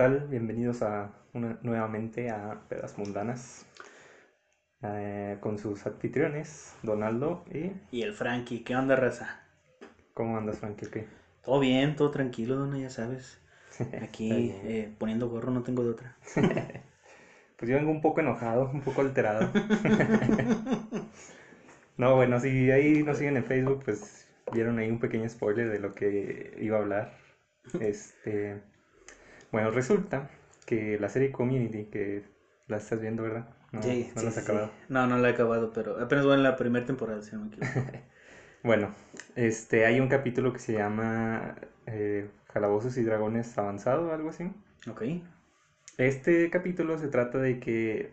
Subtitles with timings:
[0.00, 0.28] ¿Qué tal?
[0.30, 3.66] Bienvenidos a una, nuevamente a Pedas Mundanas
[4.82, 7.72] eh, con sus anfitriones, Donaldo y...
[7.94, 9.42] Y el Frankie, ¿qué onda, raza?
[10.14, 10.86] ¿Cómo andas, Frankie?
[10.86, 11.04] ¿Qué?
[11.42, 13.42] Todo bien, todo tranquilo, dona, ya sabes.
[14.02, 16.16] Aquí eh, poniendo gorro no tengo de otra.
[17.58, 19.50] Pues yo vengo un poco enojado, un poco alterado.
[21.98, 25.78] no, bueno, si ahí nos siguen en Facebook, pues vieron ahí un pequeño spoiler de
[25.78, 27.12] lo que iba a hablar.
[27.78, 28.62] Este,
[29.52, 30.30] bueno, resulta
[30.66, 32.24] que la serie Community, que
[32.68, 33.48] la estás viendo, ¿verdad?
[33.72, 34.38] No, sí, no sí, la has sí.
[34.38, 34.70] acabado.
[34.88, 37.48] No, no la he acabado, pero apenas voy en la primera temporada, si no me
[37.48, 37.90] equivoco.
[38.62, 38.94] Bueno,
[39.36, 44.50] este, hay un capítulo que se llama eh, Calabozos y Dragones Avanzado, algo así.
[44.88, 45.02] ok.
[45.98, 48.12] Este capítulo se trata de que,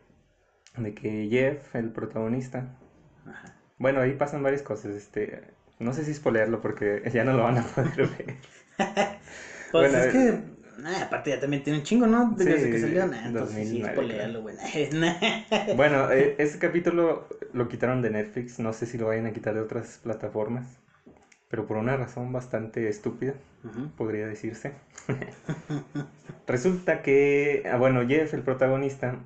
[0.78, 2.78] de que Jeff, el protagonista,
[3.26, 3.54] Ajá.
[3.78, 7.58] bueno, ahí pasan varias cosas, este, no sé si spoilearlo porque ya no lo van
[7.60, 8.36] a poder ver.
[9.72, 10.42] Pues Bueno, es que,
[10.78, 12.34] nah, aparte ya también tiene un chingo, ¿no?
[12.36, 14.56] Desde Sí, que salió, nah, entonces sí, 2009, spoilealo, güey.
[14.94, 15.76] Nah.
[15.76, 19.54] Bueno, eh, ese capítulo lo quitaron de Netflix, no sé si lo vayan a quitar
[19.54, 20.80] de otras plataformas,
[21.50, 23.34] pero por una razón bastante estúpida,
[23.98, 24.74] podría decirse.
[26.48, 29.20] Resulta que, ah, bueno, Jeff, el protagonista,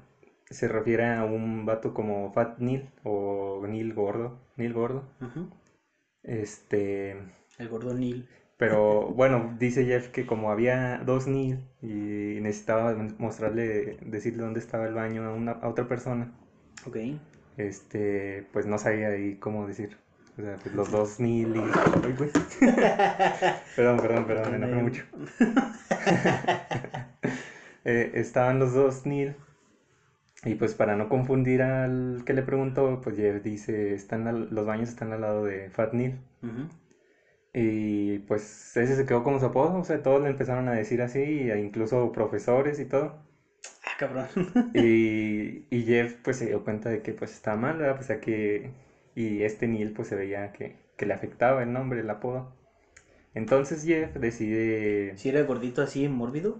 [0.50, 5.04] se refiere a un vato como Fat Neil o Neil Gordo, Neil Gordo.
[6.24, 7.12] Este,
[7.58, 8.28] El gordo Neil.
[8.62, 14.86] Pero bueno, dice Jeff que como había dos Neil y necesitaba mostrarle, decirle dónde estaba
[14.86, 16.32] el baño a, una, a otra persona,
[16.88, 16.98] Ok.
[17.58, 19.98] este, pues no sabía ahí cómo decir.
[20.38, 21.60] O sea, pues los dos Neil y...
[23.76, 25.04] Perdón, perdón, perdón, me enojé mucho.
[27.84, 29.34] Eh, estaban los dos Neil
[30.44, 34.66] y pues para no confundir al que le preguntó, pues Jeff dice, están al- los
[34.66, 36.20] baños están al lado de Fat Neil.
[36.44, 36.68] Ujú.
[37.54, 41.02] Y pues ese se quedó como su apodo, o sea, todos le empezaron a decir
[41.02, 43.22] así, e incluso profesores y todo.
[43.86, 44.28] Ah, cabrón.
[44.74, 47.96] Y, y Jeff pues se dio cuenta de que pues estaba mal, ¿verdad?
[47.96, 48.72] Pues a que...
[49.16, 52.54] Y este Neil pues se veía que, que le afectaba el nombre, el apodo.
[53.34, 55.18] Entonces Jeff decide...
[55.18, 56.60] Si era gordito así, mórbido.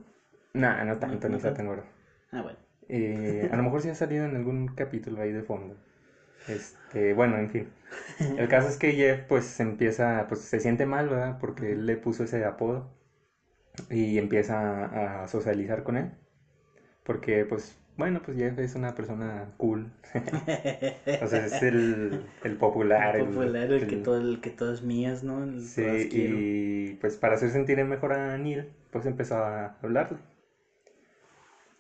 [0.54, 1.84] Nah, no tanto, No ni está tan gordo.
[2.32, 2.60] Ah, bueno.
[2.90, 5.78] Eh, a lo mejor sí ha salido en algún capítulo ahí de fondo.
[6.48, 7.68] Este, bueno, en fin.
[8.38, 11.38] El caso es que Jeff pues se empieza, pues se siente mal, ¿verdad?
[11.40, 12.90] Porque él le puso ese apodo
[13.90, 16.12] y empieza a socializar con él.
[17.04, 19.92] Porque pues, bueno, pues Jeff es una persona cool.
[21.22, 23.16] O sea, es el, el popular.
[23.16, 25.44] El popular, el, que el- todo, el que todas mías, ¿no?
[25.44, 30.18] El Sí, y pues para hacer sentir mejor a Neil, pues empezó a hablarle.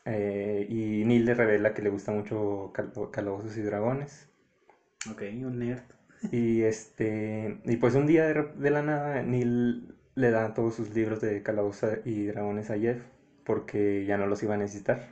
[0.05, 4.30] Eh, y Neil le revela que le gusta mucho Cal- Calabozos y Dragones.
[5.09, 5.83] Ok, un nerd.
[6.31, 11.21] Y este, y pues un día de, la nada, Neil le da todos sus libros
[11.21, 13.01] de Calabozos y Dragones a Jeff,
[13.43, 15.09] porque ya no los iba a necesitar.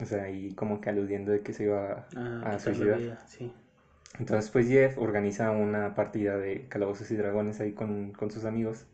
[0.00, 2.98] O sea, y como que aludiendo de que se iba Ah, a suicidar.
[2.98, 3.52] vida, sí.
[4.18, 8.86] Entonces, pues Jeff organiza una partida de Calabozos y Dragones ahí con, con sus amigos.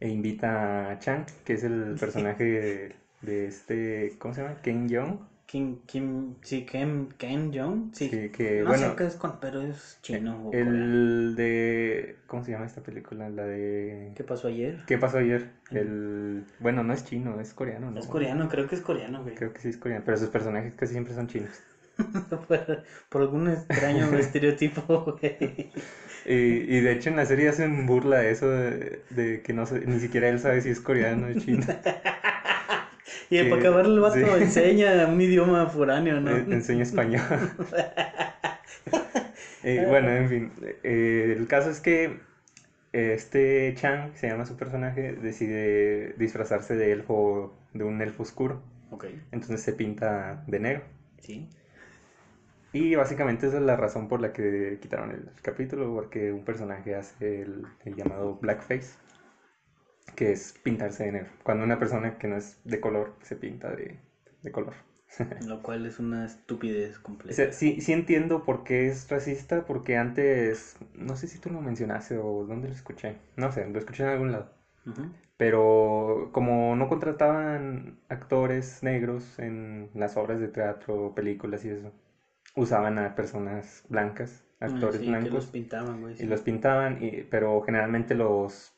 [0.00, 4.60] E invita a Chang, que es el personaje de, de este, ¿cómo se llama?
[4.62, 5.18] Ken Jeong.
[5.46, 8.10] Kim, Kim, sí, Kim, Kim Jong, sí.
[8.10, 10.86] Que, que, no bueno, sé qué es, con, pero es chino o coreano.
[10.86, 13.28] el de, ¿cómo se llama esta película?
[13.28, 14.12] La de...
[14.14, 14.82] ¿Qué pasó ayer?
[14.86, 15.50] ¿Qué pasó ayer?
[15.70, 18.00] El, bueno, no es chino, es coreano, ¿no?
[18.00, 19.34] Es coreano, creo que es coreano, güey.
[19.34, 21.62] Creo que sí es coreano, pero sus personajes casi siempre son chinos.
[22.48, 25.70] por, por algún extraño estereotipo, güey.
[26.26, 29.66] Y, y de hecho en la serie hacen burla de eso, de, de que no
[29.66, 31.66] sé, ni siquiera él sabe si es coreano o es chino.
[33.30, 34.24] Y Que- para acabar el vato sí.
[34.42, 36.30] enseña un idioma foráneo, ¿no?
[36.30, 37.22] Eh, enseña español.
[39.62, 40.52] Eh, bueno, en fin.
[40.82, 42.18] eh, el caso es que
[42.92, 48.62] este Chang, que se llama su personaje, decide disfrazarse de elfo, de un elfo oscuro.
[48.90, 50.84] Ok, Entonces se pinta de negro.
[51.18, 51.48] sí.
[52.72, 56.94] Y básicamente esa es la razón por la que quitaron el capítulo, porque un personaje
[56.96, 58.96] hace el, el llamado blackface,
[60.16, 61.30] que es pintarse de negro.
[61.42, 63.98] Cuando una persona que no es de color se pinta de,
[64.42, 64.74] de color.
[65.38, 67.34] Lo cual es una estupidez O completa.
[67.34, 71.60] sea, sí, sí entiendo por qué es racista, porque antes, no sé si tú lo
[71.60, 74.46] mencionaste o dónde lo escuché, no sé, lo escuché en algún lado.
[75.36, 81.92] Pero como no contrataban actores negros en las obras de teatro, películas y eso,
[82.56, 86.16] usaban a personas blancas, actores sí, que blancos, los pintaban, güey.
[86.18, 88.73] y los pintaban, y, pero generalmente los,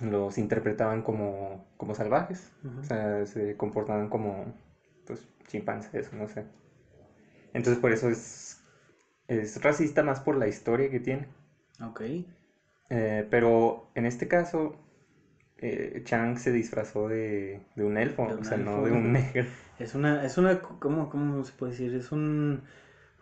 [0.00, 2.52] los interpretaban como, como salvajes.
[2.80, 4.54] O sea, se comportaban como,
[5.06, 6.44] pues, chimpancés, no sé.
[7.54, 8.60] Entonces por eso es,
[9.28, 11.28] es racista más por la historia que tiene.
[11.80, 12.00] Ok.
[12.90, 14.76] Eh, pero en este caso,
[15.58, 19.46] eh, Chang se disfrazó de, de un elfo, De o sea, no de un negro.
[19.78, 21.94] Es una, es una, ¿cómo, cómo se puede decir?
[21.94, 22.62] Es un,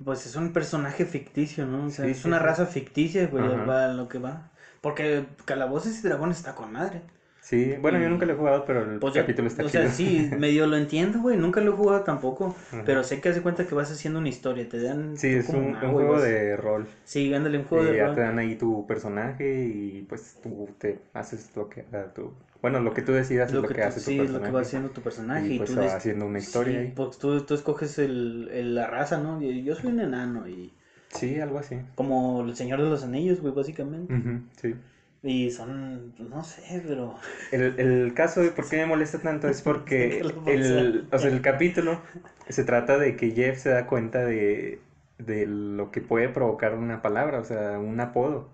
[0.05, 1.87] pues es un personaje ficticio, ¿no?
[1.87, 2.45] O sea, Sí, es sí, una sí.
[2.45, 3.67] raza ficticia, güey, Ajá.
[3.67, 4.53] va lo que va.
[4.85, 7.01] Porque Calabozos y Dragones está con madre.
[7.41, 9.69] Sí, bueno, yo Y- nunca lo he jugado, pero el Pues ya- capítulo está o
[9.69, 9.83] chido.
[9.85, 12.83] sea, sí, medio lo entiendo, güey, nunca lo he jugado tampoco, Ajá.
[12.85, 15.17] pero sé que hace cuenta que vas haciendo una historia, te dan...
[15.17, 16.87] Sí, es un, un juego de rol.
[17.05, 18.15] Sí, ándale, un juego y de ya rol.
[18.15, 21.83] te dan ahí tu personaje y pues tú te haces lo que
[22.15, 22.33] tu...
[22.61, 24.19] Bueno, lo que tú decidas es Lo lo que que, tú- hace tu sí, es
[24.19, 24.41] personaje.
[24.41, 26.79] lo que va haciendo tu personaje y y, pues tú va haciendo una historia Sí,
[26.87, 26.93] ahí.
[26.95, 29.41] pues tú, tú escoges el, el- la raza, ¿no?
[29.43, 30.73] Y yo soy un enano y...
[31.15, 31.77] Sí, algo así.
[31.95, 34.15] Como el Señor de los Anillos, güey, básicamente.
[34.61, 34.75] Sí.
[35.23, 37.15] Y son, no sé, pero...
[37.51, 41.41] El, el caso de por qué me molesta tanto es porque el, o sea, el
[41.41, 42.01] capítulo
[42.49, 44.81] se trata de que Jeff se da cuenta de,
[45.19, 48.51] de lo que puede provocar una palabra, o sea, un apodo.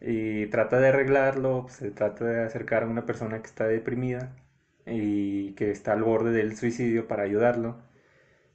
[0.00, 4.34] Y trata de arreglarlo, se trata de acercar a una persona que está deprimida
[4.86, 7.76] y que está al borde del suicidio para ayudarlo.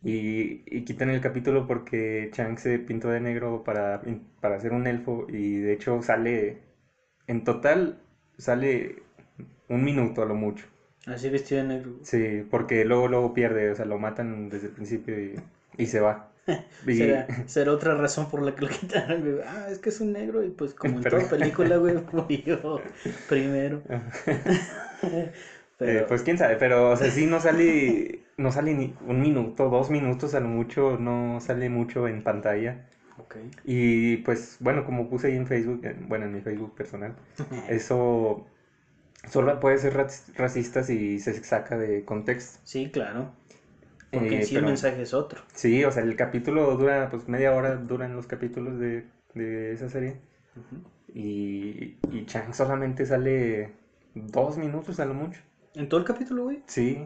[0.10, 4.02] Y, y quitan el capítulo porque Chang se pintó de negro para,
[4.40, 6.60] para ser un elfo y de hecho sale,
[7.28, 8.00] en total,
[8.38, 9.04] sale
[9.68, 10.66] un minuto a lo mucho.
[11.08, 11.92] Así vestido de negro.
[12.04, 15.36] Sí, porque luego, luego pierde, o sea, lo matan desde el principio y,
[15.78, 16.32] y se va.
[16.88, 19.40] Y- Será, será otra razón por la que lo quitaron, güey.
[19.46, 22.82] Ah, es que es un negro y pues como en Pero- toda película, güey, murió
[23.28, 23.82] primero.
[25.04, 25.32] Eh,
[25.78, 29.70] Pero, pues quién sabe, pero o sea, sí no sale, no sale ni un minuto,
[29.70, 32.88] dos minutos a lo mucho, no sale mucho en pantalla.
[33.20, 33.36] ok.
[33.64, 37.16] Y pues bueno, como puse ahí en Facebook, en- bueno, en mi Facebook personal,
[37.70, 38.46] eso
[39.30, 42.60] solo puede ser raci- racista si se saca de contexto.
[42.64, 43.32] Sí, claro.
[44.12, 45.42] Porque Eh, en sí el mensaje es otro.
[45.54, 49.90] Sí, o sea, el capítulo dura pues media hora, duran los capítulos de, de esa
[49.90, 50.18] serie.
[51.14, 53.72] Y, y Chang solamente sale
[54.14, 55.42] dos minutos a lo mucho.
[55.76, 56.62] ¿En todo el capítulo, güey?
[56.68, 56.98] Sí.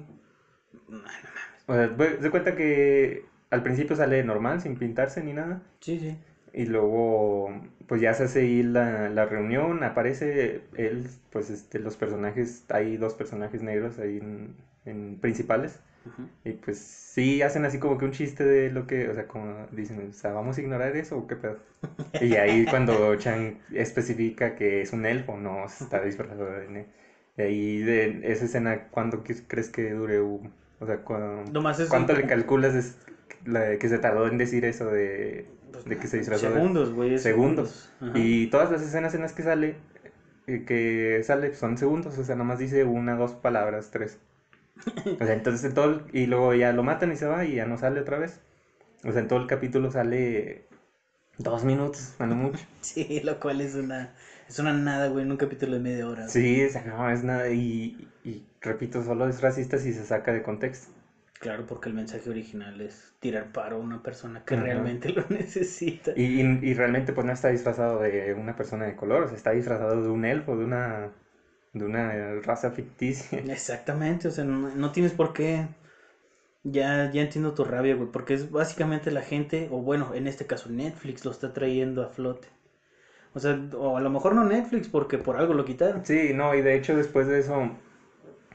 [0.92, 1.68] No, no mames.
[1.68, 5.62] O sea, se cuenta que al principio sale normal, sin pintarse ni nada.
[5.80, 6.18] Sí, sí.
[6.54, 7.52] Y luego,
[7.88, 12.98] pues ya se hace ahí la, la reunión, aparece él, pues este, los personajes, hay
[12.98, 14.56] dos personajes negros ahí en,
[14.86, 15.80] en principales.
[16.46, 19.68] Y pues sí hacen así como que un chiste de lo que, o sea, como
[19.72, 21.58] dicen, o sea, ¿vamos a ignorar eso o qué pedo?
[22.20, 26.88] Y ahí cuando Chang especifica que es un elfo, no está disfrazado de
[27.38, 30.22] Y ahí de esa escena, ¿cuánto crees que dure?
[30.22, 31.00] u- O sea,
[31.52, 32.98] Nomás es ¿cuánto le calculas es-
[33.46, 37.18] la- que se tardó en decir eso de, Pues, de que se disfrazó Segundos, güey.
[37.20, 37.90] Segundos.
[38.16, 39.76] Y todas las escenas en las que sale,
[40.48, 44.18] eh, que sale son segundos, o sea, nomás dice una, dos palabras, tres.
[45.20, 47.56] O sea, entonces en todo, el- y luego ya lo matan y se va y
[47.56, 48.40] ya no sale otra vez.
[49.04, 50.64] O sea, en todo el capítulo sale
[51.38, 52.66] dos minutos, lo mucho.
[52.82, 54.14] Sí, lo cual es una,
[54.52, 56.34] es una nada, güey, en un capítulo de media hora.
[56.34, 60.32] Sí, o sea, no es nada, y, y repito, solo es racista si se saca
[60.34, 60.92] de contexto.
[61.40, 66.12] Claro, porque el mensaje original es tirar paro a una persona que realmente lo necesita.
[66.14, 69.38] Y, y, y realmente pues no está disfrazado de una persona de color, o sea,
[69.38, 71.14] está disfrazado de un elfo, de una,
[71.74, 73.46] de una raza ficticia.
[73.50, 75.68] Exactamente, o sea, no, no tienes por qué.
[76.64, 80.48] Ya, ya entiendo tu rabia, güey, porque es básicamente la gente, o bueno, en este
[80.48, 82.50] caso Netflix lo está trayendo a flote.
[83.34, 86.06] O sea, o a lo mejor no Netflix, porque por algo lo quitaron.
[86.06, 87.72] Sí, no, y de hecho después de eso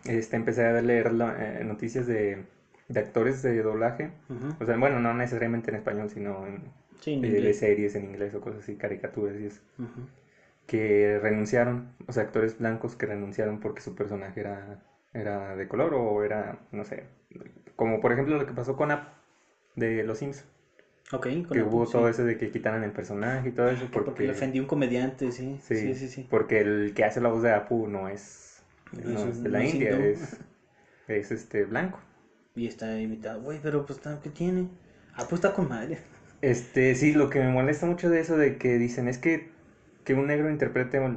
[0.04, 2.44] este, empecé a leer eh, noticias de,
[2.88, 4.10] de actores de doblaje.
[4.60, 6.62] O sea, bueno, no necesariamente en español, sino en,
[7.00, 9.60] Sí, en de, series en inglés o cosas así, caricaturas y eso.
[10.66, 15.94] Que renunciaron, o sea, actores blancos que renunciaron porque su personaje era, era de color
[15.94, 17.04] o era, no sé,
[17.76, 19.12] como por ejemplo lo que pasó con App
[19.76, 20.48] de Los Simpsons.
[21.12, 21.92] Ok, con Que Apu, hubo sí.
[21.92, 24.24] todo eso de que quitaran el personaje y todo eso Que porque, porque...
[24.24, 25.58] le ofendió un comediante, sí.
[25.62, 26.26] Sí, Sí, sí, sí.
[26.30, 29.48] porque el que hace la voz de Apu no es, No no es- es de
[29.50, 30.04] la India, hindú.
[30.04, 30.36] es,
[31.08, 32.00] es este blanco.
[32.56, 34.66] Y está imitado, güey, pero pues, ¿qué tiene?
[35.14, 35.98] Ah, pues está con madre.
[36.42, 39.48] Este, sí, lo que me molesta mucho de eso de que dicen es que,
[40.04, 41.10] que un negro interprete o,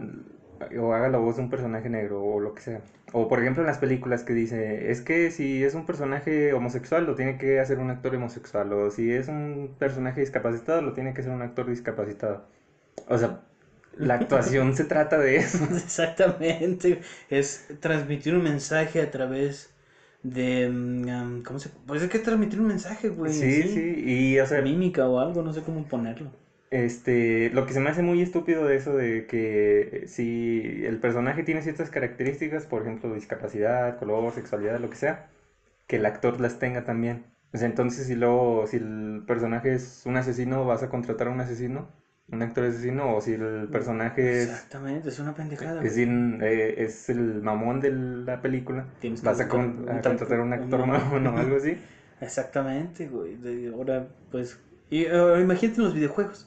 [0.80, 2.82] o haga la voz de un personaje negro o lo que sea.
[3.12, 7.06] O por ejemplo en las películas que dice, es que si es un personaje homosexual
[7.06, 8.72] lo tiene que hacer un actor homosexual.
[8.74, 12.46] O si es un personaje discapacitado lo tiene que hacer un actor discapacitado.
[13.08, 13.42] O sea,
[13.98, 15.64] la actuación se trata de eso.
[15.72, 17.02] Exactamente.
[17.30, 19.72] Es transmitir un mensaje a través
[20.24, 20.70] de.
[20.70, 21.70] um, ¿Cómo se.?
[21.86, 23.34] Pues es que transmitir un mensaje, güey.
[23.34, 23.74] Sí, así.
[23.74, 26.32] sí, y o sea, Mímica o algo, no sé cómo ponerlo.
[26.72, 31.44] Este, lo que se me hace muy estúpido de eso de que si el personaje
[31.44, 35.20] tiene ciertas características, por ejemplo, discapacidad, color, sexualidad, lo que sea,
[35.88, 37.22] que el actor las tenga también.
[37.54, 41.42] Sea, entonces si luego, si el personaje es un asesino, vas a contratar a un
[41.42, 41.88] asesino
[42.32, 45.82] un actor es asesino o si el personaje es, Exactamente, es una pendejada.
[45.82, 49.90] es, in- eh, es el mamón de la película, Tienes vas a, buscar con- un
[49.90, 51.76] a contratar un actor mamón o algo así.
[52.22, 53.68] Exactamente, güey.
[53.68, 54.58] Ahora, pues.
[54.92, 56.46] Y eh, imagínate en los videojuegos.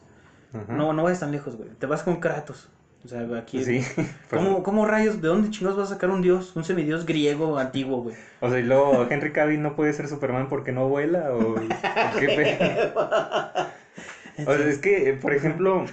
[0.53, 0.73] Ajá.
[0.73, 1.71] No, no vayas tan lejos, güey.
[1.71, 2.69] Te vas con Kratos.
[3.05, 3.65] O sea, aquí.
[3.65, 3.85] Sí.
[3.97, 5.21] pues, ¿Cómo, ¿Cómo rayos?
[5.21, 6.55] ¿De dónde chingados vas a sacar un dios?
[6.55, 8.17] Un semidios griego antiguo, güey.
[8.41, 12.19] O sea, y luego Henry Cavill no puede ser Superman porque no vuela o, o
[12.19, 12.93] qué pe-
[14.47, 15.85] O sea, es que, eh, por ejemplo,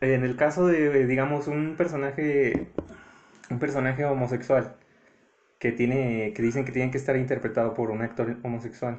[0.00, 2.68] en el caso de, digamos, un personaje,
[3.50, 4.74] un personaje homosexual
[5.58, 8.98] que tiene, que dicen que tiene que estar interpretado por un actor homosexual.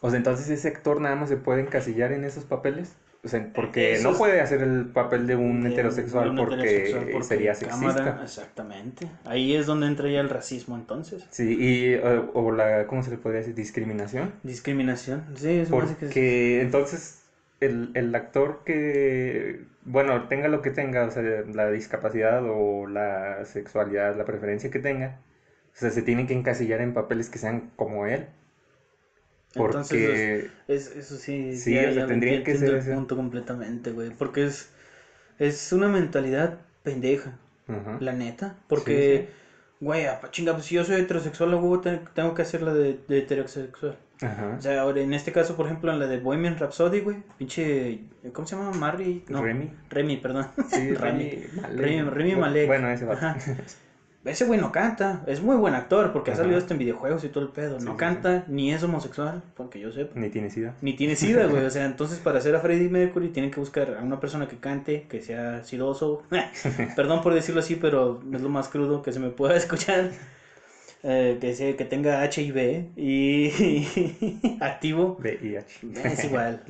[0.00, 2.94] O sea, entonces ese actor nada más se puede encasillar en esos papeles.
[3.24, 6.36] O sea, porque Eso no puede hacer el papel de un De- heterosexual de un
[6.36, 8.22] porque, heterosexual porque sería cámara- sexista.
[8.24, 9.06] exactamente.
[9.24, 11.24] Ahí es donde entra ya el racismo, entonces.
[11.30, 13.54] Sí, y, o, o la, ¿cómo se le podría decir?
[13.54, 14.32] Discriminación.
[14.42, 15.24] Discriminación.
[15.36, 16.06] Sí, es más que.
[16.06, 17.22] Porque entonces
[17.60, 23.44] el, el actor que, bueno, tenga lo que tenga, o sea, la discapacidad o la
[23.44, 25.20] sexualidad, la preferencia que tenga,
[25.72, 28.26] o sea, se tiene que encasillar en papeles que sean como él.
[29.54, 32.94] Porque, Es, eso sí, Sí, ya, o sea, ya tendría que ser ese.
[32.94, 34.10] punto completamente, güey.
[34.10, 34.70] Porque es,
[35.38, 38.54] es una mentalidad pendeja, ajá, la neta.
[38.68, 41.50] Porque, Sí, güey, apa, chinga, pues si yo soy heterosexual,
[41.82, 43.96] te- tengo que hacer la de, de heterosexual.
[44.22, 47.18] ajá, O sea, ahora en este caso, por ejemplo, en la de Bohemian Rhapsody, güey,
[47.36, 48.00] pinche,
[48.32, 48.70] ¿cómo se llama?
[48.72, 49.70] Marry, no, Remy.
[49.90, 50.46] Remy, perdón.
[50.68, 51.30] Sí, Remy.
[51.30, 51.78] Remy Malek.
[51.80, 52.66] Remy, Remy Malek.
[52.68, 53.36] Bueno, ese va.
[54.24, 57.28] Ese güey no canta, es muy buen actor porque ha salido hasta en videojuegos y
[57.28, 57.80] todo el pedo.
[57.80, 60.18] Sí, no sí, canta, ni es homosexual, porque yo sepa.
[60.18, 60.76] Ni tiene sida.
[60.80, 61.64] Ni tiene sida, güey.
[61.64, 64.58] O sea, entonces para hacer a Freddie Mercury tienen que buscar a una persona que
[64.58, 66.22] cante, que sea sidoso.
[66.96, 70.10] Perdón por decirlo así, pero es lo más crudo que se me pueda escuchar.
[71.02, 73.84] Eh, que, sea, que tenga HIV y
[74.60, 75.16] activo.
[75.18, 75.80] VIH.
[76.04, 76.62] Es igual.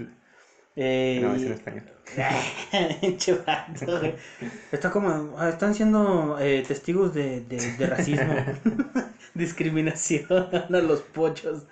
[0.77, 1.85] Eh, No, es en español.
[3.47, 4.15] Vato, güey.
[4.71, 8.45] Está como, ah, están siendo eh, testigos de, de, de racismo,
[9.35, 11.65] discriminación a los pochos.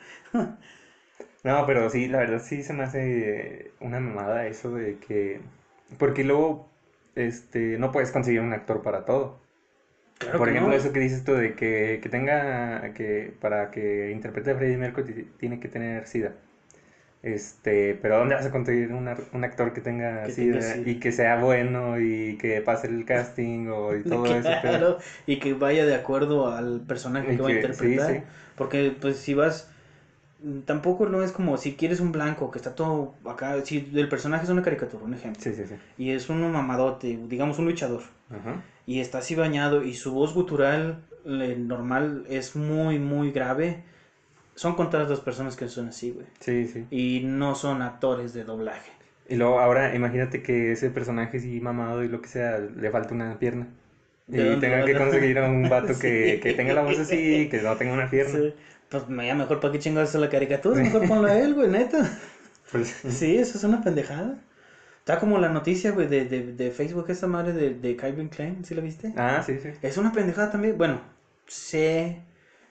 [1.43, 5.41] No, pero sí, la verdad sí se me hace una mamada eso de que...
[5.99, 6.69] Porque luego,
[7.15, 9.39] este, no puedes conseguir un actor para todo.
[10.19, 10.77] Claro Por ejemplo, no.
[10.77, 15.15] eso que dices tú de que, que tenga, que para que interprete a Freddie Mercury
[15.15, 16.35] ti- tiene que tener SIDA.
[17.23, 19.07] Este, pero ¿dónde vas a conseguir un,
[19.45, 20.91] actor que tenga Que SIDA tenga SIDA.
[20.91, 24.49] y que sea bueno y que pase el casting o y todo eso?
[24.63, 24.97] pero-
[25.27, 28.17] y que vaya de acuerdo al personaje Y que va a que- sí, interpretar.
[28.17, 28.23] sí.
[28.57, 29.67] Porque, pues, si vas.
[30.65, 33.61] Tampoco no es como si quieres un blanco que está todo acá.
[33.63, 35.43] Si el personaje es una caricatura, un ejemplo.
[35.43, 35.75] Sí, sí, sí.
[35.99, 38.01] Y es un mamadote, digamos un luchador.
[38.31, 38.63] Ajá.
[38.87, 40.97] y está así bañado y su voz gutural
[41.27, 43.77] eh, normal es muy, muy grave,
[44.61, 46.27] son contadas las personas que son así, güey.
[46.39, 46.85] Sí, sí.
[46.91, 48.91] Y no son actores de doblaje.
[49.27, 53.15] Y luego ahora imagínate que ese personaje sí mamado y lo que sea, le falta
[53.15, 53.69] una pierna.
[54.29, 56.41] Y ¿De dónde tengan que conseguir a un vato que, Sí.
[56.41, 58.39] que tenga la voz así, que no tenga una pierna.
[58.39, 58.55] Sí,
[58.91, 61.99] Pues ya mejor para qué chingados la caricatura, mejor ponlo a él, güey, neta.
[62.73, 64.39] Pues, Sí, eso es una pendejada.
[65.01, 68.65] Está como la noticia, güey, de, de, de Facebook, esa madre de, de Calvin Klein,
[68.65, 69.13] ¿sí la viste?
[69.17, 69.71] ah, sí, sí.
[69.83, 70.79] Es una pendejada también.
[70.79, 71.01] Bueno,
[71.47, 72.21] sé,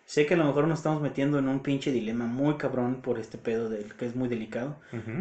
[0.09, 3.19] sé que a lo mejor nos estamos metiendo en un pinche dilema muy cabrón por
[3.19, 4.75] este pedo del que es muy delicado.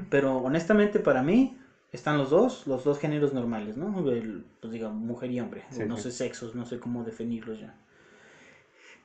[0.09, 1.59] Pero honestamente para mí
[1.93, 4.11] están los dos, los dos géneros normales, ¿no?
[4.11, 5.65] El, pues digamos, mujer y hombre.
[5.71, 6.05] Sí, no sí.
[6.05, 7.75] sé sexos, no sé cómo definirlos ya.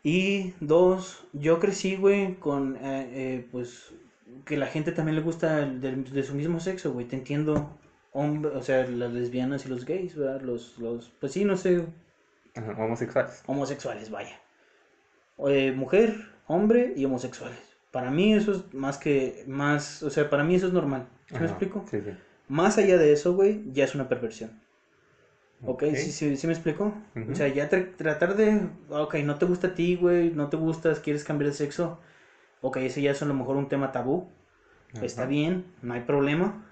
[0.03, 3.93] Y dos, yo crecí, güey, con, eh, eh, pues,
[4.45, 7.07] que la gente también le gusta de, de su mismo sexo, güey.
[7.07, 7.77] Te entiendo,
[8.11, 10.41] hombre, o sea, las lesbianas y los gays, ¿verdad?
[10.41, 11.85] Los, los, pues sí, no sé,
[12.55, 13.43] Ajá, homosexuales.
[13.47, 14.42] homosexuales, vaya.
[15.47, 16.15] Eh, mujer,
[16.47, 17.59] hombre y homosexuales.
[17.91, 21.07] Para mí eso es más que, más, o sea, para mí eso es normal.
[21.27, 21.85] ¿Sí me explico?
[21.89, 22.11] Sí, sí.
[22.47, 24.51] Más allá de eso, güey, ya es una perversión.
[25.65, 25.83] ¿Ok?
[25.83, 25.95] Ok.
[25.95, 26.93] ¿Sí, sí, sí me explico?
[27.31, 30.57] O sea, ya tra- tratar de, ok, no te gusta a ti, güey, no te
[30.57, 31.99] gustas, quieres cambiar de sexo.
[32.61, 34.27] Ok, ese ya es a lo mejor un tema tabú.
[35.01, 36.65] Está bien, no hay problema.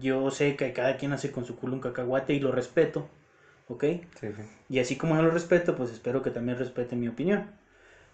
[0.00, 3.08] Yo sé que cada quien hace con su culo un cacahuate y lo respeto.
[3.68, 3.84] ¿Ok?
[4.20, 4.42] Sí, sí.
[4.68, 7.50] Y así como yo lo respeto, pues espero que también respeten mi opinión.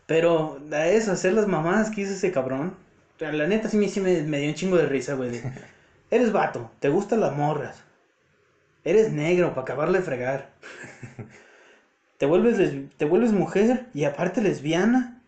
[0.06, 2.74] Pero a eso, hacer las mamadas que hizo ese cabrón.
[3.18, 5.40] La neta sí me, sí me, me dio un chingo de risa, güey.
[6.10, 7.82] Eres vato, te gustan las morras.
[8.84, 10.50] Eres negro, para acabarle de fregar.
[12.18, 15.20] Te vuelves, te vuelves mujer y aparte lesbiana.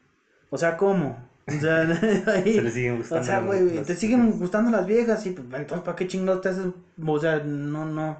[0.51, 1.19] O sea, ¿cómo?
[1.47, 1.83] O sea,
[2.27, 3.23] ahí- Se siguen gustando.
[3.23, 6.49] o sea, güey, te siguen gustando las viejas y pues entonces ¿para qué chingados te
[6.51, 6.67] haces?
[7.05, 8.17] O sea, no, no,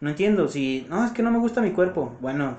[0.00, 0.48] no entiendo.
[0.48, 2.16] Si, no, es que no me gusta mi cuerpo.
[2.20, 2.56] Bueno,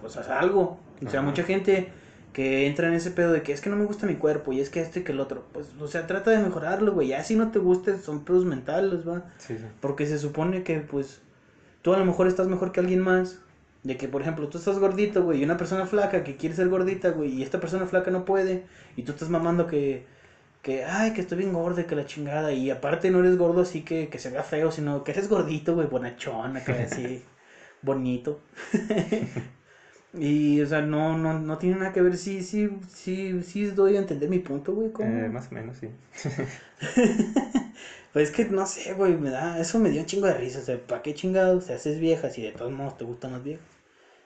[0.00, 0.78] pues haz algo.
[1.04, 1.28] O sea, Ajá.
[1.28, 1.88] mucha gente
[2.32, 4.60] que entra en ese pedo de que es que no me gusta mi cuerpo y
[4.60, 5.44] es que este y que el otro.
[5.52, 7.08] Pues, o sea, trata de mejorarlo, güey.
[7.08, 9.24] Ya si no te guste, son pedos mentales, va.
[9.38, 9.64] Sí, sí.
[9.80, 11.20] Porque se supone que, pues,
[11.82, 13.38] tú a lo mejor estás mejor que alguien más.
[13.84, 16.68] De que, por ejemplo, tú estás gordito, güey, y una persona flaca que quiere ser
[16.68, 18.64] gordita, güey, y esta persona flaca no puede,
[18.96, 20.04] y tú estás mamando que,
[20.62, 23.82] que, ay, que estoy bien gordo, que la chingada, y aparte no eres gordo así
[23.82, 27.24] que, que se vea feo, sino que eres gordito, güey, bonachón, acá así,
[27.80, 28.40] bonito.
[30.20, 33.96] y, o sea, no, no, no tiene nada que ver, sí, sí, sí, sí doy
[33.96, 34.90] a entender mi punto, güey.
[35.00, 35.88] Eh, más o menos, sí.
[38.12, 40.60] Pues es que no sé, güey, me da, eso me dio un chingo de risa,
[40.60, 43.44] o sea, ¿para qué chingados te haces vieja si de todos modos te gustan las
[43.44, 43.66] viejas?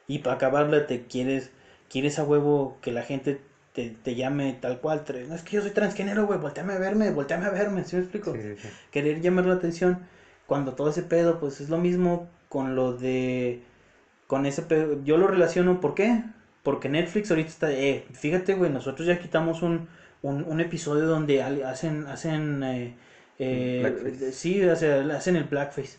[0.06, 1.50] Y para acabarla te quieres,
[1.90, 3.40] quieres a huevo que la gente
[3.72, 7.10] te, te llame tal cual, no es que yo soy transgénero, güey, volteame a verme,
[7.10, 8.32] volteame a verme, ¿sí me explico?
[8.32, 8.68] Sí, sí.
[8.92, 9.98] Querer llamar la atención,
[10.46, 13.62] cuando todo ese pedo, pues es lo mismo con lo de,
[14.32, 16.22] con ese pedo, yo lo relaciono, ¿por qué?
[16.62, 19.88] Porque Netflix ahorita está, eh, fíjate, güey, nosotros ya quitamos un,
[20.22, 22.96] un, un episodio donde hacen, hacen, eh,
[23.38, 25.98] eh, sí, o sea, hacen el blackface.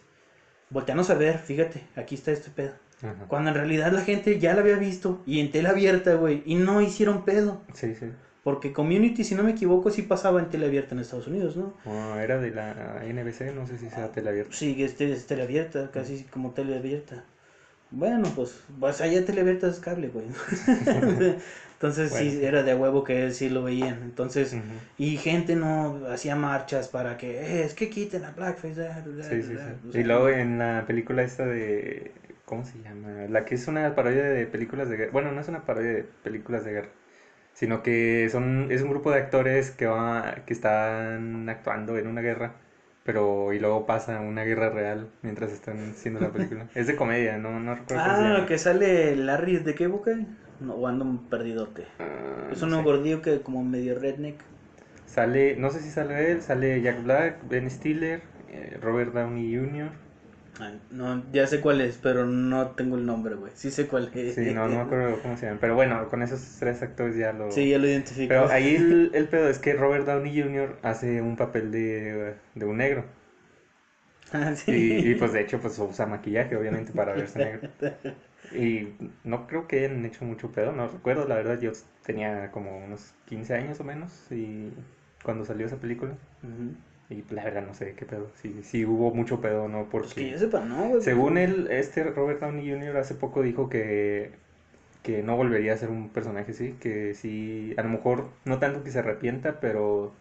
[0.71, 2.71] Volteanos a ver, fíjate, aquí está este pedo.
[3.03, 3.25] Ajá.
[3.27, 6.55] Cuando en realidad la gente ya la había visto y en tela abierta, güey, y
[6.55, 7.61] no hicieron pedo.
[7.75, 8.07] Sí, sí.
[8.43, 11.75] Porque Community, si no me equivoco, sí pasaba en tela abierta en Estados Unidos, ¿no?
[11.85, 14.55] Oh, era de la NBC, no sé si sea teleabierta.
[14.55, 17.25] Sí, que este es tele abierta, casi como tele abierta.
[17.95, 20.25] Bueno, pues, pues allá tele abierta es cable, güey.
[21.73, 24.01] Entonces Bueno, sí, era de huevo que sí lo veían.
[24.03, 24.55] Entonces,
[24.97, 28.73] y gente no hacía marchas para que, eh, es que quiten a Blackface.
[28.73, 29.65] bla, bla, Sí, sí, bla".
[29.65, 29.89] sí.
[29.89, 32.11] O sea, Y luego en la película esta de...
[32.45, 33.25] ¿Cómo se llama?
[33.29, 35.11] La que es una parodia de películas de guerra.
[35.11, 36.89] Bueno, no es una parodia de películas de guerra.
[37.53, 42.21] Sino que son, es un grupo de actores que, va, que están actuando en una
[42.21, 42.53] guerra.
[43.03, 46.67] Pero y luego pasa una guerra real mientras están haciendo la película.
[46.75, 49.87] es de comedia, no, no recuerdo Ah, que sale Larry, ¿de qué?
[49.87, 51.83] No, o ando perdido, ¿qué?
[51.99, 52.83] Ah, Es no uno sé.
[52.83, 54.35] gordillo que como medio redneck.
[55.05, 59.91] Sale, no sé si sale él, sale Jack Black, Ben Stiller, eh, Robert Downey Jr.
[60.59, 63.51] Ay, no, ya sé cuál es, pero no tengo el nombre, güey.
[63.55, 64.35] Sí sé cuál es.
[64.35, 65.59] Sí, no, no me acuerdo cómo se llama.
[65.59, 67.49] Pero bueno, con esos tres actores ya lo...
[67.49, 68.29] Sí, ya lo identifico.
[68.29, 70.77] Pero ahí el, el pedo es que Robert Downey Jr.
[70.83, 73.05] hace un papel de, de un negro.
[74.31, 74.73] Ah, sí.
[74.73, 77.61] Y, y, pues de hecho pues usa maquillaje obviamente para verse negro.
[78.51, 78.89] Y
[79.23, 81.71] no creo que hayan hecho mucho pedo, no recuerdo, la verdad yo
[82.05, 84.69] tenía como unos 15 años o menos y
[85.23, 86.13] cuando salió esa película.
[86.43, 86.75] Ujú.
[87.09, 89.87] Y pues, la verdad no sé qué pedo, si, si hubo mucho pedo o no,
[89.89, 91.01] Pues que porque yo sepa, no, güey.
[91.01, 92.97] según él, este Robert Downey Jr.
[92.97, 94.31] hace poco dijo que,
[95.03, 98.83] que no volvería a ser un personaje así, que sí, a lo mejor no tanto
[98.83, 100.13] que se arrepienta, pero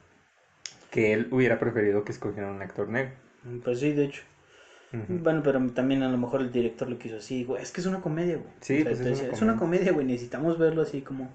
[0.90, 3.12] que él hubiera preferido que escogieran un actor negro.
[3.64, 4.22] Pues sí, de hecho.
[5.08, 7.62] Bueno, pero también a lo mejor el director lo quiso así, güey.
[7.62, 8.50] Es que es una comedia, güey.
[8.60, 10.04] Sí, O sea, pues es una comedia, güey.
[10.06, 11.30] Necesitamos verlo así como.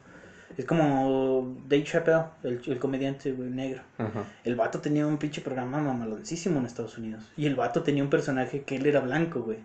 [0.55, 3.81] Es como Dave Chappelle, el, el comediante, güey, negro.
[3.97, 4.23] Ajá.
[4.43, 7.29] El vato tenía un pinche programa mamaloncísimo en Estados Unidos.
[7.35, 9.59] Y el vato tenía un personaje que él era blanco, güey.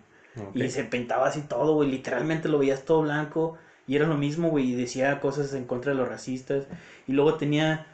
[0.53, 1.89] Y se pintaba así todo, güey.
[1.89, 3.57] Literalmente lo veías todo blanco.
[3.87, 4.71] Y era lo mismo, güey.
[4.71, 6.65] Y decía cosas en contra de los racistas.
[7.07, 7.85] Y luego tenía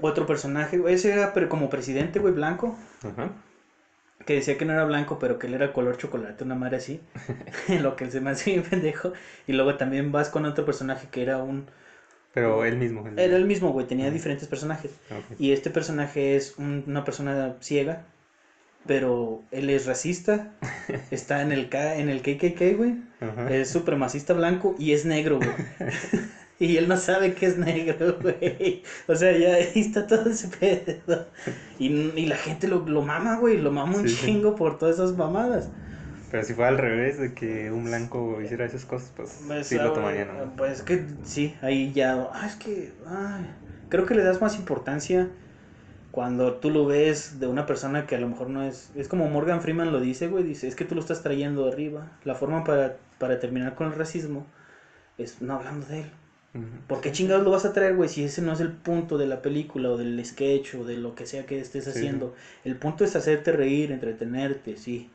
[0.00, 0.94] otro personaje, güey.
[0.94, 2.76] Ese era pero como presidente, güey, blanco.
[3.02, 3.30] Ajá.
[4.26, 7.00] Que decía que no era blanco, pero que él era color chocolate, una madre así.
[7.80, 9.12] lo que se me hace bien pendejo.
[9.46, 11.66] Y luego también vas con otro personaje que era un.
[12.34, 13.06] Pero él mismo.
[13.06, 13.86] el- Era el mismo, güey.
[13.86, 14.92] Tenía diferentes personajes.
[15.10, 15.38] ok.
[15.40, 18.04] Y este personaje es un- una persona ciega,
[18.86, 20.52] pero él es racista,
[21.10, 23.48] está en el, K, en el KKK, güey, Ajá.
[23.54, 25.50] es supremacista blanco y es negro, güey.
[26.58, 28.82] y él no sabe que es negro, güey.
[29.08, 31.26] O sea, ya ahí está todo ese pedo.
[31.78, 34.26] Y, y la gente lo, lo mama, güey, lo mama un Sí, sí.
[34.26, 35.68] chingo por todas esas mamadas.
[36.32, 39.76] Pero si fuera al revés de que un blanco hiciera esas cosas, pues Pues, sí
[39.76, 40.28] lo tomarían.
[40.28, 40.56] ¿no?
[40.56, 42.26] Pues que sí, ahí ya.
[42.32, 42.90] Ah, es que.
[43.06, 43.44] ay,
[43.90, 45.28] creo que le das más importancia
[46.10, 48.90] cuando tú lo ves de una persona que a lo mejor no es.
[48.94, 50.42] Es como Morgan Freeman lo dice, güey.
[50.42, 52.10] Dice: Es que tú lo estás trayendo arriba.
[52.24, 54.46] La forma para, para terminar con el racismo
[55.18, 56.10] es no hablando de él.
[56.54, 56.64] Ujú.
[56.86, 58.08] ¿Por qué chingados lo vas a traer, güey?
[58.08, 61.14] Si ese no es el punto de la película o del sketch o de lo
[61.14, 62.34] que sea que estés Sí, haciendo.
[62.64, 65.10] El punto es hacerte reír, entretenerte, sí.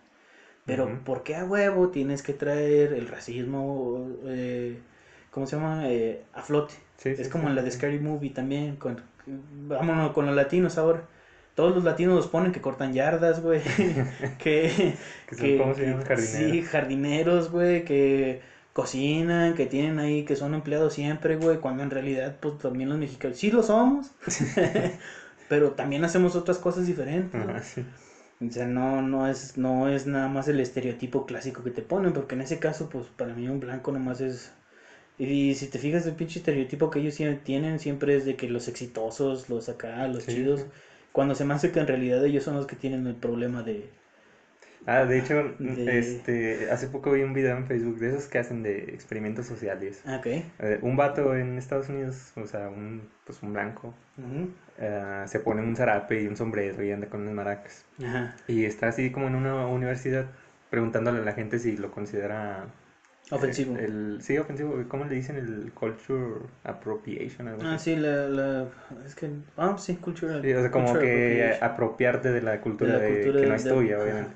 [0.67, 0.97] Pero Ujú.
[1.05, 4.77] ¿por qué a huevo tienes que traer el racismo, eh,
[5.31, 5.89] ¿cómo se llama?
[5.89, 6.75] Eh, a flote.
[6.97, 7.49] Sí, es sí, como sí.
[7.49, 8.75] en la de Scary Movie también.
[8.75, 9.01] Con,
[9.67, 11.01] vámonos con los latinos ahora.
[11.55, 13.61] Todos los latinos los ponen que cortan yardas, güey.
[14.37, 14.93] que,
[15.27, 16.03] Que son, ¿Cómo se llaman?
[16.05, 16.51] Jardineros.
[16.51, 18.39] Sí, jardineros, güey, que
[18.73, 22.99] cocinan, que tienen ahí, que son empleados siempre, güey, cuando en realidad, pues también los
[22.99, 24.11] mexicanos, sí lo somos,
[25.49, 27.41] pero también hacemos otras cosas diferentes.
[27.63, 27.83] sí.
[28.39, 32.13] O sea, no, no es, no es nada más el estereotipo clásico que te ponen,
[32.13, 34.51] porque en ese caso, pues para mí un blanco nomás es
[35.17, 38.67] Y si te fijas, el pinche estereotipo que ellos tienen siempre es de que los
[38.69, 40.65] exitosos, los acá, los Sí, chidos.
[41.13, 43.89] Cuando se me hace que en realidad ellos son los que tienen el problema de...
[44.85, 48.39] Ah, de hecho, De- este, hace poco vi un video en Facebook de esos que
[48.39, 50.03] hacen de experimentos sociales.
[50.05, 50.27] Ah, ok.
[50.59, 53.93] Eh, un vato en Estados Unidos, o sea, un, pues un blanco.
[54.79, 57.85] Eh, se pone un zarape y un sombrero y anda con unas maracas.
[58.03, 58.35] Ajá.
[58.47, 60.25] Y está así como en una universidad
[60.69, 62.65] preguntándole a la gente si lo considera...
[63.25, 63.75] eh, Ofensivo.
[63.77, 64.83] El, sí, ofensivo.
[64.87, 65.35] ¿Cómo le dicen?
[65.37, 67.47] El culture appropriation.
[67.47, 67.91] algo Ah, así.
[67.91, 68.67] sí, la, la...
[69.05, 69.29] Es que...
[69.57, 70.41] Ah, sí, cultural.
[70.41, 73.53] Sí, o sea, como que apropiarte de la cultura, De la de- cultura que no
[73.53, 74.03] de- es de- tuya, ajá.
[74.03, 74.35] obviamente.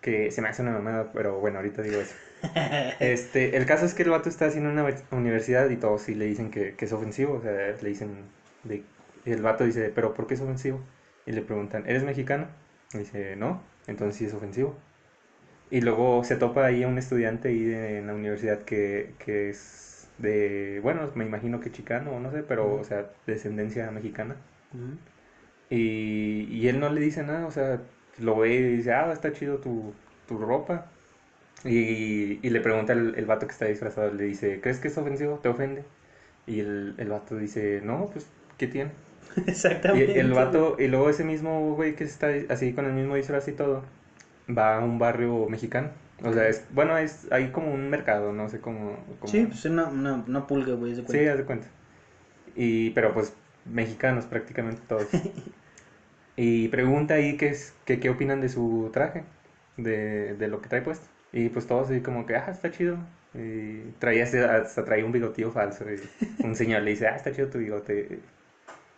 [0.00, 2.14] Que se me hace una mamada, pero bueno, ahorita digo eso.
[3.00, 6.26] Este, el caso es que el vato está haciendo una universidad y todos sí le
[6.26, 8.30] dicen que, que es ofensivo, o sea, le dicen,
[8.64, 8.84] de,
[9.24, 10.80] y el vato dice, pero ¿por qué es ofensivo?
[11.26, 12.48] Y le preguntan, ¿eres mexicano?
[12.94, 14.76] Y dice, no, entonces sí es ofensivo.
[15.70, 19.50] Y luego se topa ahí a un estudiante ahí de- en la universidad que, que
[19.50, 24.36] es de, bueno, me imagino que chicano, o no sé, pero, o sea, descendencia mexicana.
[25.68, 27.82] Y, y él no le dice nada, o sea,
[28.18, 29.94] lo ve y dice, ah, está chido tu,
[30.26, 30.92] tu ropa.
[31.64, 34.98] Y, y le pregunta el, el vato que está disfrazado, le dice, ¿crees que es
[34.98, 35.38] ofensivo?
[35.40, 35.84] ¿Te ofende?
[36.46, 38.92] Y el, el vato dice, no, pues, ¿qué tiene?
[39.36, 40.20] Y Exactamente.
[40.20, 43.52] el vato, y luego ese mismo güey que está así con el mismo disfraz y
[43.52, 43.82] todo,
[44.48, 45.90] va a un barrio mexicano.
[46.22, 48.96] O sea, es, bueno, es hay como un mercado, no sé cómo...
[49.20, 51.66] cómo- Sí, pues es una, una, una pulga, güey, Sí, haz de cuenta.
[52.56, 53.32] Y, pero pues
[53.64, 55.08] mexicanos prácticamente todos.
[56.36, 59.24] y pregunta ahí qué es, que, qué opinan de su traje,
[59.76, 61.06] de, de lo que trae puesto.
[61.32, 62.96] Y pues todos así como que, ah, está chido.
[63.34, 65.84] Y traía, hasta traía un bigotillo falso.
[65.90, 68.20] Y un señor le dice, ah, está chido tu bigote.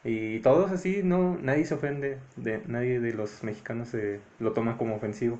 [0.06, 4.76] Y todos así, no, nadie se ofende, de, nadie de los mexicanos se lo toma
[4.78, 5.38] como ofensivo.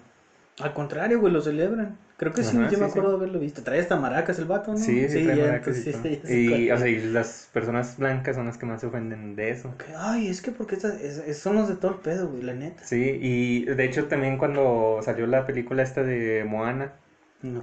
[0.61, 1.97] Al contrario, güey, lo celebran.
[2.17, 3.17] Creo que sí, Ajá, yo me sí, acuerdo sí.
[3.17, 3.63] de haberlo visto.
[3.63, 4.79] Trae hasta maracas el vato, ¿no?
[4.79, 6.03] Sí, sí, trae maracas y todo.
[6.03, 9.51] sé Y, o sea, y las personas blancas son las que más se ofenden de
[9.51, 9.75] eso.
[9.99, 12.83] Ay, es que porque es- son los de todo el pedo, güey, la neta.
[12.85, 16.93] Sí, y de hecho también cuando salió la película esta de Moana,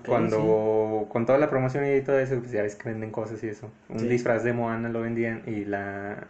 [0.07, 3.47] cuando con toda la promoción y todo eso, pues ya ves que venden cosas y
[3.47, 3.69] eso.
[3.89, 6.27] Un disfraz de Moana lo vendían y la,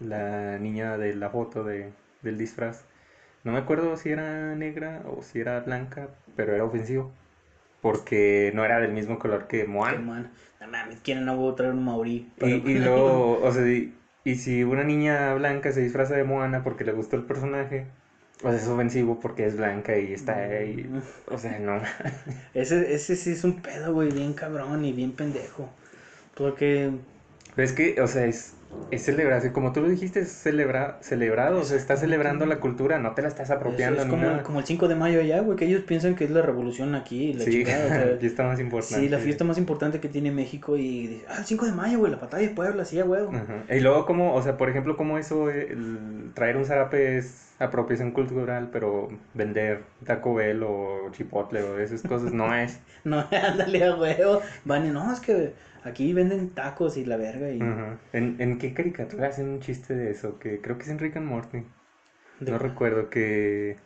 [0.00, 2.84] la niña de la foto de, del disfraz,
[3.44, 7.12] no me acuerdo si era negra o si era blanca, pero era ofensivo.
[7.80, 10.00] Porque no era del mismo color que Moana.
[10.00, 10.30] man.
[10.60, 12.30] No mames, quieren no voy a traer un maurí.
[12.38, 16.62] Y, y luego, o sea, y, y si una niña blanca se disfraza de Moana
[16.64, 17.86] porque le gustó el personaje,
[18.42, 20.90] pues es ofensivo porque es blanca y está ahí.
[21.26, 21.80] O sea, no.
[22.54, 25.68] Ese, ese sí es un pedo, güey, bien cabrón y bien pendejo.
[26.34, 26.90] Porque,
[27.54, 28.55] Pero es que, o sea, es,
[28.90, 32.98] es celebrarse, como tú lo dijiste, es celebra, celebrado, o sea, estás celebrando la cultura,
[32.98, 35.40] no te la estás eso apropiando es ni como, como el 5 de mayo allá,
[35.40, 38.26] güey, que ellos piensan que es la revolución aquí, la Sí, chingada, o sea, aquí
[38.26, 39.04] está más importante.
[39.04, 41.98] Sí, la fiesta más importante que tiene México y dice, ah, el 5 de mayo,
[41.98, 43.00] güey, la batalla de Puebla, sí.
[43.00, 43.74] Ajá.
[43.74, 47.46] Y luego como, o sea, por ejemplo, como eso, eh, el traer un zarape es
[47.58, 52.78] apropiación cultural, pero vender Taco Bell o Chipotle o esas cosas no es.
[53.04, 54.42] No, ándale a huevo.
[54.64, 55.54] Van y no, es que
[55.86, 57.60] aquí venden tacos y la verga y...
[57.60, 57.98] Ajá.
[58.12, 60.38] ¿En, ¿En qué caricatura hacen un chiste de eso?
[60.38, 61.62] Que creo que es en Rick and Morty.
[62.40, 63.76] de- No recuerdo que...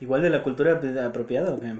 [0.00, 1.72] Igual de la cultura apropiada, ¿o qué?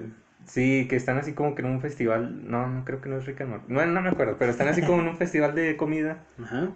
[0.45, 2.49] Sí, que están así como que en un festival.
[2.49, 3.73] No, no creo que no es Rick and Morty.
[3.73, 6.23] No, no me acuerdo, pero están así como en un festival de comida.
[6.41, 6.69] Ajá.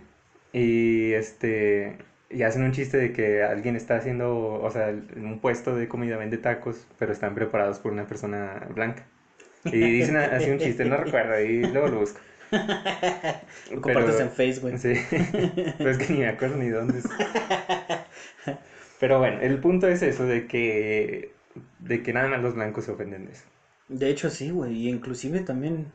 [0.51, 1.97] Y este.
[2.31, 4.53] Y hacen un chiste de que alguien está haciendo.
[4.61, 8.67] O sea, en un puesto de comida vende tacos, pero están preparados por una persona
[8.73, 9.03] blanca.
[9.65, 12.19] Y dicen así un chiste, no recuerdo, y luego lo busco.
[12.51, 14.77] Lo compartes Pero- en Facebook.
[14.77, 14.93] Sí,
[15.77, 17.05] pero es que ni me acuerdo ni dónde es.
[18.99, 21.31] Pero bueno, el punto es eso, de que.
[21.79, 23.43] De que nada más los blancos se ofenden de eso.
[23.87, 24.73] De hecho, sí, güey.
[24.73, 25.87] Y inclusive también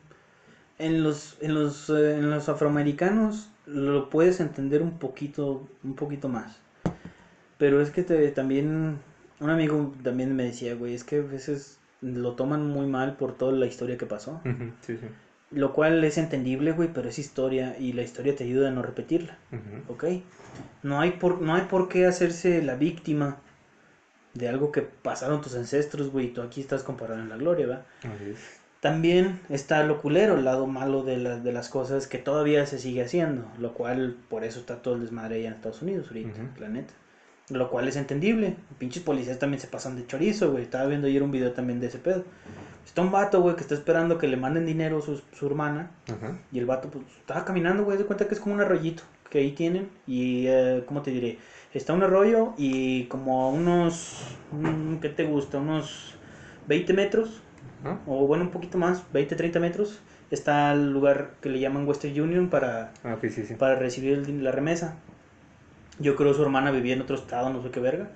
[0.79, 6.29] en los, en los, eh, en los afroamericanos lo puedes entender un poquito, un poquito
[6.29, 6.57] más.
[7.57, 8.97] Pero es que te, también,
[9.39, 13.37] un amigo también me decía, güey, es que a veces lo toman muy mal por
[13.37, 14.41] toda la historia que pasó.
[14.81, 15.07] Sí, sí.
[15.55, 18.81] Lo cual es entendible, güey, pero es historia y la historia te ayuda a no
[18.83, 19.93] repetirla, Ujú.
[19.93, 20.03] ¿ok?
[20.83, 23.37] No hay por, no hay por qué hacerse la víctima
[24.33, 27.67] de algo que pasaron tus ancestros, güey, y tú aquí estás comparando en la gloria,
[27.67, 27.85] ¿va?
[28.81, 32.77] También está lo culero, el lado malo de, la- de las cosas que todavía se
[32.77, 36.29] sigue haciendo, lo cual por eso está todo el desmadre allá en Estados Unidos ahorita,
[36.59, 36.93] la neta.
[37.49, 38.55] Lo cual es entendible.
[38.77, 40.63] Pinches policías también se pasan de chorizo, güey.
[40.63, 42.23] Estaba viendo ayer un video también de ese pedo.
[42.85, 45.91] Está un vato, güey, que está esperando que le manden dinero a su, su hermana.
[46.07, 46.37] Ajá.
[46.51, 47.97] Y el vato, pues, estaba caminando, güey.
[47.97, 49.89] Se cuenta que es como un arroyito que ahí tienen.
[50.07, 51.39] Y, eh, ¿cómo te diré?
[51.73, 55.57] Está un arroyo y como a unos, mm, ¿qué te gusta?
[55.57, 56.15] Unos
[56.67, 57.41] 20 metros
[58.07, 59.99] o bueno, un poquito más, 20, 30 metros,
[60.31, 63.53] está el lugar que le llaman Western Union para, Ah, ok, sí, sí.
[63.55, 64.97] para recibir el la remesa.
[65.99, 68.09] Yo creo su hermana vivía en otro estado, no sé qué verga.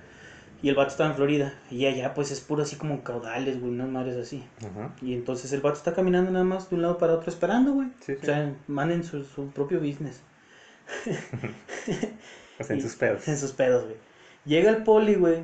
[0.62, 1.54] Y el vato estaba en Florida.
[1.70, 4.44] Y allá pues es puro así como caudales, güey, unas así.
[4.58, 4.94] Ajá.
[5.00, 7.88] Y entonces el vato está caminando nada más de un lado para otro esperando, güey.
[8.00, 10.22] Sí, O sea, manden su, su propio business.
[12.58, 13.26] O sea, en Y- sus pedos.
[13.28, 13.96] En sus pedos, güey.
[14.44, 15.42] Llega el poli, güey,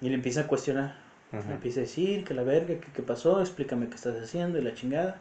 [0.00, 0.98] y le empieza a cuestionar.
[1.32, 4.62] Le empieza a decir que la verga, que qué pasó, explícame qué estás haciendo y
[4.62, 5.20] la chingada.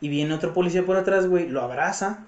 [0.00, 2.26] Y viene otro policía por atrás, güey, lo abraza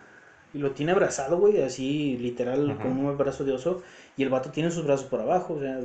[0.55, 2.83] y lo tiene abrazado, güey, así literal Ajá.
[2.83, 3.83] con un abrazo de oso.
[4.17, 5.81] Y el vato tiene sus brazos por abajo, o sea.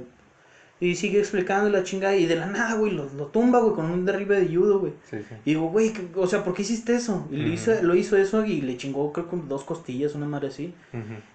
[0.80, 3.86] Y sigue explicando la chingada y de la nada, güey, lo, lo tumba, güey, con
[3.90, 4.94] un derribe de judo, güey.
[5.10, 5.34] Sí, sí.
[5.44, 7.28] Y digo, güey, ¿qué- o sea, ¿por qué hiciste eso?
[7.32, 7.54] Y lo, Ujú.
[7.54, 10.76] hizo, lo hizo eso y le chingó, creo, con dos costillas, una madre así.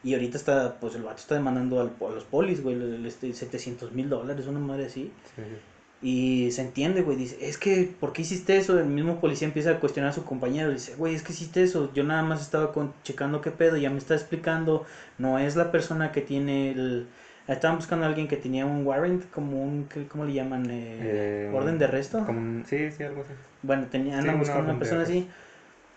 [0.05, 3.09] Y ahorita está, pues el vato está demandando al, a los polis, güey, le- le-
[3.09, 5.11] este, 700 mil dólares, una madre así.
[5.35, 5.57] Sí, sí.
[6.03, 8.77] Y se entiende, güey, dice, es que, ¿por qué hiciste eso?
[8.79, 11.93] El mismo policía empieza a cuestionar a su compañero, dice, güey, es que hiciste eso,
[11.95, 14.85] yo nada más estaba con, checando qué pedo, ya me está explicando,
[15.19, 17.07] no es la persona que tiene el...
[17.47, 20.67] Estaban buscando a alguien que tenía un warrant, como un, ¿qué- ¿cómo le llaman?
[20.71, 22.25] Eh, Eh, ¿Orden de arresto?
[22.25, 23.33] Como un- Sí, sí, algo así.
[23.63, 25.27] Bueno, tenía, andan una buscando una de persona así.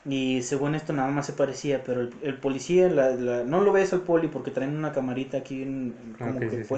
[0.07, 3.71] Y según esto nada más se parecía, pero el, el policía, la, la- no lo
[3.71, 6.69] ves al poli porque traen una camarita aquí en- en- como que sí, sí.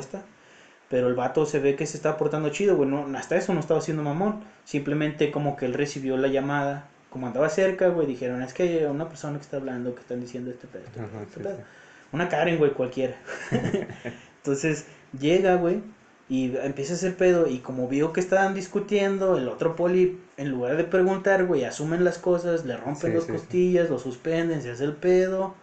[0.89, 2.89] Pero el vato se ve que se está portando chido, güey.
[2.89, 4.43] No, hasta eso no estaba haciendo mamón.
[4.63, 6.89] Simplemente como que él recibió la llamada.
[7.10, 10.19] Como andaba cerca, güey, dijeron, es que hay una persona que está hablando, que están
[10.21, 10.84] diciendo este pedo.
[10.86, 11.58] este Ajá, este sí, pedo".
[11.58, 11.63] sí.
[12.12, 13.15] Una Karen, güey, cualquiera.
[14.38, 14.86] Entonces
[15.17, 15.82] llega, güey,
[16.30, 17.47] y empieza a hacer pedo.
[17.47, 22.04] Y como vio que estaban discutiendo, el otro poli, en lugar de preguntar, güey, asumen
[22.04, 25.56] las cosas, le rompen Sí, las costillas, lo suspenden, se hace el pedo.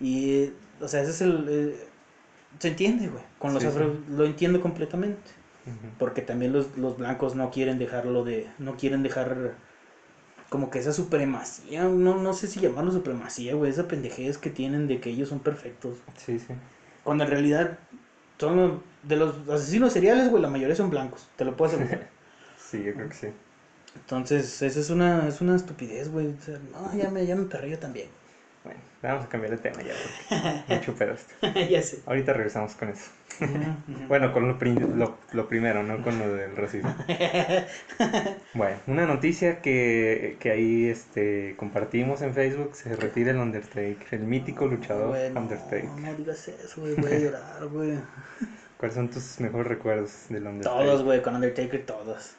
[0.00, 1.46] Y, o sea, ese es el.
[1.48, 1.87] eh,
[2.58, 3.22] se entiende, güey.
[3.38, 5.30] Con los Sí, afro lo entiendo completamente.
[5.98, 8.48] Porque también los, los blancos no quieren dejarlo de.
[8.58, 9.54] No quieren dejar.
[10.48, 11.84] Como que esa supremacía.
[11.84, 13.70] No, no sé si llamarlo supremacía, güey.
[13.70, 15.98] Esa pendejez que tienen de que ellos son perfectos.
[16.16, 16.54] Sí, sí.
[17.04, 17.78] Cuando en realidad
[18.38, 22.08] son de los asesinos seriales, güey, la mayoría son blancos, te lo puedo asegurar.
[22.58, 23.28] Sí, yo creo que sí.
[23.94, 26.28] Entonces, eso es una, es una estupidez, güey.
[26.28, 28.08] O sea, no, ya me, ya me yo también.
[28.68, 29.92] Bueno, vamos a cambiar de tema ya,
[30.28, 31.34] porque mucho pedo esto.
[31.70, 32.00] ya sé.
[32.06, 33.10] Ahorita regresamos con eso.
[34.08, 36.92] Bueno, con lo, prim- lo, lo primero, no con lo del racismo.
[38.54, 44.20] Bueno, una noticia que, que ahí este, compartimos en Facebook, se retira el Undertaker, el
[44.20, 45.84] mítico luchador Güey, no, Undertaker.
[45.84, 47.98] No, digas eso, güey, voy a llorar, güey.
[48.76, 50.84] ¿Cuáles son tus mejores recuerdos del Undertaker?
[50.86, 52.34] Todos, güey, con Undertaker, todos.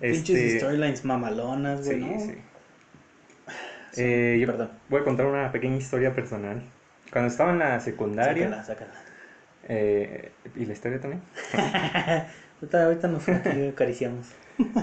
[0.00, 2.20] Pinches Este, storylines mamalonas, güey, sí, ¿no?
[2.20, 2.34] sí.
[3.96, 4.70] Eh, yo Perdón.
[4.88, 6.62] voy a contar una pequeña historia personal.
[7.12, 8.92] Cuando estaba en la secundaria, Sácala, sácala.
[9.64, 11.22] eh, y la historia también,
[12.72, 13.28] Ahorita, nos
[13.72, 14.28] acariciamos.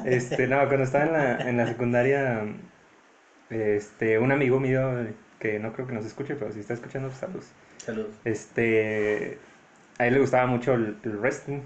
[0.05, 2.43] este, no, cuando estaba en la, en la secundaria,
[3.49, 4.81] este, un amigo mío,
[5.39, 7.45] que no creo que nos escuche, pero si está escuchando, pues, saludos.
[7.77, 8.15] Saludos.
[8.25, 9.39] Este,
[9.99, 11.61] a él le gustaba mucho el, el wrestling.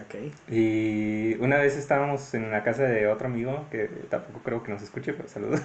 [0.00, 0.14] Ok.
[0.50, 4.82] Y una vez estábamos en la casa de otro amigo, que tampoco creo que nos
[4.82, 5.60] escuche, pero saludos.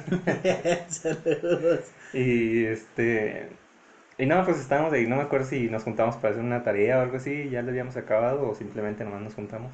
[0.90, 1.92] Saludos.
[2.14, 3.50] Y este.
[4.18, 6.98] Y no, pues estábamos ahí, no me acuerdo si nos juntamos para hacer una tarea
[6.98, 9.72] o algo así, ya lo habíamos acabado o simplemente nomás nos juntamos.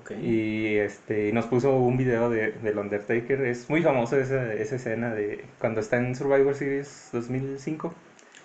[0.00, 0.12] Ok.
[0.22, 5.14] Y este, nos puso un video de, del Undertaker, es muy famoso esa, esa escena
[5.14, 7.94] de cuando está en Survivor Series 2005,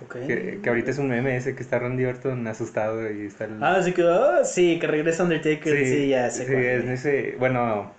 [0.08, 3.64] que, que ahorita es un meme ese que está Randy Orton asustado y está el...
[3.64, 7.92] Ah, sí que, ah, sí, que regresa Undertaker, sí, ya sé sí, es ese, bueno,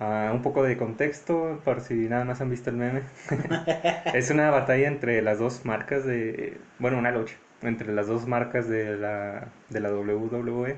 [0.00, 3.02] ah, un poco de contexto, por si nada más han visto el meme.
[4.12, 8.68] es una batalla entre las dos marcas de, bueno, una lucha entre las dos marcas
[8.68, 10.76] de la, de la WWE.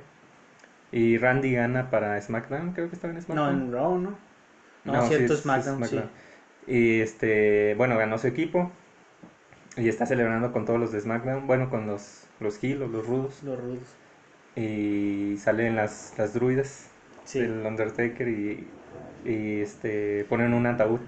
[0.92, 3.50] Y Randy gana para SmackDown, creo que estaba en No, SmackDown.
[3.50, 4.18] en Raw, ¿no?
[4.84, 6.00] No, No, sí, cierto, es SmackDown, sí.
[6.66, 8.70] Y este, bueno, ganó su equipo.
[9.76, 13.42] Y está celebrando con todos los de SmackDown, bueno, con los, los o los rudos.
[13.44, 13.78] Los rudos.
[14.56, 16.86] Y salen las, las druidas
[17.24, 18.66] Sí, del Undertaker y,
[19.24, 20.98] y este ponen un ataúd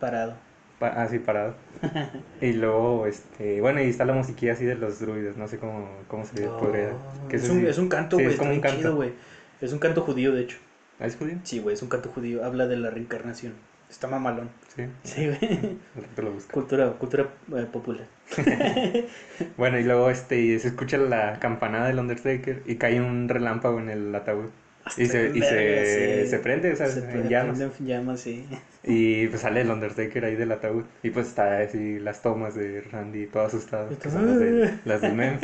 [0.00, 0.34] parado.
[0.78, 1.54] pa- así parado.
[2.40, 5.88] y luego, este, bueno, y está la musiquilla así de los druidas, no sé cómo,
[6.08, 6.90] cómo se No, podría.
[7.28, 8.34] que es, un, sí- es un canto, sí, güey.
[8.34, 8.78] es como un canto.
[8.78, 9.04] chido.
[9.60, 10.58] Es un canto judío, de hecho.
[11.00, 11.36] ¿Ah, es judío?
[11.42, 12.44] Sí, güey, es un canto judío.
[12.44, 13.54] Habla de la reencarnación.
[13.90, 14.50] Está mamalón.
[14.76, 15.78] Sí, Sí, güey.
[16.16, 16.52] lo busco.
[16.52, 18.06] Cultura, cultura eh, popular.
[19.56, 23.88] Bueno, y luego este, se escucha la campanada del Undertaker y cae un relámpago en
[23.90, 24.46] el ataúd.
[24.96, 26.30] Y se, y se, sí.
[26.30, 27.60] se prende, o sea, Se en prende llamas.
[27.60, 28.46] en llamas, sí.
[28.84, 30.84] Y pues sale el Undertaker ahí del ataúd.
[31.02, 33.90] Y pues está así las tomas de Randy todo asustado.
[33.90, 35.38] las, de- las del meme.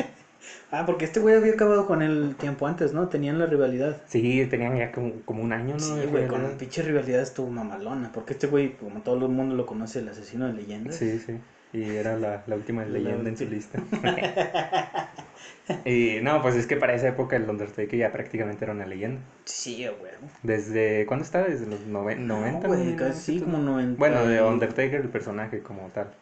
[0.71, 3.09] Ah, porque este güey había acabado con él tiempo antes, ¿no?
[3.09, 4.03] Tenían la rivalidad.
[4.07, 5.81] Sí, tenían ya como, como un año, ¿no?
[5.81, 6.59] Sí, güey, con rivalidad.
[6.59, 8.11] pinche rivalidad estuvo mamalona.
[8.13, 10.97] Porque este güey, como todo el mundo lo conoce, el asesino de leyendas.
[10.97, 11.39] Sí, sí.
[11.73, 13.81] Y era la, la última La leyenda en su lista.
[15.85, 19.21] y no, pues es que para esa época el Undertaker ya prácticamente era una leyenda.
[19.45, 20.13] Sí, güey.
[20.43, 21.47] ¿Desde cuándo estaba?
[21.47, 22.69] ¿Desde los noven- 90?
[22.69, 22.97] No, güey, ¿no?
[22.97, 23.99] casi como 90.
[23.99, 26.15] Bueno, de Undertaker, el personaje como tal.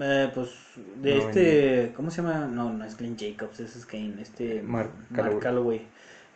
[0.00, 0.50] Eh, pues
[1.02, 2.46] de No, este, ¿cómo se llama?
[2.46, 5.86] No, no es Glenn Jacobs, ese es Kane, este Mark Mark Calloway.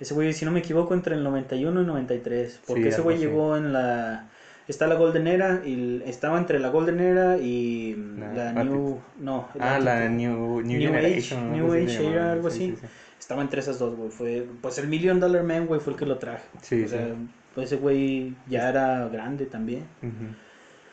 [0.00, 3.18] Ese güey, si no me equivoco, entre el 91 y 93, porque Sí, ese güey
[3.18, 4.28] llegó en la
[4.66, 9.48] está la Golden Era y estaba entre la Golden Era y La la, New, no,
[9.60, 10.08] Ah, la.
[10.08, 10.94] New, New, New.
[10.94, 12.70] Age, New Age era algo sí, así.
[12.72, 12.86] sí, sí.
[13.20, 16.06] Estaba entre esas dos, güey, fue pues el Million Dollar Man, güey, fue el que
[16.06, 16.44] lo traje.
[16.60, 17.14] Sí, o sea,
[17.54, 19.84] pues ese güey ya era grande también.
[20.02, 20.34] Ujú.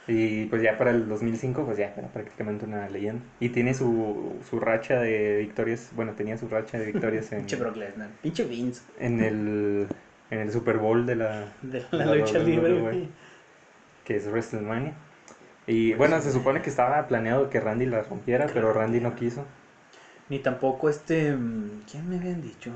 [0.08, 3.24] Y pues ya para el 2005, pues ya era prácticamente una leyenda.
[3.40, 7.56] Y tiene su, su racha de victorias, bueno, tenía su racha de victorias en, Pinche
[7.56, 9.88] Brock Lesnar, pinche Vince en, el,
[10.32, 12.82] en el Super Bowl de la, de La la lucha libre, güey.
[12.82, 13.10] güey.
[14.04, 14.94] que es WrestleMania.
[15.68, 19.46] Y bueno, se supone que estaba planeado que Randy la rompiera, pero Randy no quiso.
[20.30, 21.36] Ni tampoco este.
[21.36, 22.72] mm, ¿Quién me habían dicho?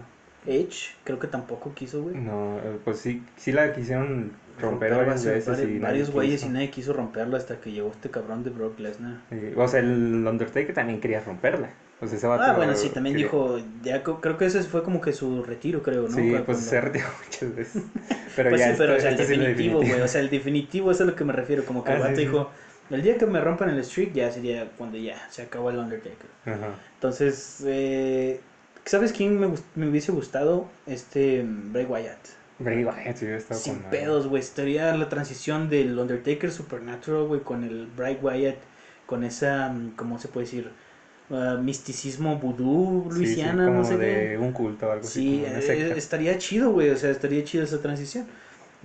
[0.46, 2.16] Edge, creo que tampoco quiso, güey.
[2.16, 6.12] No, eh, pues sí, sí la quisieron romper varias varios- veces y varios, nadie varios
[6.12, 6.48] güeyes quiso.
[6.50, 9.18] y nadie quiso romperlo hasta que llegó este cabrón de Brock Lesnar.
[9.32, 11.70] Y, o sea, el Undertaker también quería romperla.
[12.02, 14.84] O sea, ese vato Ah, bueno, sí, también quería- dijo, ya creo que ese fue
[14.84, 16.10] como que su retiro, creo, ¿no?
[16.10, 17.84] Sí, Cuando- pues se retiró muchas veces.
[18.36, 21.00] Pero Pues ya sí, pero o sea, el definitivo, güey, o sea, el definitivo es
[21.00, 22.22] a lo que me refiero, como que el Ah, vato sí.
[22.26, 22.50] dijo,
[22.89, 26.28] el día que me rompan el streak ya sería cuando ya se acabó el Undertaker.
[26.46, 26.76] Ajá.
[26.96, 28.41] Entonces, eh,
[28.84, 30.68] ¿sabes quién me, me hubiese gustado?
[30.86, 32.18] Este, Bray Wyatt.
[32.60, 34.41] Bray Wyatt, sí, hubiera estado Sin con pedos, güey.
[34.41, 38.58] Estaría la transición del Undertaker Supernatural, güey, con el Bray Wyatt,
[39.06, 40.72] con esa, mm, ¿cómo se puede decir?
[41.30, 44.38] Ah, misticismo vudú, Sí, sí, Luisiana, como no sé de qué.
[44.38, 45.20] un culto o algo así.
[45.22, 46.89] Sí, como una eh, estaría chido, güey.
[46.91, 48.26] O sea, estaría chido esa transición.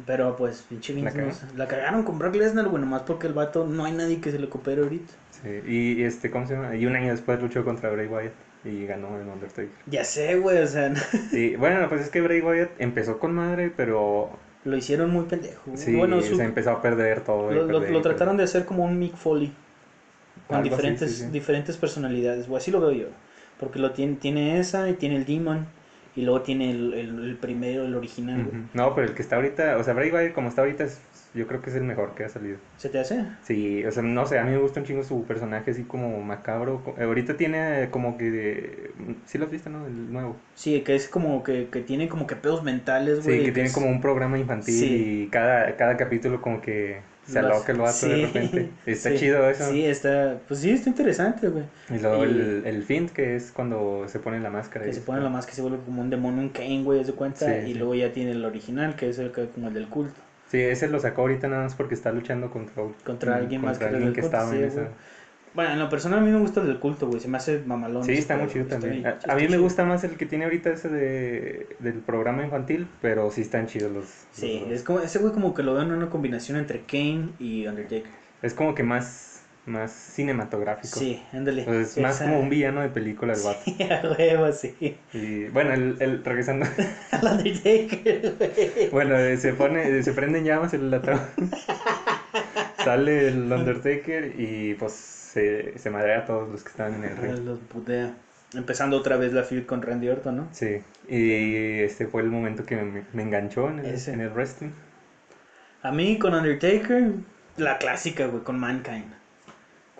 [0.06, 3.34] Pero pues, pinche Vince, ¿La no la cagaron con Brock Lesnar, güey, nomás porque el
[3.34, 5.12] vato no hay nadie que se le coopere ahorita.
[5.30, 6.74] Sí, y este, ¿cómo se llama?
[6.76, 8.32] Y un año después luchó contra Bray Wyatt
[8.64, 9.70] y ganó el Undertaker.
[9.86, 10.92] Ya sé, güey, o sea,
[11.32, 14.30] Y bueno, pues es que Bray Wyatt empezó con madre, pero
[14.64, 15.62] lo hicieron muy pendejo.
[15.74, 17.50] sí, bueno, su- se empezó a perder todo.
[17.50, 19.52] Lo, lo- perder trataron de hacer como un Mick Foley.
[20.46, 21.30] Con Algo diferentes, sí, sí.
[21.30, 22.46] diferentes personalidades.
[22.48, 23.06] O así lo veo yo.
[23.58, 25.66] Porque lo tiene, tiene esa y tiene el Demon.
[26.16, 28.44] Y luego tiene el, el, el primero, el original.
[28.44, 28.62] güey.
[28.74, 31.00] No, pero el que está ahorita, o sea, Bray Wyatt como está ahorita, es-
[31.34, 32.58] yo creo que es el mejor que ha salido.
[32.76, 33.24] ¿Se te hace?
[33.42, 36.20] Sí, o sea, no sé, a mí me gusta un chingo su personaje así como
[36.22, 36.82] macabro.
[37.00, 38.90] Ahorita tiene como que...
[39.26, 39.86] Sí lo has visto, ¿no?
[39.86, 40.36] El nuevo.
[40.54, 43.38] Sí, que es como que, que tiene como que pedos mentales, güey.
[43.40, 45.22] Sí, que tiene es- como un programa infantil Sí.
[45.24, 48.68] y cada, cada capítulo como que se Lo aloca hace- el vato de sí, repente.
[48.86, 49.70] Está sí, chido eso.
[49.70, 50.38] Sí, está...
[50.48, 51.64] Pues sí, está interesante, güey.
[51.90, 54.84] Y luego Y- el, el Fint, que es cuando se pone la máscara.
[54.86, 56.82] Que y se pone la como- más que se vuelve como un demonio, un Kane,
[56.82, 57.46] güey, de cuenta.
[57.46, 60.20] Sí, y luego ya tiene el original, que es el que- como el del culto.
[60.50, 63.84] Sí, ese lo sacó ahorita nada más porque está luchando contra, Contra alguien más que
[63.84, 64.88] alguien estaba sí, en esa.
[65.54, 67.20] Bueno, en lo personal a mí me gusta el del culto, güey.
[67.20, 68.04] Se me hace mamalón.
[68.04, 69.02] Sí, está muy chido también.
[69.02, 72.44] bien- A, a mí me gusta más el que tiene ahorita ese de, del programa
[72.44, 74.06] infantil, pero sí están chidos los.
[74.32, 77.30] Sí, los es como, ese güey como que lo veo en una combinación entre Kane
[77.38, 78.10] y Undertaker.
[78.42, 79.29] Es como que más,
[79.66, 80.98] más cinematográfico.
[80.98, 81.64] Sí, ándale.
[81.64, 83.60] Sea, es más Esa- como un villano de película el vato.
[83.64, 84.96] Sí, a huevo, sí.
[85.12, 86.66] Y bueno, el, el- regresando.
[87.12, 88.88] Al Undertaker, güey.
[88.90, 91.20] Bueno, eh, se pone, eh, se prende en llamas el latón.
[92.84, 97.16] Sale el Undertaker y pues se, se madrea a todos los que estaban en el
[97.16, 97.44] ring.
[97.44, 98.14] Los putea.
[98.54, 100.48] Empezando otra vez la feud con Randy Orton, ¿no?
[100.52, 104.70] Sí, y este fue el momento que me, me enganchó en el, en el wrestling.
[105.82, 107.12] A mí con Undertaker,
[107.58, 109.12] la clásica, güey, con Mankind.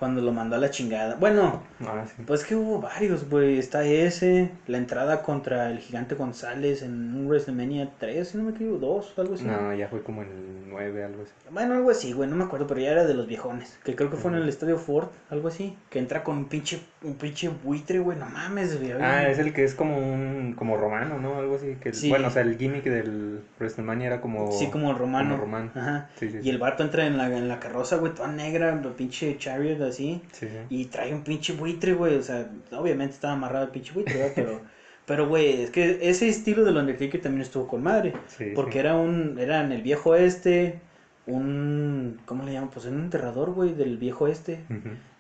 [0.01, 1.15] Cuando lo mandó a la chingada.
[1.15, 2.23] Bueno, Ah, sí.
[2.27, 3.59] Pues que hubo varios, güey.
[3.59, 8.51] Está ese, la entrada contra el gigante González en un WrestleMania 3, si no me
[8.51, 9.45] equivoco, 2, algo así.
[9.45, 10.29] No, ya fue como el
[10.69, 11.33] 9, algo así.
[11.51, 13.79] Bueno, algo así, güey, no me acuerdo, pero ya era de los viejones.
[13.85, 14.49] Que creo que fue en el.
[14.51, 15.77] Estadio Ford, algo así.
[15.91, 18.93] Que entra con un pinche, un pinche buitre, güey, no mames, güey.
[19.01, 21.37] Ah, es el que es como un como romano, ¿no?
[21.39, 21.77] Algo así.
[21.81, 22.09] Que, Sí.
[22.09, 24.51] Bueno, o sea, el gimmick del WrestleMania era como...
[24.53, 25.31] Sí, como romano.
[25.31, 25.71] como romano.
[25.75, 26.09] Ajá.
[26.17, 28.81] Sí, sí, Y el vato entra en la, en la carroza, güey, toda negra, el
[28.93, 30.23] pinche chariot así.
[30.33, 30.49] sí.
[30.69, 32.17] Y trae un pinche buitre, güey.
[32.17, 34.33] O sea, obviamente estaba amarrado el pinche buitre, ¿verdad?
[34.35, 34.61] Pero,
[35.07, 38.15] pero, güey, es que ese estilo del Undertaker también estuvo con madre.
[38.29, 38.79] Sí, Porque sí.
[38.79, 40.81] era un, era en el viejo este,
[41.27, 42.71] un, ¿cómo le llaman?
[42.71, 44.61] Pues era un enterrador, güey, del viejo este.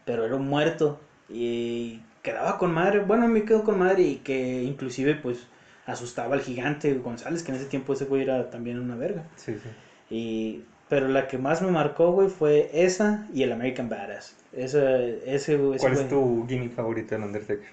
[0.04, 1.00] Pero era un muerto.
[1.28, 3.00] Y quedaba con madre.
[3.00, 5.46] Bueno, me quedó con madre y que inclusive, pues,
[5.86, 9.24] asustaba al gigante González, que en ese tiempo ese güey era también una verga.
[9.36, 9.68] Sí, sí.
[10.14, 14.36] Y, pero la que más me marcó, güey, fue esa y el American Badass.
[14.52, 16.04] Esa, ese, ese ¿Cuál güey.
[16.04, 17.68] es tu gimmick favorito del Undertaker?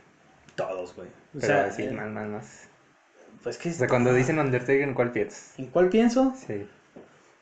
[0.55, 1.09] Todos, güey.
[1.35, 2.69] O Pero sea, sí, eh, más, más, más.
[3.43, 5.53] pues que O sea, cuando dicen Undertaker, ¿en cuál piensas?
[5.57, 6.33] ¿En cuál pienso?
[6.35, 6.67] Sí.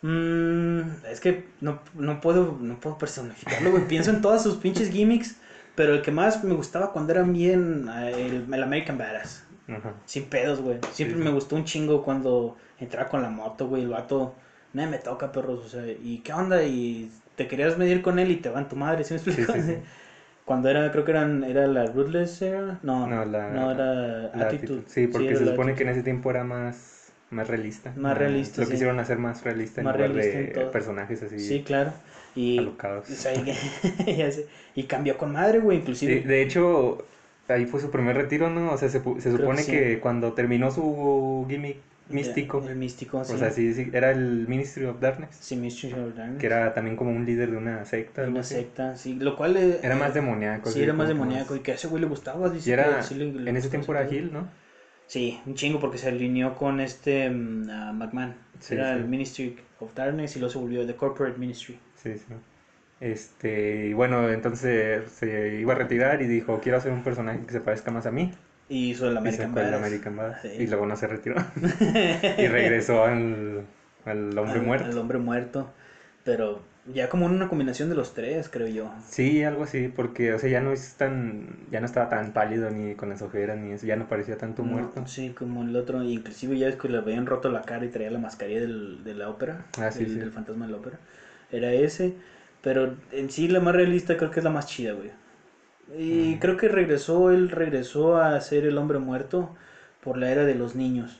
[0.01, 3.87] Mm, es que no, no puedo no puedo personificarlo, güey.
[3.87, 5.37] Pienso en todas sus pinches gimmicks,
[5.75, 9.43] pero el que más me gustaba cuando era bien eh, el, el American Badass.
[9.67, 9.93] Ajá.
[10.05, 10.79] Sin pedos, güey.
[10.91, 11.23] Siempre Sí, sí.
[11.23, 13.83] me gustó un chingo cuando entraba con la moto, güey.
[13.83, 14.35] El vato,
[14.73, 15.65] nadie me toca, perros.
[15.65, 16.63] O sea, ¿y qué onda?
[16.63, 19.53] Y te querías medir con él y te van tu madre, ¿sí me explico?
[19.53, 19.77] sí, sí.
[20.45, 22.79] Cuando era, creo que eran, era la Ruthless era.
[22.83, 24.83] No, No, la- no era La Attitude.
[24.87, 27.93] Sí, porque se supone que en ese tiempo era más, más realista.
[27.97, 30.71] Más realista, Lo quisieron hacer más realista en lugar realista en de todo.
[30.71, 31.93] personajes así Sí, claro.
[32.35, 33.05] Y, alocados.
[33.09, 33.33] o sea,
[34.75, 36.21] y, cambió con madre, güey, inclusive.
[36.27, 36.97] De hecho,
[37.47, 38.71] ahí fue su primer retiro, ¿no?
[38.73, 39.71] O sea, se, se supone que sí.
[39.71, 41.77] que cuando terminó su gimmick
[42.09, 43.33] místico, El místico, sí.
[43.33, 46.39] o sea, sí, sí, era el Ministry of Darkness, Sí, Mystery of Darkness.
[46.39, 48.21] que era también como un líder de una secta.
[48.21, 48.55] algo una así.
[48.55, 49.15] secta, sí.
[49.15, 49.57] Lo cual.
[49.57, 50.69] eh, Era más demoníaco.
[50.69, 51.55] Sí, era más demoníaco.
[51.55, 52.49] Y que a ese güey le gustaba.
[52.49, 54.05] Dice Y era, sí le- le en ese tiempo era.
[54.07, 54.47] Gil, ¿no?
[55.07, 58.35] Sí, un chingo porque se alineó con este ah, McMahon.
[58.59, 58.99] Sí, era sí.
[58.99, 61.77] el Ministry of Darkness y luego se volvió The Corporate Ministry.
[61.95, 62.23] Sí, sí.
[63.01, 67.51] Este, y bueno, entonces se iba a retirar y dijo, quiero hacer un personaje que
[67.51, 68.31] se parezca más a mí.
[68.67, 69.73] Y hizo el American Badass.
[69.75, 70.41] American Badass.
[70.41, 70.49] Sí.
[70.59, 71.35] Y luego no se retiró.
[72.37, 73.65] y regresó al,
[74.05, 74.85] al hombre Al- muerto.
[74.89, 75.71] Al hombre muerto.
[76.23, 78.91] Pero ya como una combinación de los tres, creo yo.
[79.07, 82.71] Sí, algo así, porque, o sea, ya no es tan, ya no estaba tan pálido
[82.71, 85.05] ni con las ojeras ni eso, ya no parecía tanto No, muerto.
[85.05, 86.01] Sí, como el otro.
[86.01, 89.13] Inclusive ya es que le habían roto la cara y traía la mascarilla del, de
[89.13, 89.65] la ópera.
[89.77, 90.05] Ah, sí.
[90.05, 90.97] del fantasma de la ópera.
[91.51, 92.15] Era ese.
[92.63, 95.11] Pero en sí la más realista creo que es la más chida, güey.
[95.97, 99.49] Y creo que regresó, él regresó a ser el hombre muerto
[100.03, 101.19] por la era de los niños.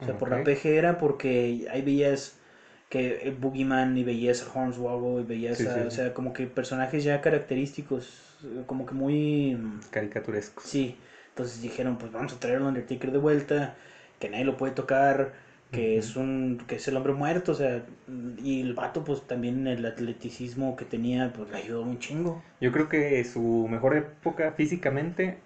[0.00, 0.42] O sea, por la.
[0.44, 2.34] PG era porque ahí veías
[2.90, 5.96] que el Boogeyman y veías a Hornswoggle y veías Sí, a, sí, o sí.
[5.96, 9.56] sea, como que personajes ya característicos, como que muy...
[9.56, 10.62] mm, Caricaturesco.
[10.62, 10.96] Sí,
[11.30, 13.74] entonces dijeron, pues vamos a traer al Undertaker de vuelta,
[14.18, 15.32] que nadie lo puede tocar,
[15.70, 17.82] que es un que es el hombre muerto, o sea,
[18.42, 22.42] y el vato pues también el atleticismo que tenía pues le ayudó un chingo.
[22.60, 25.36] Yo creo que su mejor época físicamente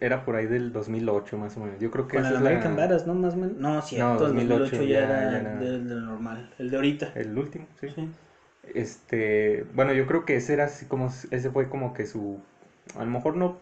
[0.00, 1.80] era por ahí del 2008 más o menos.
[1.80, 3.14] Yo creo que Con el la- American Badass, ¿no?
[3.14, 3.56] Más o menos.
[3.56, 6.76] No, cierto, el 2008 2008 ya, ya- era, ya era- del del normal, el de
[6.76, 7.12] ahorita.
[7.14, 7.88] el último, sí.
[7.94, 8.08] Sí.
[8.74, 12.40] Este, bueno, yo creo que ese era así como, ese fue como que su,
[12.96, 13.56] a lo mejor no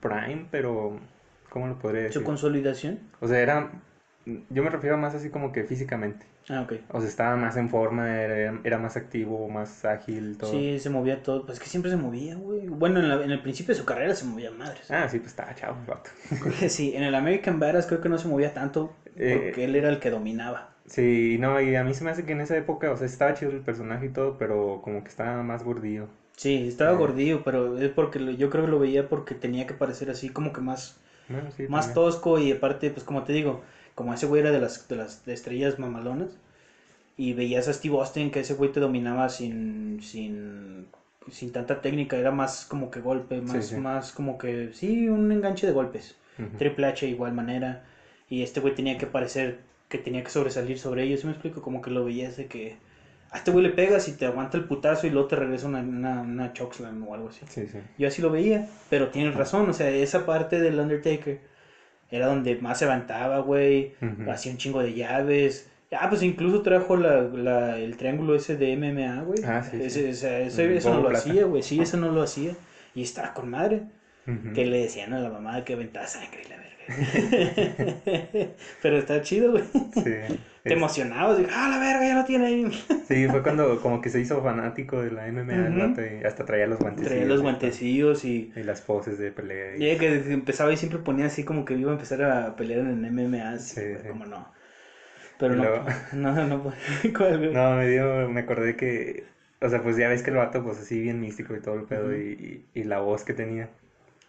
[0.00, 0.98] prime, pero,
[1.48, 2.20] ¿cómo lo podría decir?
[2.20, 2.98] Su consolidación.
[3.20, 3.70] O sea, era,
[4.26, 6.26] yo me refiero más así como que físicamente.
[6.48, 6.74] Ah, ok.
[6.92, 10.50] O sea, estaba más en forma, era, era más activo, más ágil, todo.
[10.50, 11.44] Sí, se movía todo.
[11.46, 12.66] Pues que siempre se movía, güey.
[12.66, 14.90] Bueno, en, la- en el principio de su carrera se movía madres.
[14.90, 16.10] Ah, sí, pues estaba chavo, el vato.
[16.68, 19.88] Sí, en el American Badass creo que no se movía tanto porque Eh, él era
[19.88, 20.68] el que dominaba.
[20.86, 23.34] Sí, no, y a mí se me hace que en esa época, o sea, estaba
[23.34, 26.08] chido el personaje y todo, pero como que estaba más gordillo.
[26.36, 26.96] Sí, estaba Eh.
[26.96, 30.30] gordillo, pero es porque lo- yo creo que lo veía porque tenía que parecer así
[30.30, 30.96] como que más,
[31.28, 31.94] Bueno, sí, más también.
[31.94, 33.60] tosco y aparte, pues como te digo,
[34.00, 36.30] como ese güey era de las, de las de estrellas mamalonas
[37.18, 40.86] y veías a Steve Austin que ese güey te dominaba sin, sin,
[41.30, 43.76] sin tanta técnica, era más como que golpe, más, sí.
[43.76, 46.16] más como que, sí, un enganche de golpes.
[46.38, 46.56] Ujú.
[46.56, 47.82] Triple H igual manera.
[48.30, 49.58] Y este güey tenía que parecer
[49.90, 51.20] que tenía que sobresalir sobre ellos.
[51.20, 51.60] ¿Sí me explico?
[51.60, 52.76] Como que lo veías de que
[53.30, 55.80] a este güey le pegas y te aguanta el putazo y luego te regresa una,
[55.80, 57.44] una, una chokeslam o algo así.
[57.50, 57.80] Sí, sí.
[57.98, 59.68] Yo así lo veía, pero tienes razón.
[59.68, 61.49] O sea, esa parte del Undertaker
[62.10, 63.94] era donde más se levantaba, güey.
[64.28, 65.68] Hacía un chingo de llaves.
[65.92, 69.40] Ah, pues incluso trajo la, la- el triángulo ese de MMA, güey.
[69.44, 70.10] Ah, sí, Ese- sí.
[70.10, 71.18] o sea, ese- El eso no lo Plata.
[71.28, 71.62] hacía, güey.
[71.62, 72.52] Sí, eso no lo hacía.
[72.94, 73.82] Y estaba con madre
[74.54, 76.70] que le decían a la mamá que aventaba sangre y la verga.
[78.82, 79.64] Pero está chido, güey.
[79.94, 80.38] Sí.
[80.70, 82.84] Te emocionabas, ah, la verga, ya lo tiene ahí.
[83.08, 86.44] Sí, fue cuando como que se hizo fanático de la MMA, el vato, y hasta
[86.44, 87.08] traía los guantes.
[87.08, 89.76] Traía los guantecillos y, Y las poses de pelea.
[89.76, 92.80] y- y que empezaba y siempre ponía así como que iba a empezar a pelear
[92.80, 94.08] en el MMA, así, Sí, güey, sí.
[94.08, 94.52] como no.
[95.38, 96.72] Pero luego- no, no, no.
[97.52, 99.24] No, me dio, me acordé que,
[99.60, 101.84] o sea, pues ya ves que el vato, pues así bien místico y todo el
[101.84, 103.70] pedo, y, y, y la voz que tenía.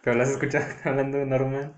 [0.02, 1.74] Pero las escuchas hablando normal.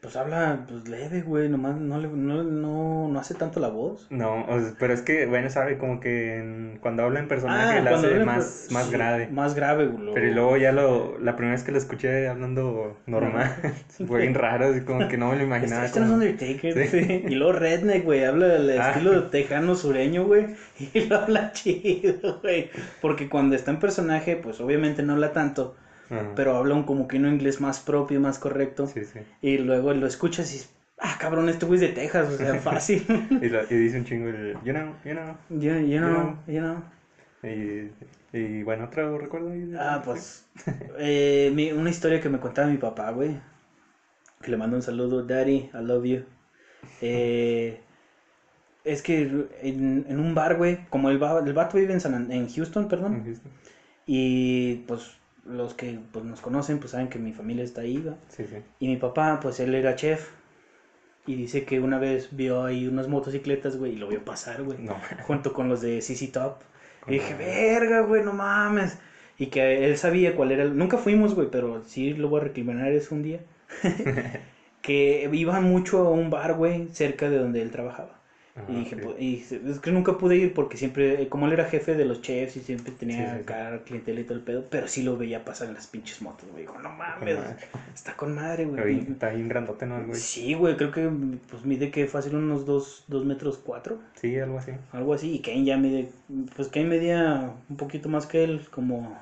[0.00, 4.06] Pues habla, pues leve, güey, nomás no, le, no, no, no hace tanto la voz.
[4.10, 4.46] No,
[4.78, 8.06] pero es que, bueno, sabe, como que en- cuando habla en personaje la Ah, cuando
[8.08, 9.26] hace más, más sí, grave.
[9.32, 10.14] Más grave, güey.
[10.14, 13.50] Pero y luego ya lo, la primera vez que lo escuché hablando normal,
[14.06, 15.84] fue bien raro, así como que no me lo imaginaba.
[15.84, 17.04] Este, este es Undertaker, Sí.
[17.04, 17.24] sí.
[17.28, 18.90] Y luego Redneck, güey, habla del Ah.
[18.92, 20.46] estilo tejano sureño, güey.
[20.94, 22.70] Y lo habla chido, güey.
[23.00, 25.74] Porque cuando está en personaje, pues obviamente no habla tanto.
[26.10, 26.32] Ajá.
[26.34, 28.86] Pero habla un como que un inglés más propio, más correcto.
[28.86, 29.20] Sí, sí.
[29.42, 30.66] Y luego lo escuchas y
[30.98, 33.04] ah, cabrón, este güey es de Texas, o sea, fácil.
[33.42, 35.36] Y, lo- y dice un chingo el, you know, you know.
[35.50, 36.82] you, you know, you know.
[37.42, 37.90] Y,
[38.36, 39.52] y bueno, otro recuerdo.
[39.78, 40.44] Ah, pues.
[40.98, 43.38] eh, mi- una historia que me contaba mi papá, güey.
[44.40, 46.22] Que le mando un saludo, Daddy, I love you.
[47.00, 47.80] Eh,
[48.84, 49.22] es que
[49.62, 52.88] en, en un bar, güey, como el, el vato vive en, San An- en Houston,
[52.88, 53.24] perdón,
[54.06, 55.17] y pues
[55.48, 58.16] los que pues, nos conocen, pues saben que mi familia está ahí, ¿va?
[58.28, 58.56] Sí, sí.
[58.80, 60.30] Y mi papá, pues él era chef,
[61.26, 64.78] y dice que una vez vio ahí unas motocicletas, güey, y lo vio pasar, güey,
[64.78, 64.96] No.
[65.26, 66.58] junto con los de CC Top.
[67.00, 68.98] Con Y dije, la- verga, güey, no mames.
[69.38, 70.76] Y que él sabía cuál era el...
[70.76, 73.40] Nunca fuimos, güey, pero sí lo voy a recriminar eso un día.
[74.82, 78.17] que iba mucho a un bar, güey, cerca de donde él trabajaba.
[78.68, 79.02] Y dije, sí.
[79.02, 82.20] pues, y es que nunca pude ir porque siempre, como él era jefe de los
[82.20, 85.16] chefs y siempre tenía Sí, sí, acá clientela y todo el pedo, pero sí lo
[85.16, 86.62] veía pasar en las pinches motos, güey.
[86.62, 87.38] Dijo, no mames,
[87.94, 88.98] está con madre, güey.
[89.00, 90.04] está bien grandote, ¿no?
[90.04, 90.18] güey?
[90.18, 91.10] Sí, güey, creo que
[91.50, 93.98] pues mide que fácil unos dos, dos metros cuatro.
[94.14, 94.72] Sí, algo así.
[94.92, 96.08] Algo así, y Kane ya mide,
[96.56, 99.16] pues Kane medía un poquito más que él, como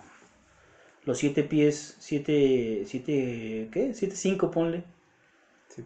[1.04, 3.94] los siete pies, siete, siete, ¿qué?
[3.94, 4.82] Siete cinco, ponle.
[5.68, 5.82] Sí,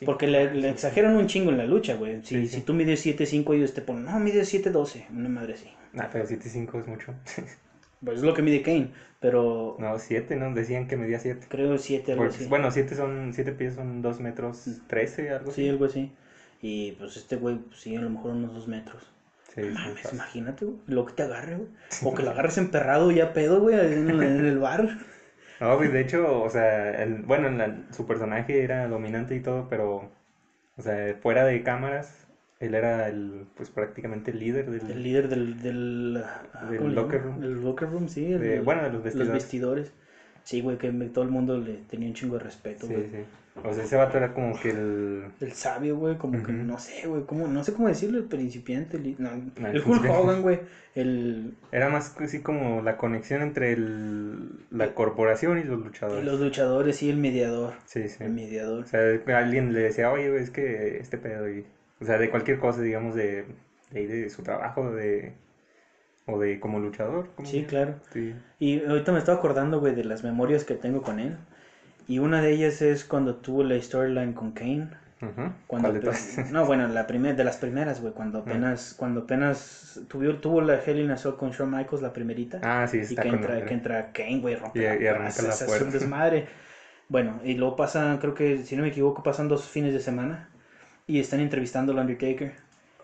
[0.00, 0.04] sí.
[0.04, 0.04] sí.
[0.06, 2.20] Porque le, le exageran un chingo en la lucha, güey.
[2.24, 2.62] Si, Sí, si sí.
[2.62, 5.70] tú mides siete cinco, ellos te ponen, no, mide siete doce, una madre así.
[5.92, 7.14] Nah, pero 7.5 es mucho.
[8.02, 10.54] Pues es lo que mide Kane, pero No, 7, ¿no?
[10.54, 11.46] Decían que medía 7.
[11.50, 12.46] creo siete, algo así.
[12.46, 15.68] Bueno, 7 son, 7 pies son 2 metros 13, algo Sí, así.
[15.68, 16.12] algo así.
[16.62, 19.02] Y pues este güey, pues, sí, a lo mejor unos dos metros.
[19.54, 21.68] Sí, sí, mames, imagínate, güey, lo que te agarre, güey.
[22.04, 24.88] O que lo agarres emperrado ya pedo, güey, en, en el bar.
[25.60, 29.66] No, pues de hecho, o sea, el, bueno, la- su personaje era dominante y todo,
[29.68, 30.10] pero,
[30.76, 32.26] o sea, fuera de cámaras,
[32.60, 36.22] él era el, pues prácticamente el líder del, El líder del, del,
[36.54, 37.42] ah, Del ¿cómo le locker room.
[37.42, 38.32] El locker room, sí.
[38.32, 39.32] el- De- bueno, de los vestidores.
[39.34, 39.92] vestidores.
[40.44, 43.10] Sí, güey, que todo el mundo le tenía un chingo de respeto, Sí, güey.
[43.10, 43.16] sí.
[43.62, 45.24] O sea, ese vato era como que el...
[45.40, 48.96] El sabio, güey, como que no sé, güey, como, no sé cómo decirlo, el principiante,
[48.96, 50.04] el, no, No, el el Hulk.
[50.08, 50.60] Hogan, güey,
[50.94, 56.24] el, Era más así como la conexión entre el, la corporación y los y luchadores.
[56.24, 58.22] los luchadores, sí, el mediador, Sí, sí.
[58.24, 58.84] el mediador.
[58.84, 59.00] O sea,
[59.38, 61.66] alguien le decía, oye, güey, es que este pedo, y,
[62.00, 63.44] o sea, de cualquier cosa, digamos, de,
[63.90, 65.34] de, de su trabajo, de,
[66.26, 67.28] o de como luchador.
[67.34, 67.96] como Sí, claro.
[68.12, 68.34] Sí.
[68.58, 71.36] Y ahorita me estaba acordando, güey, de las memorias que tengo con él.
[72.10, 74.88] Y una de ellas es cuando tuvo la storyline con Kane.
[75.68, 76.52] Cuando ¿Cuál de ape- todas?
[76.52, 80.74] no, bueno, la primer, de las primeras, güey, cuando apenas, cuando apenas tuvo, tuvo la
[80.84, 82.58] Hell in a con Shawn Michaels, la primerita.
[82.64, 85.06] Ah, sí, y está que con entra, que entra Kane, güey, rompe Y- la y
[85.06, 85.90] arranca la es un puerta.
[85.92, 86.46] desmadre.
[87.08, 90.48] Bueno, y luego pasan, creo que, si no me equivoco, pasan dos fines de semana
[91.06, 92.52] y están entrevistando al Undertaker.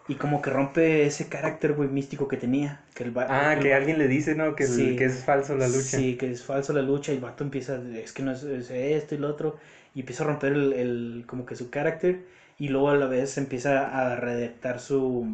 [0.08, 2.80] Y como que rompe ese carácter, güey, místico que tenía.
[2.94, 4.54] Que el Ah, el que alguien le dice, ¿no?
[4.54, 4.96] Que, el- Sí.
[4.96, 5.80] que es falso la lucha.
[5.98, 8.70] Sí, que es falso la lucha y el vato empieza, es que no es, es
[8.70, 9.56] esto y lo otro,
[9.94, 12.20] y empieza a romper el, el- como que su carácter,
[12.58, 15.26] y luego a la vez empieza a redactar su,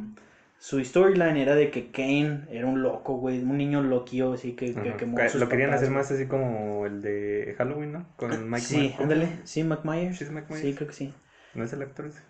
[0.59, 4.73] su storyline, era de que Kane era un loco, güey, un niño loquillo, así que,
[4.73, 4.97] que Ajá.
[4.97, 8.07] quemó Que sus Lo querían papás, hacer más así como el de Halloween, ¿no?
[8.17, 10.17] Con Mike Sí, ándale, sí, Mike Myers.
[10.19, 11.13] ¿Sí Sí, creo que sí.
[11.55, 12.21] ¿No es el actor ese?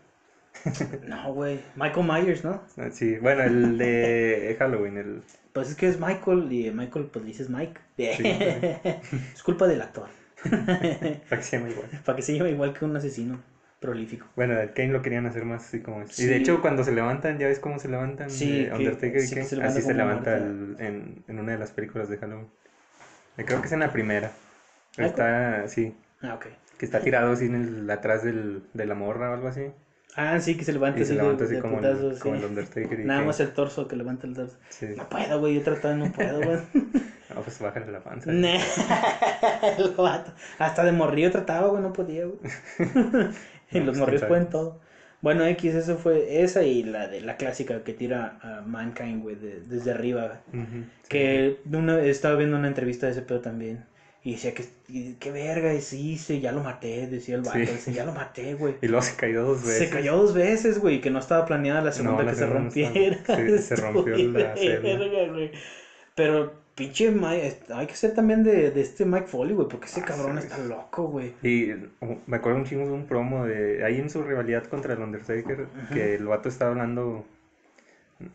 [1.07, 2.61] No, güey, Michael Myers, ¿no?
[2.76, 5.22] Ah, Sí, bueno, el de Halloween, el...
[5.53, 7.80] Pues es que es Michael, y Michael, pues le dices Mike.
[7.98, 10.09] es culpa del actor,
[10.44, 11.88] para que se llama igual.
[12.05, 13.38] para que se lleve igual que un asesino
[13.80, 14.26] prolífico.
[14.36, 16.11] Bueno, el Kane lo querían hacer más así como es.
[16.18, 16.26] Y Sí.
[16.28, 18.30] de hecho, cuando se levantan, ¿ya ves cómo se levantan?
[18.30, 19.44] Sí, eh, que- Undertaker y Kane.
[19.44, 22.46] se Así se levanta el- en, en una de las películas de Halloween.
[23.38, 24.30] Eh, Creo que es en la primera.
[24.98, 25.92] ¿Ah, Está, sí,
[26.22, 26.46] Ah, ok.
[26.78, 29.62] que está tirado así en el, atrás del, de la morra o algo así.
[30.14, 32.18] Ah, sí, que se levanta Y así se de, levanta así de como, el, putazos,
[32.20, 32.40] como sí.
[32.42, 34.56] el Undertaker y Nada más el torso que levanta el torso.
[34.68, 34.88] Sí.
[34.96, 36.58] No puedo, güey, yo tratando no puedo, güey.
[37.34, 38.30] No, pues bájale la panza.
[38.32, 38.58] Nah,
[39.78, 40.32] el vato.
[40.58, 42.38] Hasta de morrillo trataba, güey, no podía, güey.
[43.70, 44.80] y No, los pues, morrillos pueden todo.
[45.22, 49.36] Bueno, X, eso fue esa y la de la clásica que tira a Mankind, güey,
[49.36, 50.40] de- desde arriba.
[50.52, 50.58] sí.
[51.08, 53.84] Que una, estaba viendo una entrevista de ese pedo también.
[54.24, 57.66] Y decía que, y, qué verga, sí, ya lo maté, decía el vato, Sí.
[57.66, 58.76] dice, ya lo maté, güey.
[58.80, 59.78] Y luego se cayó dos veces.
[59.78, 62.46] Se cayó dos veces, güey, que no estaba planeada la segunda la que se no
[62.46, 62.60] estaba.
[62.60, 63.24] rompiera.
[63.26, 65.50] Sí, se rompió la verga, güey.
[66.14, 70.00] Pero, pinche Mike, hay que ser también de, de este Mike Foley, güey, porque ese
[70.02, 71.32] Ah, cabrón sí, está loco, güey.
[71.42, 74.92] Y uh, me acuerdo un chingo de un promo de ahí en su rivalidad contra
[74.94, 77.24] el Undertaker, que el vato está hablando,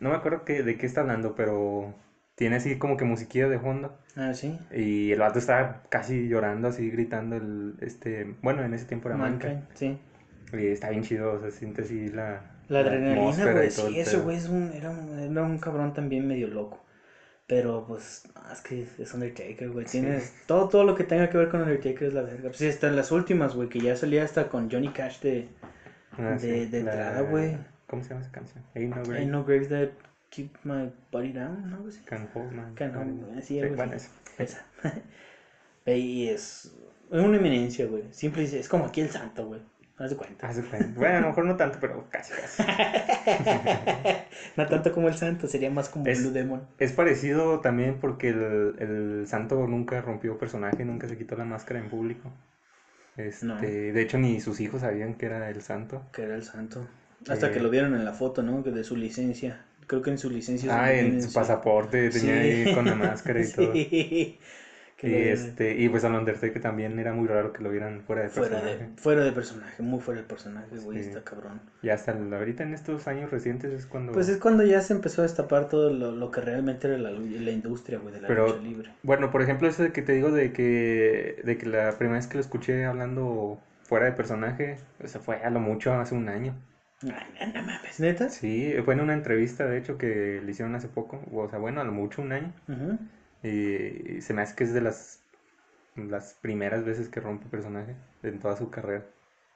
[0.02, 1.94] no me acuerdo que, de qué está hablando, pero
[2.38, 4.58] tiene así como que musiquilla de fondo Ah, sí.
[4.72, 9.18] y el vato está casi llorando, así gritando el, este, bueno, en ese tiempo era
[9.18, 9.98] Mankind, sí.
[10.54, 14.24] y está bien chido, o sea, siente así la, La adrenalina, güey, sí, pedo.
[14.24, 16.84] güey es un, era, un, era un cabrón también medio loco.
[17.48, 19.86] Pero, pues, es que es Undertaker, güey.
[19.86, 22.50] Tiene todo, todo lo que tenga que ver con Undertaker es la verga.
[22.54, 25.48] Sí, hasta en las últimas, güey, que ya salía hasta con Johnny Cash de
[26.18, 27.56] Ah, de- sí, de entrada, güey.
[27.88, 28.66] ¿Cómo se llama esa canción?
[28.76, 29.90] Ain't no grave, Ain't no grave that
[30.30, 31.88] keep my body down, ¿no?
[31.88, 32.02] así.
[32.06, 34.10] can hold my Can hold sí, Sí, algo bueno, así.
[34.38, 34.66] Esa.
[35.86, 36.74] y es.
[37.12, 38.04] Es una eminencia, güey.
[38.12, 39.62] Siempre dice, es como aquí el santo, güey.
[39.98, 40.48] Haz de cuenta.
[40.48, 41.00] Haz de cuenta.
[41.00, 42.62] Bueno, a lo mejor no tanto, pero casi, casi.
[44.58, 46.68] no tanto como el santo, sería más como Es- Blue Demon.
[46.78, 51.80] Es parecido también porque el, el santo nunca rompió personaje, nunca se quitó la máscara
[51.80, 52.32] en público.
[53.16, 53.60] Este, No.
[53.60, 56.04] De hecho, ni sus hijos sabían que era el santo.
[56.14, 56.88] Que era el santo.
[57.28, 57.52] Hasta Eh.
[57.54, 58.64] que lo vieron en la foto, ¿no?
[58.64, 59.66] Que de su licencia.
[59.88, 60.84] Creo que en su licencia.
[60.84, 61.36] Ah, en su sí.
[61.36, 63.74] pasaporte tenía ahí con la máscara y todo.
[63.74, 64.40] Sí.
[65.04, 68.30] Y, este, y pues al Undertaker también era muy raro que lo vieran fuera de
[68.30, 68.78] Fuera personaje.
[68.84, 71.10] de, fuera de personaje, muy fuera de personaje, güey, Sí.
[71.10, 71.62] está cabrón.
[71.84, 74.12] Y hasta ahorita en estos años recientes es cuando...
[74.14, 77.12] Pues es cuando ya se empezó a destapar todo lo, lo que realmente era la,
[77.12, 78.90] la industria, güey, de la Pero- lucha libre.
[79.04, 82.26] Bueno, por ejemplo, eso de que te digo de que, de que la primera vez
[82.26, 86.28] que lo escuché hablando fuera de personaje, o sea, fue a lo mucho hace un
[86.28, 86.56] año.
[87.04, 88.30] Ay, no, mames, ¿neta?
[88.30, 91.82] Sí, fue en una entrevista, de hecho, que le hicieron hace poco, o sea, bueno,
[91.82, 92.54] a lo mucho un año.
[93.44, 95.22] Y, y se me hace que es de las,
[95.96, 99.06] las primeras veces que rompe personaje en toda su carrera.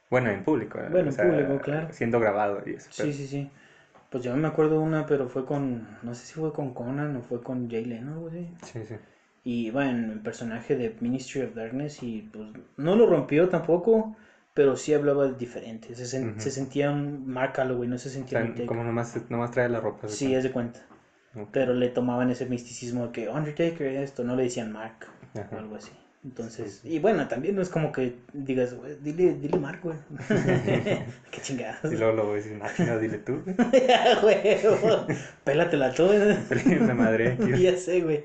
[0.10, 0.78] Bueno, en público.
[0.92, 1.88] Bueno, O en público, claro.
[1.92, 2.90] Siendo grabado y eso.
[2.92, 3.50] Sí, pero- sí, sí.
[4.10, 7.16] Pues yo me acuerdo de una, pero fue con, no sé si fue con Conan
[7.16, 8.50] o fue con Jay Leno, güey.
[8.64, 8.96] Sí, sí.
[9.46, 14.16] Y iba en el personaje de Ministry of Darkness y pues no lo rompió tampoco,
[14.54, 15.96] pero sí hablaba diferente.
[15.96, 16.40] Se, sen- Ujú.
[16.42, 19.80] se sentía un Mark Calloway, no se O sentía sea, como nomás, nomás trae la
[19.80, 20.08] ropa.
[20.08, 20.38] ¿se Sí, cuenta?
[20.38, 20.80] es de cuenta.
[21.36, 21.50] Ok.
[21.54, 25.58] Pero le tomaban ese misticismo de que Undertaker esto, no le decían Mark o Ajá.
[25.58, 25.92] algo así.
[26.24, 29.98] Entonces, y bueno, también no es como que digas, güey, dile, dile Mark, güey.
[31.32, 31.92] Qué chingados.
[31.92, 33.42] Y luego lo voy a decir, no, dile tú.
[34.22, 34.36] güey".
[34.64, 35.08] Huevo.
[35.44, 36.10] Pélatela tú.
[36.80, 38.24] La madre ya sé, güey.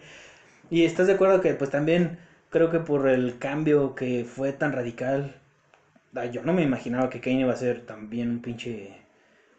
[0.68, 2.18] Y estás de acuerdo que pues también
[2.50, 5.36] creo que por el cambio que fue tan radical,
[6.24, 8.96] yo no me imaginaba que Kane iba a ser también un pinche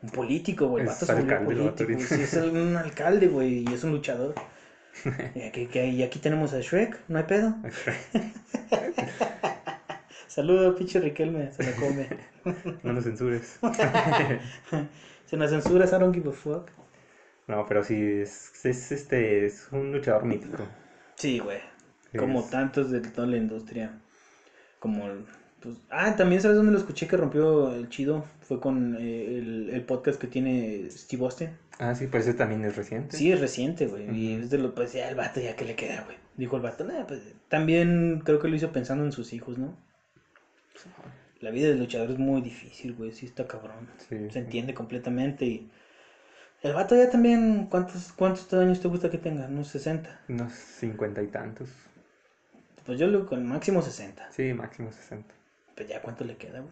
[0.02, 0.84] un político, güey.
[0.84, 2.16] El Es vato volvió alcalde vato político.
[2.16, 4.34] Sí, es un alcalde, güey, y es un luchador.
[5.36, 7.54] Y aquí, que- y aquí tenemos a Shrek, no hay pedo.
[10.28, 12.08] Saludo, pinche Riquelme, se lo come.
[12.84, 13.60] No nos censures.
[15.26, 16.70] Se nos censuras, I don't give a fuck.
[17.48, 20.64] No, pero sí, es, es, este, es un luchador mítico.
[21.16, 21.60] Sí, güey.
[22.18, 24.00] Como Es- tantos de toda la industria.
[24.80, 25.08] Como
[25.62, 28.26] pues, ah, también sabes dónde lo escuché que rompió el chido.
[28.42, 31.50] Fue con eh, el, el podcast que tiene Steve Austin.
[31.80, 33.18] Ah, sí, pues ese también es reciente.
[33.18, 34.10] Sí, es reciente, güey.
[34.16, 36.18] Y es de lo, pues ya el vato ya que le queda, güey.
[36.36, 39.76] Dijo el vato, "Nah, pues, también creo que lo hizo pensando en sus hijos, ¿no?
[41.40, 43.12] La vida del luchador es muy difícil, güey.
[43.12, 43.88] Sí, está cabrón.
[44.10, 45.46] Sí, Se entiende completamente.
[45.46, 45.70] Y
[46.64, 49.46] el vato ya también, ¿cuántos, cuántos años te gusta que tenga?
[49.46, 50.22] ¿Unos 60?
[50.30, 51.70] Unos cincuenta y tantos.
[52.86, 54.32] Pues yo le con máximo 60.
[54.32, 55.34] Sí, máximo sesenta.
[55.78, 56.64] Pues ya cuánto le queda.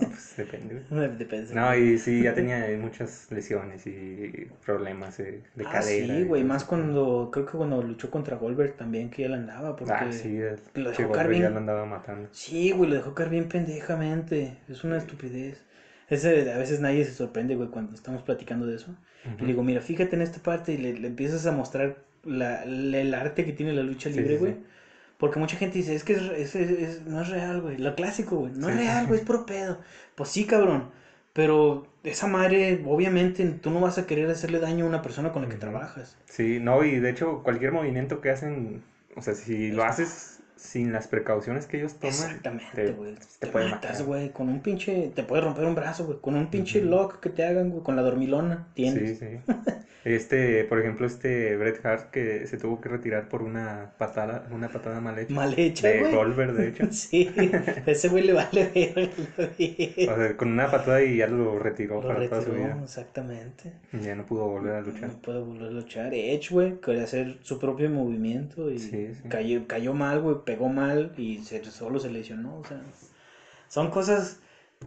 [0.00, 0.82] No, pues depende.
[0.90, 1.54] Depende.
[1.54, 6.14] No, y sí, ya tenía muchas lesiones y problemas de, de ah, cadera.
[6.14, 9.36] sí, y güey, más cuando, creo que cuando luchó contra Goldberg también que ya la
[9.36, 9.92] andaba, porque...
[9.92, 10.38] Ah, sí,
[10.74, 11.50] lo dejó caer ya bien.
[11.50, 12.28] lo andaba matando.
[12.32, 15.62] Sí, güey, lo dejó caer bien pendejamente, es una estupidez.
[16.08, 18.94] Ese, a veces nadie se sorprende, güey, cuando estamos platicando de eso.
[19.40, 19.44] Y Ujú.
[19.44, 22.98] le digo, mira, fíjate en esta parte y le, le empiezas a mostrar la, la-
[23.00, 24.44] el arte que tiene la lucha libre, sí, sí.
[24.44, 24.56] güey.
[25.18, 27.78] Porque mucha gente dice, es que es, es- es- no es real, güey.
[27.78, 28.52] Lo clásico, güey.
[28.52, 29.78] No es real, güey, es puro pedo.
[30.14, 30.90] Pues sí, cabrón.
[31.32, 35.42] Pero esa madre, obviamente, tú no vas a querer hacerle daño a una persona con
[35.42, 36.16] la que trabajas.
[36.26, 38.82] Sí, no, y de hecho cualquier movimiento que hacen,
[39.16, 43.14] o sea, si lo haces sin las precauciones que ellos toman, Exactamente, te, güey.
[43.40, 44.06] te Te, puede matas, matar.
[44.06, 44.30] güey.
[44.32, 45.12] Con un pinche.
[45.14, 46.18] Te puede romper un brazo, güey.
[46.20, 47.82] Con un pinche lock que te hagan, güey.
[47.82, 48.68] Con la dormilona.
[48.74, 49.18] Tienes.
[49.18, 49.54] Sí, sí.
[50.04, 54.68] Este, por ejemplo, este Bret Hart que se tuvo que retirar por una patada, una
[54.70, 55.34] patada mal hecha.
[55.34, 56.12] Mal hecha, de güey.
[56.14, 56.84] Goldberg, de hecho.
[56.92, 57.30] Sí,
[57.86, 59.10] ese güey le vale ver.
[60.06, 62.80] O sea, con una patada y ya lo retiró Lo para toda su retiró, vida.
[62.84, 63.72] exactamente.
[63.92, 65.08] Ya no pudo volver a luchar.
[65.08, 66.12] No puede volver a luchar.
[66.14, 69.28] Edge, güey, quería hacer su propio movimiento y Sí, sí.
[69.28, 72.58] Cayó, cayó mal, güey, pegó mal y se, solo se lesionó.
[72.58, 72.80] O sea,
[73.68, 74.40] son cosas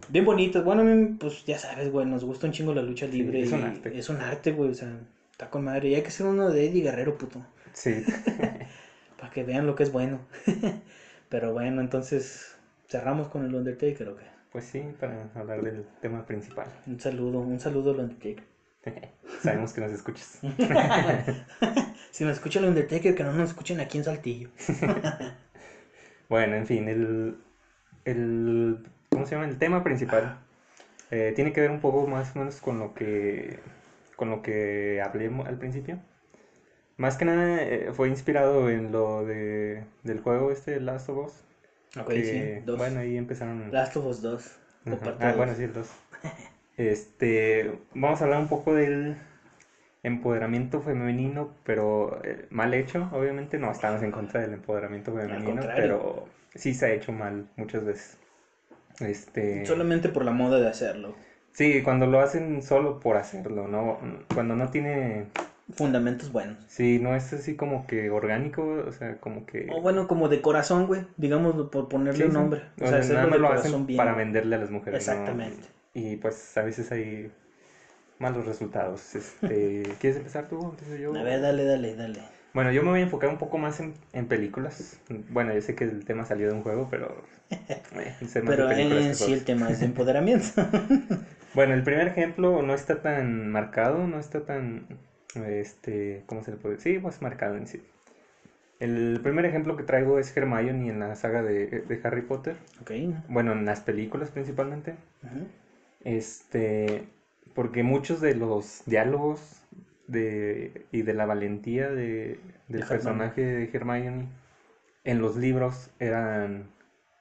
[0.10, 0.64] bien bonitas.
[0.64, 3.42] Bueno, a mí, pues ya sabes, güey, nos gusta un chingo la lucha Sí, libre.
[3.42, 3.98] es un arte.
[3.98, 4.92] Es un arte, güey, o sea,
[5.32, 5.90] está con madre.
[5.90, 8.04] Y hay que ser uno de Eddie Guerrero, puto, Sí.
[9.20, 10.20] para que vean lo que es bueno.
[11.30, 12.56] Pero bueno, entonces,
[12.88, 14.24] cerramos con el Undertaker, ¿o qué?
[14.52, 16.68] Pues sí, para hablar del tema principal.
[16.88, 18.44] Un saludo, un saludo al Undertaker.
[19.44, 20.40] Sabemos que nos escuchas.
[22.12, 24.50] Si nos escucha el Undertaker, que no nos escuchen aquí en Saltillo.
[26.30, 27.38] Bueno, en fin, el,
[28.06, 29.48] el ¿cómo se llama?
[29.48, 30.38] El tema principal
[31.12, 33.60] eh, tiene que ver un poco más o menos con lo que
[34.16, 36.00] con lo que hablé al principio.
[36.98, 41.34] Más que nada eh, fue inspirado en lo de, del juego este Last of Us.
[42.00, 42.78] Ok, que, sí, dos.
[42.78, 43.72] Bueno, ahí empezaron.
[43.72, 44.52] Last of Us 2.
[44.86, 45.06] de Ajá.
[45.06, 45.38] parte Ah, dos.
[45.38, 45.88] bueno, sí, el 2.
[46.78, 49.18] Este, vamos a hablar un poco del
[50.08, 53.58] empoderamiento femenino, pero eh, mal hecho, obviamente.
[53.60, 58.18] No estamos en contra del empoderamiento femenino, pero sí se ha hecho mal muchas veces.
[59.00, 61.16] Este, Solamente por la moda de hacerlo.
[61.52, 64.00] sí, cuando lo hacen solo por hacerlo, ¿no?
[64.34, 65.28] Cuando no tiene,
[65.74, 66.58] Fundamentos buenos.
[66.68, 69.68] sí, no es así como que orgánico, o sea, como que...
[69.72, 71.02] O bueno, como de corazón, güey.
[71.18, 72.62] Digamos, por ponerle Sí, un nombre.
[72.82, 73.98] O, O sea, sea, nada de lo hacen bien.
[73.98, 75.12] para venderle a las mujeres, ¿no?
[75.14, 75.68] Exactamente.
[75.94, 77.32] Y pues a veces hay
[78.20, 79.16] malos resultados.
[79.16, 81.16] Este, ¿Quieres empezar tú yo?
[81.16, 82.20] A ver, dale, dale, dale.
[82.54, 85.00] Bueno, yo me voy a enfocar un poco más en, en películas.
[85.30, 87.24] Bueno, yo sé que el tema salió de un juego, pero...
[87.52, 90.48] eh, Pero en sí el tema es de empoderamiento.
[91.54, 94.86] Bueno, el primer ejemplo no está tan marcado, no está tan...
[95.34, 96.96] Este, ¿cómo se le puede decir?
[96.96, 97.82] Sí, pues marcado en sí.
[98.80, 102.58] El primer ejemplo que traigo es Hermione en la saga de, de Harry Potter.
[102.82, 102.92] ok.
[103.28, 104.96] Bueno, en las películas principalmente.
[106.04, 107.06] Este,
[107.58, 109.64] porque muchos de los diálogos
[110.08, 114.28] de, y de la valentía de, del De personaje de Hermione
[115.04, 116.70] en los libros eran,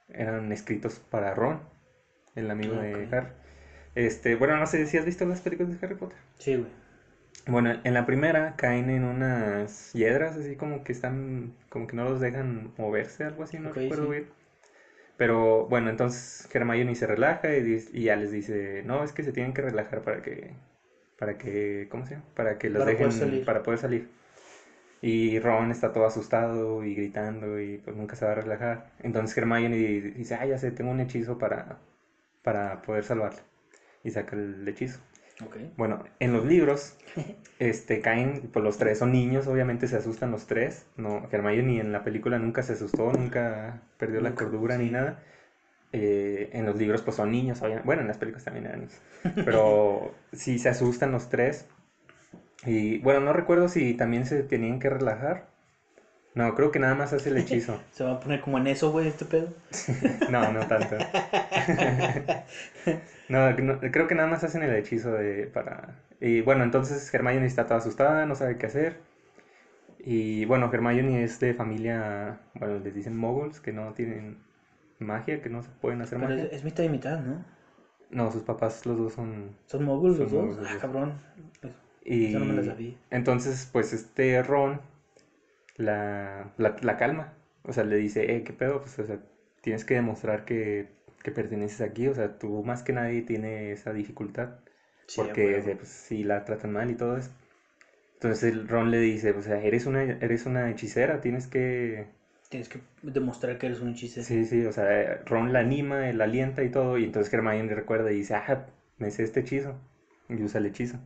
[0.09, 1.59] eran escritos para Ron,
[2.35, 3.13] el amigo de Ok.
[3.13, 3.29] Harry.
[3.95, 6.19] Este, bueno, no sé si has visto las películas de Harry Potter.
[6.39, 6.69] Sí, güey.
[7.47, 12.03] Bueno, en la primera caen en unas hiedras, así como que están, como que no
[12.03, 14.11] los dejan moverse, algo así, no recuerdo sí.
[14.11, 14.27] bien.
[15.17, 19.53] Pero bueno, entonces Hermione se relaja y, ya les dice, no, es que se tienen
[19.53, 20.51] que relajar para que,
[21.17, 22.25] para que, ¿cómo se llama?
[22.35, 24.09] Para que los Para dejen, para poder salir.
[25.01, 28.91] Y Ron está todo asustado y gritando y pues nunca se va a relajar.
[29.01, 31.79] Entonces Hermione dice, ah, ya sé, tengo un hechizo para,
[32.43, 33.41] para poder salvarle.
[34.03, 34.99] Y saca el hechizo.
[35.45, 35.57] Ok.
[35.77, 36.95] Bueno, en los libros,
[37.59, 40.85] este, caen, pues los tres son niños, obviamente se asustan los tres.
[40.97, 45.19] No, Hermione en la película nunca se asustó, nunca perdió la cordura ni nada.
[45.93, 48.99] Eh, en los libros, pues son niños, obvia- bueno, en las películas también eran niños.
[49.45, 51.65] Pero sí se asustan los tres.
[52.65, 55.45] Y bueno, no recuerdo si también se tenían que relajar.
[56.35, 57.81] No, creo que nada más hace el hechizo.
[57.91, 59.49] Se va a poner como en eso, güey, este pedo.
[60.29, 60.95] No, no tanto.
[63.29, 65.99] No, no, creo que nada más hacen el hechizo de para...
[66.21, 68.97] Y bueno, entonces Hermione está toda asustada, no sabe qué hacer.
[69.99, 74.37] Y bueno, Hermione es de familia, bueno, les dicen moguls, que no tienen
[74.99, 76.45] magia, que no se pueden hacer Pero magia.
[76.45, 77.43] es, es mitad y mitad, ¿no?
[78.09, 79.55] No, sus papás los dos son...
[79.67, 80.57] Son moguls los Son dos.
[80.57, 81.13] los Ah, cabrón.
[82.05, 82.93] Y Eso no me la sabía.
[83.11, 84.79] entonces, pues este Ron
[85.77, 87.33] la, la, la calma.
[87.63, 88.81] O sea, le dice, eh, ¿qué pedo?
[88.81, 89.19] Pues, o sea,
[89.61, 90.87] tienes que demostrar que,
[91.23, 92.07] que perteneces aquí.
[92.07, 94.59] O sea, tú más que nadie tiene esa dificultad.
[95.07, 97.31] Sí, porque sea, pues, si la tratan mal y todo eso.
[98.15, 102.07] Entonces el Ron le dice, o sea, eres una, eres una hechicera, tienes que...
[102.49, 104.23] Tienes que demostrar que eres un chiste.
[104.23, 106.97] Sí, sí, o sea, Ron la anima, la alienta y todo.
[106.97, 108.65] Y entonces Hermione le recuerda y dice, ah,
[108.97, 109.75] me sé este hechizo.
[110.29, 110.97] Y usa el hechizo.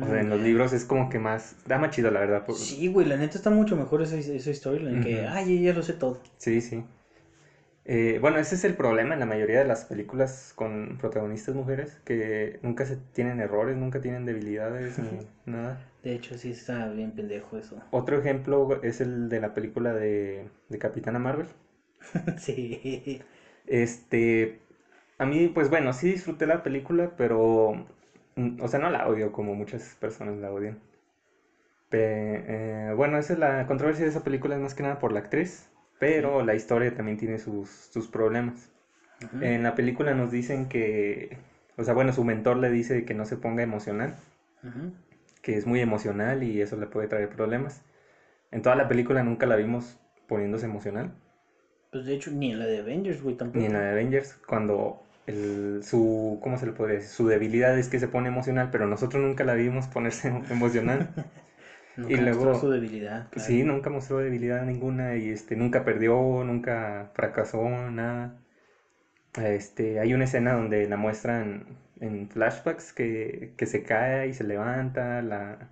[0.00, 1.56] O sea, en los Mm, libros es como que más...
[1.66, 2.44] Da más chido, la verdad.
[2.44, 5.70] por- Sí, güey, la neta está mucho mejor esa, esa historia en que, ay, ya,
[5.70, 6.18] ya lo sé todo.
[6.36, 6.84] Sí, sí.
[7.84, 12.00] Eh, bueno, ese es el problema en la mayoría de las películas con protagonistas mujeres,
[12.04, 15.78] que nunca se tienen errores, nunca tienen debilidades ni nada.
[16.02, 17.80] De hecho, sí está bien pendejo eso.
[17.92, 21.46] Otro ejemplo es el de la película de, de Capitana Marvel.
[22.36, 23.20] sí.
[23.66, 24.58] Este,
[25.18, 27.84] a mí, pues bueno, sí disfruté la película, pero,
[28.60, 30.78] o sea, no la odio como muchas personas la odian.
[31.88, 32.44] Pe-
[32.88, 35.20] eh, bueno, esa es la controversia de esa película, es más que nada por la
[35.20, 35.68] actriz,
[35.98, 38.70] pero la historia también tiene sus, sus problemas.
[39.40, 41.38] En la película nos dicen que,
[41.76, 44.14] o sea, bueno, su mentor le dice que no se ponga emocional,
[45.42, 47.82] que es muy emocional y eso le puede traer problemas.
[48.52, 51.12] En toda la película nunca la vimos poniéndose emocional,
[51.90, 53.60] Pues de hecho, ni en la de Avengers, güey, tampoco.
[53.60, 57.10] ni en la de Avengers, cuando el, su, ¿cómo se le podría decir?
[57.10, 61.10] Su debilidad es que se pone emocional, pero nosotros nunca la vimos ponerse emocional.
[61.96, 63.28] Nunca y mostró su debilidad.
[63.30, 63.56] claro.
[63.56, 66.14] Sí, nunca mostró debilidad ninguna y este, nunca perdió,
[66.44, 68.36] nunca fracasó, nada.
[69.38, 74.44] Este, hay una escena donde la muestran en flashbacks que, que se cae y se
[74.44, 75.70] levanta, la,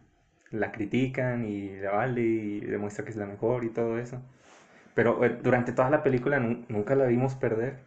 [0.51, 4.23] la critican y le vale y demuestra que es la mejor y todo eso.
[4.95, 7.79] Pero eh, durante toda la película nun- nunca la vimos perder.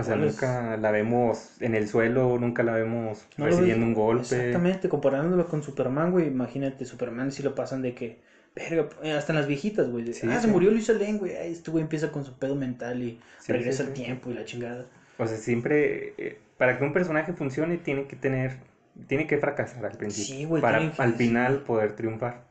[0.00, 3.94] O sea, es- nunca la vemos en el suelo, nunca la vemos No recibiendo un
[3.94, 4.22] golpe.
[4.36, 6.28] Exactamente, comparándolo con Superman, güey.
[6.28, 8.20] Imagínate, Superman si lo pasan de que.
[8.54, 10.12] Verga, eh, hasta en las viejitas, güey.
[10.12, 10.42] Sí, ah, sí.
[10.42, 11.34] se murió Luis Alén, güey.
[11.36, 13.94] Ay, Este güey empieza con su pedo mental y Sí, regresa al sí.
[14.02, 14.84] tiempo y la chingada.
[15.18, 18.58] O sea, siempre, eh, para que un personaje funcione, tiene que tener,
[19.06, 20.34] tiene que fracasar al principio.
[20.36, 22.44] Sí, güey, para que- al final poder triunfar.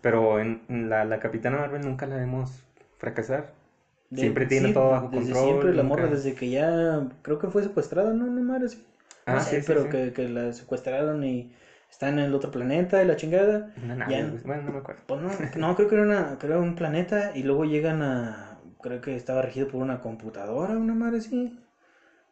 [0.00, 2.64] Pero en, en la, la Capitana Marvel nunca la vemos
[2.98, 3.52] fracasar.
[4.10, 7.08] De- Siempre tiene sí, todo bajo desde control, siempre la nunca- morra, desde que ya.
[7.22, 8.26] Creo que fue secuestrada, ¿no?
[8.26, 8.84] No, madre, sí.
[9.26, 9.88] No Ah, sé, sí, pero sí.
[9.88, 11.52] Que, que la secuestraron y
[11.88, 13.72] está en el otro planeta y la chingada.
[14.08, 15.02] Ya- pues, bueno, no me acuerdo.
[15.06, 15.28] Pues no,
[15.68, 19.42] no, creo que era una, creo un planeta y luego llegan a, creo que estaba
[19.42, 21.56] regido por una computadora, una madre así.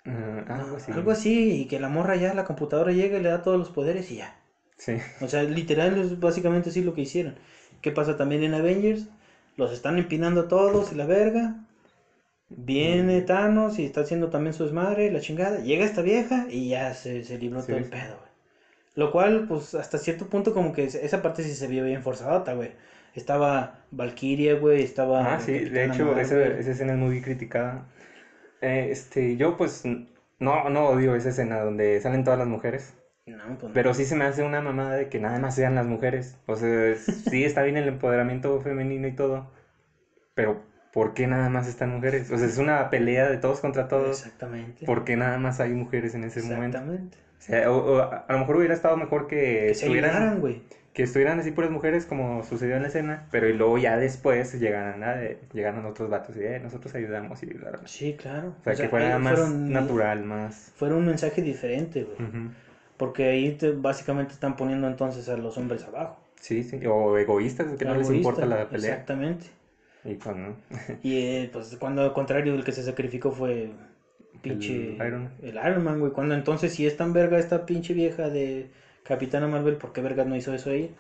[0.05, 0.91] Ah, algo así.
[0.93, 3.71] Algo así, y que la morra ya, la computadora llega y le da todos los
[3.71, 4.35] poderes y ya.
[4.79, 4.97] Sí.
[5.21, 7.35] O sea, literal es básicamente así lo que hicieron.
[7.83, 9.07] ¿Qué pasa también en Avengers?
[9.57, 11.57] Los están empinando a todos y la verga.
[12.51, 15.61] Viene Thanos y está haciendo también su desmadre, la chingada.
[15.61, 18.29] Llega esta vieja y ya se, se libró Sí, todo el pedo, güey.
[18.95, 22.55] Lo cual, pues, hasta cierto punto como que esa parte sí se vio bien forzadota,
[22.55, 22.73] güey.
[23.15, 25.35] Estaba Valkyria, güey, estaba...
[25.35, 27.87] Ah, sí, de hecho, esa, esa escena es muy criticada.
[28.61, 29.85] Eh, este, yo pues
[30.39, 32.95] no, no odio esa escena donde salen todas las mujeres,
[33.27, 35.87] No, pues pero sí se me hace una mamada de que nada más sean las
[35.87, 36.39] mujeres.
[36.47, 39.51] O sea, sí está bien el empoderamiento femenino y todo,
[40.35, 40.63] pero
[40.93, 42.31] ¿por qué nada más están mujeres?
[42.31, 44.19] O sea, es una pelea de todos contra todos.
[44.25, 44.85] Exactamente.
[44.87, 46.79] ¿Por qué nada más hay mujeres en ese momento?
[46.79, 47.19] Exactamente.
[47.39, 50.63] O sea, o- o a lo mejor hubiera estado mejor que estuvieran, güey.
[50.93, 54.59] que estuvieran así puras mujeres como sucedió en la escena, pero y luego ya después
[54.59, 55.17] llegaran, a,
[55.53, 57.79] llegaran otros vatos y eh, nosotros ayudamos y bla.
[57.85, 58.55] Sí, claro.
[58.61, 60.73] O sea, que fuera ahí más fueron- natural, más...
[60.75, 62.29] Fuera un mensaje diferente, güey.
[62.97, 66.19] Porque ahí te- básicamente están poniendo entonces a los hombres abajo.
[66.41, 68.91] Sí, sí, o egoístas, que no les importa la pelea.
[68.95, 69.47] Exactamente.
[70.05, 70.57] Y pues no.
[71.03, 73.71] Y eh, pues cuando al contrario el que se sacrificó fue
[74.43, 75.33] pinche El Iron Man.
[75.43, 76.13] el Iron Man, güey.
[76.13, 78.71] Cuando entonces si es tan verga esta pinche vieja de
[79.05, 80.91] Capitana Marvel, ¿por qué vergas no hizo eso ella?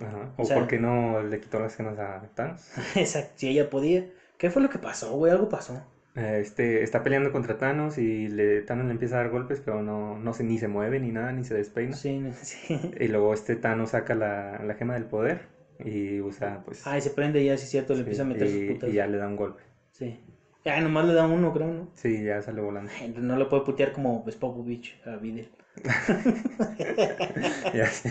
[0.00, 0.32] Ajá.
[0.36, 2.70] O O, sea- por qué no le quitó las gemas a Thanos.
[2.96, 4.06] Exacto, si ella podía.
[4.38, 5.32] ¿Qué fue lo que pasó, güey?
[5.32, 5.82] Algo pasó.
[6.16, 9.82] Eh, Este, está peleando contra Thanos y le, Thanos le empieza a dar golpes, pero
[9.82, 11.96] no, no se, ni se mueve ni nada, ni se despeina.
[11.96, 12.80] Sí, sí.
[12.98, 15.48] Y luego este Thanos saca la, la gema del poder
[15.84, 16.86] y usa, pues...
[16.86, 18.56] Ah, y se prende y ya, sí es cierto, le sí, empieza a meter sus
[18.62, 18.90] y, putas.
[18.90, 19.62] y ya le da un golpe.
[19.92, 20.18] Sí.
[20.64, 21.88] Ya, nomás le da uno, creo, ¿no?
[21.94, 22.90] Sí, ya sale volando.
[23.00, 25.48] Ay, No lo puede putear como Spopovich a Videl.
[27.74, 28.08] Ya, sí.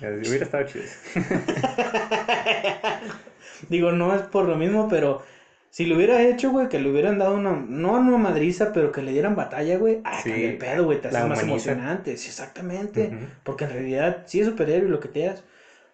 [0.00, 0.84] Ya, hubiera estado chido.
[3.68, 5.22] Digo, no es por lo mismo, pero
[5.70, 9.02] si lo hubiera hecho, güey, que le hubieran dado una, no una madriza, pero que
[9.02, 11.72] le dieran batalla, güey, ah, Sí, el pedo, güey, te hace más humaniza.
[11.72, 13.10] emocionante, sí, exactamente,
[13.42, 15.42] porque en realidad sí es superhéroe lo que te das,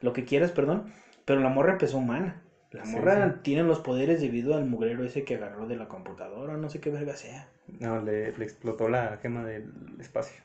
[0.05, 0.93] lo que quieras, perdón,
[1.25, 3.39] pero la morra empezó humana, la morra sí.
[3.43, 6.91] tiene los poderes debido al mugrero ese que agarró de la computadora, no sé qué
[6.91, 7.49] verga sea,
[7.81, 9.65] No, le, le explotó la gema del
[10.01, 10.43] espacio.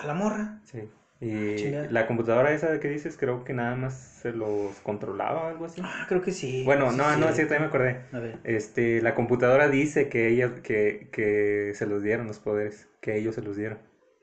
[0.00, 0.88] a la morra, Sí.
[1.22, 1.86] Y chingada.
[1.90, 5.82] la computadora esa que dices, creo que nada más se los controlaba o algo así.
[5.84, 6.62] ah, creo que sí.
[6.64, 7.34] Bueno, sí, no, no, sí.
[7.34, 8.00] sí, también me acordé.
[8.12, 12.88] A ver, Este, la computadora dice que ella, que, que se los dieron los poderes,
[13.02, 13.78] que ellos se los dieron.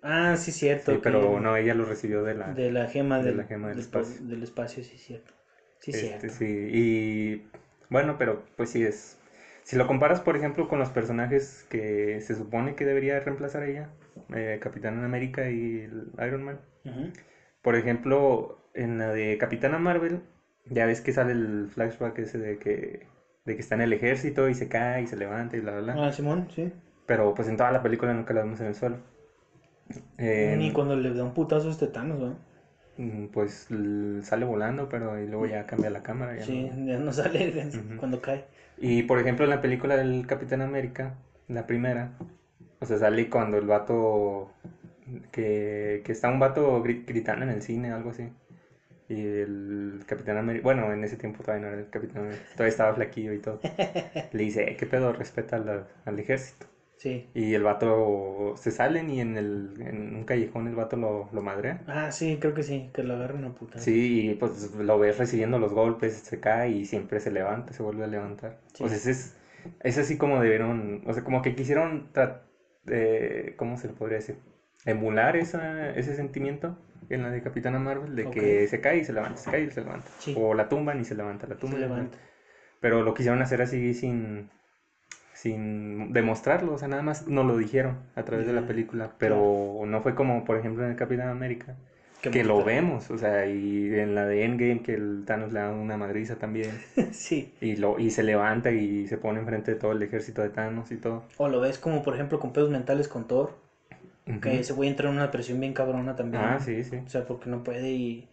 [0.08, 2.58] Ah, sí, cierto, Sí, pero no, ella los recibió de la...
[2.58, 4.22] de la gema de del, la gema del del po- espacio.
[4.22, 5.34] del espacio, sí, cierto,
[5.80, 6.34] sí, Este, cierto.
[6.34, 7.42] sí, y
[7.90, 9.18] bueno, pero pues sí es.
[9.64, 13.68] Si lo comparas, por ejemplo, con los personajes que se supone que debería reemplazar a
[13.68, 13.90] ella,
[14.34, 16.60] eh, Capitán América y el Iron Man.
[17.62, 20.22] Por ejemplo, en la de Capitana Marvel,
[20.66, 23.06] ya ves que sale el flashback ese de que,
[23.46, 25.82] de que está en el ejército y se cae y se levanta y bla, bla,
[25.82, 26.02] bla.
[26.02, 26.72] Ah, Simón, sí.
[27.08, 29.00] Pero pues en toda la película nunca la vemos en el suelo.
[30.18, 32.36] Ni cuando le da un putazo a este Thanos, ¿no?
[32.98, 33.68] mm, pues
[34.24, 36.36] sale volando, pero y luego ya cambia la cámara.
[36.36, 37.54] ya Sí, no- ya no sale
[38.00, 38.44] cuando cae.
[38.78, 41.16] Y por ejemplo, en la película del Capitán América,
[41.48, 42.12] la primera,
[42.80, 44.50] o sea, sale cuando el vato,
[45.32, 48.30] que, que está un vato gri- gritando en el cine, algo así.
[49.10, 52.70] Y el Capitán América, bueno, en ese tiempo todavía no era el Capitán América, todavía
[52.72, 53.60] estaba flaquillo y todo.
[54.34, 55.14] Le dice, "Eh, ¿qué pedo?
[55.14, 56.68] Respeta al, al ejército.
[56.98, 57.30] Sí.
[57.36, 61.42] Y el vato se salen y en, el, en un callejón el vato lo, lo
[61.44, 61.82] madrea.
[61.88, 63.80] Ah, sí, creo que sí, que lo agarran a puta.
[63.80, 67.84] Sí, y pues lo ves recibiendo los golpes, se cae y siempre se levanta, se
[67.84, 68.58] vuelve a levantar.
[68.74, 68.84] Sí.
[68.84, 69.38] O sea, ese es,
[69.82, 72.10] es así como debieron, o sea, como que quisieron,
[72.88, 74.38] eh, ¿cómo se le podría decir?
[74.86, 76.80] Emular esa, ese sentimiento
[77.10, 79.70] en la de Capitana Marvel, de que se cae y se levanta, se cae y
[79.70, 80.08] se levanta.
[80.18, 80.36] Sí.
[80.36, 82.18] O la tumban y se levanta, la tumban se levanta.
[82.80, 84.50] Pero lo quisieron hacer así sin,
[85.42, 89.12] sin demostrarlo, o sea, nada más nos lo dijeron a través de la Ya, película,
[89.20, 91.76] pero no fue como, por ejemplo, en el Capitán América,
[92.22, 95.60] Que que lo vemos, o sea, y en la de Endgame que el Thanos le
[95.60, 96.72] da una madriza también,
[97.12, 97.54] sí.
[97.62, 100.92] y, lo, y se levanta y se pone enfrente de todo el ejército de Thanos
[100.92, 101.24] y todo.
[101.38, 103.52] O lo ves como, por ejemplo, con pedos mentales con Thor,
[104.42, 104.60] que Ujú.
[104.60, 106.44] ese güey entra en una presión bien cabrona también.
[106.44, 108.28] Ah, sí, sí, O sea, porque no puede y...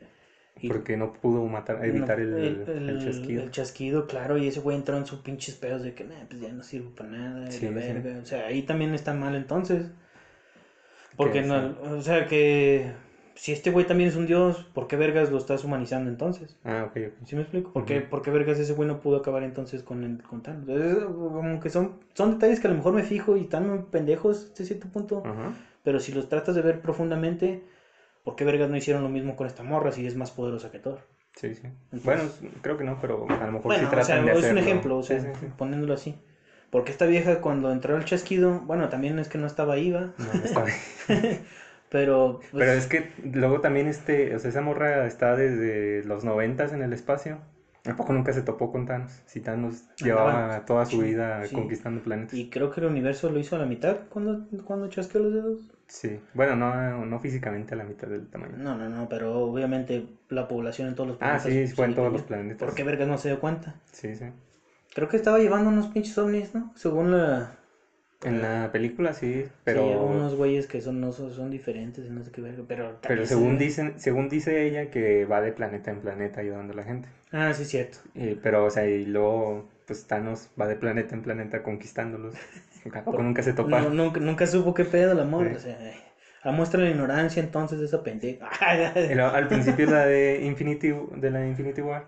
[0.69, 3.43] porque no pudo matar, evitar no- el, el chasquido.
[3.43, 6.41] el chasquido, claro, y ese güey entró en sus pinches pedos de que, nah, pues
[6.41, 7.75] ya no sirvo para nada, Sí, la sí.
[7.93, 8.21] verga.
[8.23, 9.91] O sea, ahí también está mal entonces.
[11.17, 12.91] Porque Que no, o sea, que
[13.37, 16.57] si este güey también es un dios, ¿por qué vergas lo estás humanizando entonces?
[16.65, 17.27] Ah, ok, ok.
[17.27, 17.73] ¿Sí me explico?
[17.73, 20.69] ¿Por, qué, por qué vergas ese güey no pudo acabar entonces con el con Thanos?
[20.69, 24.45] Es como que son, son detalles que a lo mejor me fijo y están pendejos
[24.47, 25.53] hasta cierto punto, Ajá.
[25.85, 27.63] pero si los tratas de ver profundamente,
[28.25, 30.79] ¿por qué vergas no hicieron lo mismo con esta morra si es más poderosa que
[30.81, 30.99] Thor?
[31.37, 31.67] Sí, sí.
[31.93, 32.23] Entonces- bueno,
[32.63, 34.53] creo que no, pero a lo mejor Bueno, sí o tratan sea, de es hacerlo.
[34.53, 35.47] un ejemplo, o sea, sí, sí.
[35.57, 36.17] poniéndolo así.
[36.71, 40.35] Porque esta vieja cuando entró el chasquido, bueno, también es que no estaba IVA, No,
[40.35, 41.41] no está bien.
[41.89, 42.41] pero...
[42.51, 46.73] pues, Pero es que luego también este, o sea, esa morra está desde los noventas
[46.73, 47.39] en el espacio.
[47.87, 49.21] ¿A poco nunca se topó con Thanos?
[49.27, 52.35] Si Thanos llevaba toda su vida conquistando planetas.
[52.35, 55.71] Y creo que el universo lo hizo a la mitad cuando, cuando chasqueó los dedos.
[55.95, 56.19] Sí.
[56.35, 58.57] Bueno, no, no físicamente a la mitad del tamaño.
[58.59, 61.53] No, no, no, pero obviamente la población en todos los Ah, planetas.
[61.53, 62.59] sí, fue en todos los planetas.
[62.59, 63.77] ¿Por qué vergas no se dio cuenta?
[63.93, 64.25] Sí, sí.
[64.95, 66.73] Creo que estaba llevando unos pinches ovnis, ¿no?
[66.75, 67.53] Según la...
[68.25, 69.83] En la película sí, Pero...
[69.83, 70.07] pero...
[70.07, 72.97] unos güeyes que son, no, son, diferentes no sé qué verga, pero...
[73.07, 76.77] Pero según se- dicen, según dice ella que va de planeta en planeta ayudando a
[76.77, 77.09] la gente.
[77.33, 77.99] Ah, sí, cierto.
[78.15, 82.35] Y- pero, o sea, y luego, pues Thanos va de planeta en planeta conquistándolos.
[82.93, 83.97] ¿A poco nunca se No, toparon?
[83.97, 85.47] nunca, nunca supo qué pedo el amor.
[85.49, 85.57] Sí.
[85.57, 85.95] O sea, ay,
[86.43, 88.49] a muestra la ignorancia entonces de esa pendeja.
[89.35, 92.07] Al principio la de Infinity, de la Infinity War,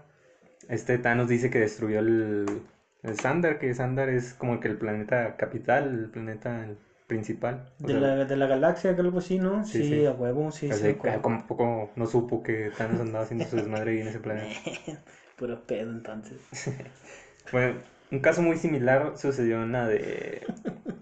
[0.69, 2.63] este Thanos dice que destruyó el,
[3.03, 6.67] el Sandar, que Sandar es como que el planeta capital, el planeta
[7.07, 7.67] principal.
[7.79, 9.65] De sea, la, de la galaxia, que algo así, ¿no?
[9.65, 10.07] Sí, Sí, sí.
[10.07, 10.95] a huevo, sí, o sí.
[11.23, 14.49] como un poco no supo que Thanos andaba haciendo su desmadre ahí en ese planeta.
[15.37, 16.39] Puro pedo entonces.
[17.53, 17.77] Bueno,
[18.11, 20.43] un caso muy similar sucedió en la de,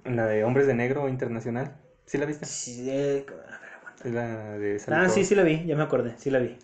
[0.05, 1.73] en la de Hombres de Negro Internacional.
[2.07, 2.47] ¿Sí la viste?
[2.47, 6.31] Sí, eh, a ver, la de Ah, sí, sí la vi, ya me acordé, sí
[6.31, 6.57] la vi.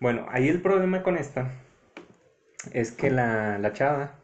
[0.00, 1.50] Bueno, ahí el problema con esta
[2.72, 4.14] es que la, la chava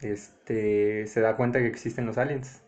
[0.00, 2.62] este, se da cuenta que existen los aliens,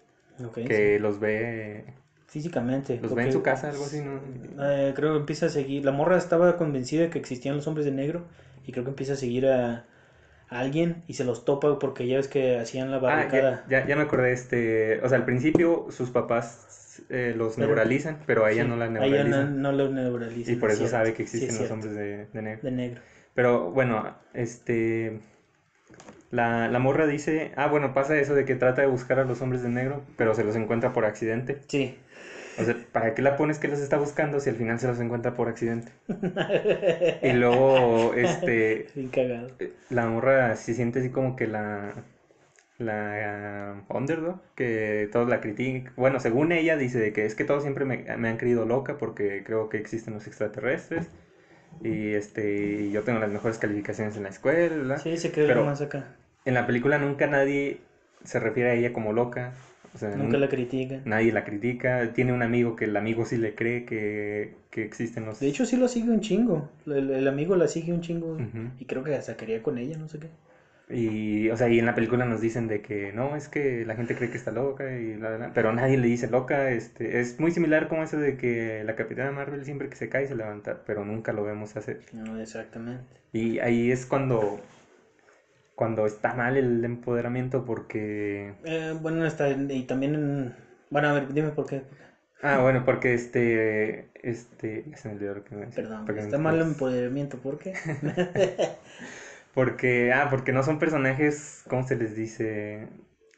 [0.45, 1.85] Ok, que los ve.
[2.27, 2.99] Físicamente.
[3.03, 4.21] los ve en su casa, algo así, ¿no?
[4.63, 5.85] eh, creo que empieza a seguir.
[5.85, 8.25] La morra estaba convencida de que existían los hombres de negro
[8.67, 9.85] y creo que empieza a seguir a,
[10.53, 13.65] a alguien y se los topa porque ya ves que hacían la Ah, barricada.
[13.69, 17.69] ya, ya, ya me acordé, este, o sea, al principio sus papás eh, los Pero-
[17.69, 19.63] neuralizan, pero a ella Sí, no la a ella neuralizan.
[19.63, 20.55] no, no lo neuralizan.
[20.55, 20.97] y por es eso cierto.
[20.99, 22.61] sabe que existen los hombres de, de negro.
[22.63, 23.01] de negro.
[23.35, 25.19] Pero bueno, este.
[26.31, 27.53] La, la morra dice.
[27.57, 30.35] Ah, bueno, pasa eso de que trata de buscar a los hombres de negro, pero
[30.35, 31.61] se los encuentra por accidente.
[31.69, 31.97] Sí.
[32.59, 35.01] O sea, ¿para qué la pones que los está buscando si al final se los
[35.01, 35.93] encuentra por accidente?
[37.23, 38.89] Y luego, este.
[38.95, 39.51] Bien cagado.
[39.91, 41.93] La morra se siente así como que la.
[42.79, 45.93] La uh, underdog, que todos la critican.
[45.97, 48.99] Bueno, según ella, dice de que es que todos siempre me, me han creído loca
[48.99, 51.09] porque creo que existen los extraterrestres.
[51.81, 54.99] Y este, yo tengo las mejores calificaciones en la escuela.
[54.99, 56.17] Sí, se quedó más acá.
[56.45, 57.81] En la película nunca nadie
[58.25, 59.53] se refiere a ella como loca.
[59.95, 61.03] O sea, Nunca nun- la critican.
[61.05, 62.12] nadie la critica.
[62.14, 65.40] Tiene un amigo que el amigo sí le cree que, que existen los...
[65.40, 66.68] De hecho, sí lo sigue un chingo.
[66.86, 68.38] El, el amigo la sigue un chingo.
[68.78, 70.28] Y creo que hasta quería con ella, no sé qué.
[70.90, 73.95] Y, o sea, y en la película nos dicen de que no, es que la
[73.95, 76.70] gente cree que está loca y bla, bla, pero nadie le dice loca.
[76.70, 80.26] Este, es muy similar como eso de que la Capitana Marvel siempre que se cae
[80.26, 82.01] se levanta, pero nunca lo vemos hacer.
[82.12, 83.05] No, exactamente.
[83.32, 84.61] Y ahí es cuando,
[85.75, 88.55] cuando está mal el empoderamiento porque...
[88.64, 89.49] Eh, bueno, está.
[89.51, 90.14] Y también.
[90.14, 90.55] en-
[90.91, 91.83] Bueno, a ver, dime por qué.
[92.43, 95.66] Ah, bueno, porque este, este, me olvidó lo que me.
[95.68, 97.39] Perdón, Porque está mal el empoderamiento.
[97.39, 97.75] ¿Por qué?
[99.55, 102.89] Porque, ah, porque no son personajes, ¿cómo se les dice?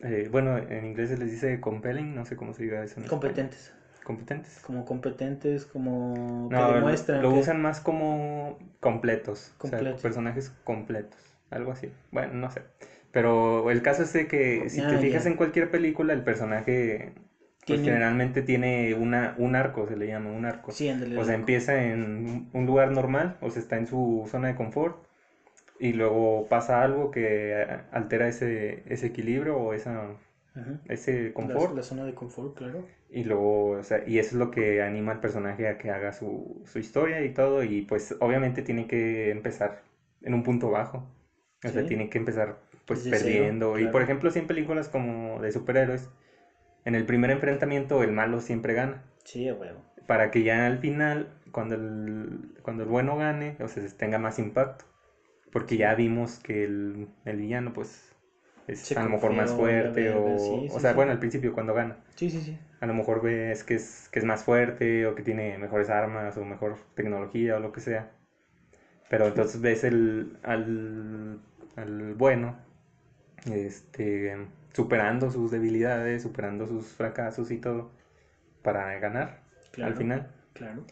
[0.01, 3.01] Eh, bueno, en inglés se les dice compelling, no sé cómo se diga eso.
[3.01, 3.09] en español.
[3.09, 3.73] competentes.
[4.05, 4.59] Competentes.
[4.61, 6.49] Como competentes, como.
[6.51, 7.23] que No, lo- demuestran.
[7.23, 10.03] lo que- usan más como completos, o sea, Completos.
[10.03, 11.19] personajes completos,
[11.55, 11.89] algo así.
[12.13, 12.63] Bueno, no sé.
[13.13, 15.31] Pero el caso es de que si Ah, te fijas ya.
[15.31, 17.13] en cualquier película, el personaje
[17.67, 20.73] pues, Tiene- generalmente tiene una, un arco, se le llama un arco.
[20.73, 21.19] Sí, ándale.
[21.19, 24.97] O sea, empieza en un lugar normal, o sea, está en su zona de confort,
[25.79, 30.09] y luego pasa algo que altera ese, ese equilibrio o esa,
[30.89, 32.85] ese La, confort, la zona de confort, claro.
[33.11, 36.13] y luego, o sea, y eso es lo que anima al personaje a que haga
[36.13, 39.83] su, su historia y todo, y pues obviamente tiene que empezar
[40.23, 41.05] en un punto bajo,
[41.65, 41.89] o sea, Sí.
[41.89, 42.57] tiene que empezar
[42.87, 43.93] pues cero, perdiendo, y claro.
[43.93, 46.11] por ejemplo, si en películas como de superhéroes,
[46.85, 49.81] en el primer enfrentamiento el malo siempre gana Sí, huevo.
[50.07, 54.39] para que ya al final, cuando el, cuando el bueno gane, o sea, tenga más
[54.39, 54.85] impacto.
[55.53, 58.15] Porque ya vimos que el, el villano, pues,
[58.67, 60.97] es Se a lo mejor más fuerte, verga, o, sí, o sí, sea, sí.
[60.97, 62.59] bueno, al principio cuando gana, Sí, sí, sí.
[62.81, 66.37] a lo mejor ves que es, que es más fuerte, o que tiene mejores armas,
[66.37, 68.09] o mejor tecnología, o lo que sea.
[69.09, 71.39] Pero entonces ves el, al,
[71.77, 72.57] al bueno,
[73.51, 74.37] este,
[74.73, 77.91] superando sus debilidades, superando sus fracasos y todo,
[78.63, 79.41] para ganar
[79.73, 79.93] Claro.
[79.93, 80.29] al final.
[80.53, 80.85] Claro.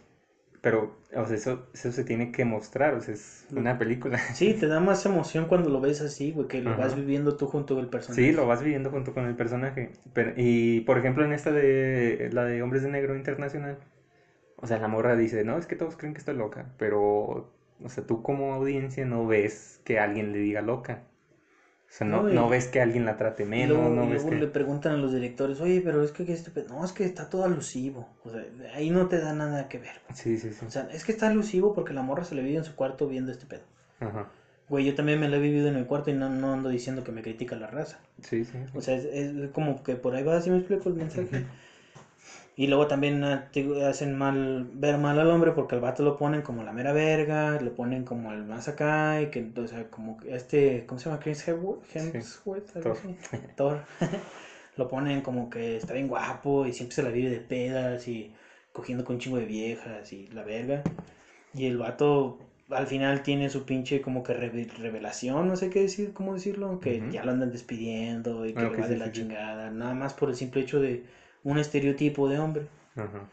[0.61, 4.19] Pero, o sea, eso, eso se tiene que mostrar, o sea, es una película.
[4.35, 6.83] Sí, te da más emoción cuando lo ves así, güey, que lo Ajá.
[6.83, 8.23] vas viviendo tú junto con el personaje.
[8.25, 9.91] Sí, lo vas viviendo junto con el personaje.
[10.15, 13.79] Pero, y, por ejemplo, en esta de la de Hombres de Negro Internacional,
[14.57, 17.49] o sea, la morra dice, no, es que todos creen que estoy loca, pero,
[17.85, 21.05] o sea, tú como audiencia no ves que alguien le diga loca.
[21.89, 24.31] O sea, no, No, ves que alguien la trate menos, luego, no y ves luego
[24.31, 24.37] que...
[24.37, 27.05] le preguntan a los directores, oye, pero es que que este pedo, no, es que
[27.05, 28.09] está todo alusivo.
[28.25, 30.01] O sea, ahí no te da nada que ver.
[30.15, 30.65] Sí, sí, sí.
[30.67, 33.09] O sea, es que está alusivo porque la morra se le vive en su cuarto
[33.09, 33.63] viendo este pedo.
[34.01, 34.31] Ajá.
[34.69, 37.05] Güey, yo también me lo he vivido en mi cuarto y no, no ando diciendo
[37.05, 38.01] que me critica la raza.
[38.23, 38.59] Sí, sí.
[38.75, 41.47] O sea, es, es como que por ahí va, si me explico el mensaje.
[42.57, 46.17] Y luego también ah, te hacen mal, ver mal al hombre porque al vato lo
[46.19, 49.89] ponen como la mera verga, lo ponen como el más acá y que, o sea,
[49.91, 51.19] como este, ¿cómo se llama?
[51.21, 52.97] Chris Hemsworth, Hemsworth, algo
[53.57, 53.81] Thor.
[54.77, 58.31] lo ponen como que está bien guapo y siempre se la vive de pedas y
[58.73, 60.83] cogiendo con un chingo de viejas y la verga.
[61.55, 62.39] Y el vato
[62.71, 66.81] al final tiene su pinche como que reve- revelación, no sé qué decir, cómo decirlo,
[66.81, 69.29] que ya lo andan despidiendo y que Ah, le va de sí, la sí, sí.
[69.29, 71.03] chingada, nada más por el simple hecho de
[71.45, 72.67] un estereotipo de hombre.
[72.97, 73.29] Ajá.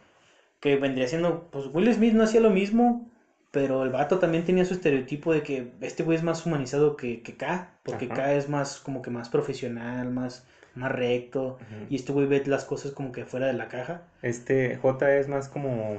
[0.59, 3.09] Que vendría siendo, pues Will Smith no hacía lo mismo,
[3.51, 7.21] pero el vato también tenía su estereotipo de que este güey es más humanizado que,
[7.21, 8.15] que K, porque Ajá.
[8.15, 10.45] K es más como que más profesional, más,
[10.75, 11.57] más recto,
[11.89, 14.03] y este güey ve las cosas como que fuera de la caja.
[14.21, 15.97] Este J es más como,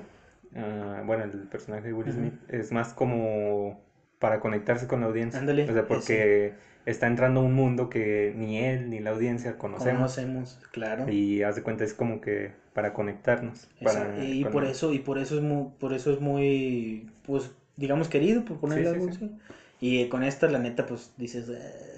[0.54, 2.12] ah, bueno, el personaje de Will.
[2.12, 3.80] Smith es más como
[4.20, 5.40] para conectarse con la audiencia.
[5.40, 6.52] Ándale, O sea, porque
[6.86, 9.96] está entrando un mundo que ni él ni la audiencia conocemos.
[9.98, 11.10] Conocemos, claro.
[11.10, 13.68] Y haz de cuenta es como que para conectarnos.
[13.82, 17.50] Para, y con- por eso, y por eso es muy, por eso es muy, pues,
[17.76, 19.16] digamos querido, por ponerle Sí, sí, algo sí.
[19.16, 19.32] así.
[19.80, 21.96] Y con esta, la neta, pues dices, "Eh".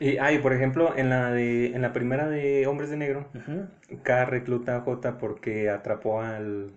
[0.00, 3.28] Y, ah, y por ejemplo, en la de, en la primera de Hombres de Negro,
[3.32, 3.66] Ujú.
[4.02, 6.72] K recluta a J porque atrapó al,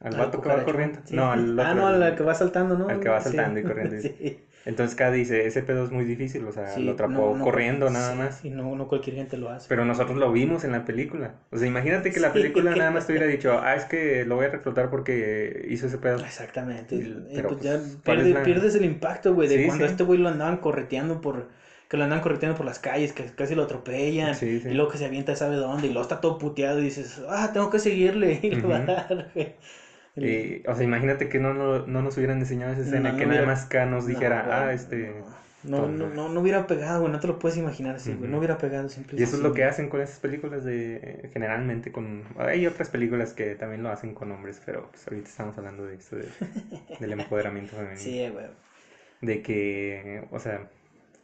[0.00, 0.98] al vato que va corriendo.
[1.04, 1.14] sí.
[1.14, 2.88] No, al Ah, no, al- que va saltando, ¿no?
[2.88, 3.28] al que va Sí.
[3.28, 3.96] saltando y corriendo.
[4.00, 4.40] Sí.
[4.66, 7.88] Entonces K dice, ese pedo es muy difícil, o sea, lo atrapó no, no, corriendo
[7.88, 8.44] nada más.
[8.44, 9.66] Y no, no cualquier gente lo hace.
[9.70, 11.36] Pero nosotros lo vimos en la película.
[11.50, 14.36] O sea, imagínate que la película nada más te hubiera dicho, ah, es que lo
[14.36, 16.18] voy a reclutar porque hizo ese pedo.
[16.18, 16.94] Exactamente.
[16.94, 19.86] Y- pero, pues pues, ya ¿cuál es pierde- la- pierdes el impacto, güey, de cuando
[19.86, 21.48] este güey lo andaban correteando por...
[21.88, 24.34] Que lo andaban correteando por las calles, que casi lo atropellan.
[24.34, 24.68] Sí, sí.
[24.68, 25.86] Y luego que se avienta sabe dónde.
[25.86, 28.38] Y luego está todo puteado y dices, ah, tengo que seguirle.
[28.44, 29.30] Y le va a dar,
[30.16, 33.38] o sea, imagínate que no, no, no nos hubieran enseñado esa escena, No, que nada
[33.40, 35.14] hubiera- más K nos dijera, ah, este...
[35.62, 37.12] No, no, no, no hubiera pegado, güey.
[37.12, 38.30] No te lo puedes imaginar así, güey.
[38.30, 41.92] No hubiera pegado simple Y eso es lo que hacen con esas películas de, generalmente
[41.92, 45.84] con, hay otras películas que también lo hacen con hombres, pero pues ahorita estamos hablando
[45.84, 46.28] de esto, de-
[46.98, 48.00] del empoderamiento femenino.
[48.00, 48.46] Sí, güey.
[49.20, 50.70] De que, o sea,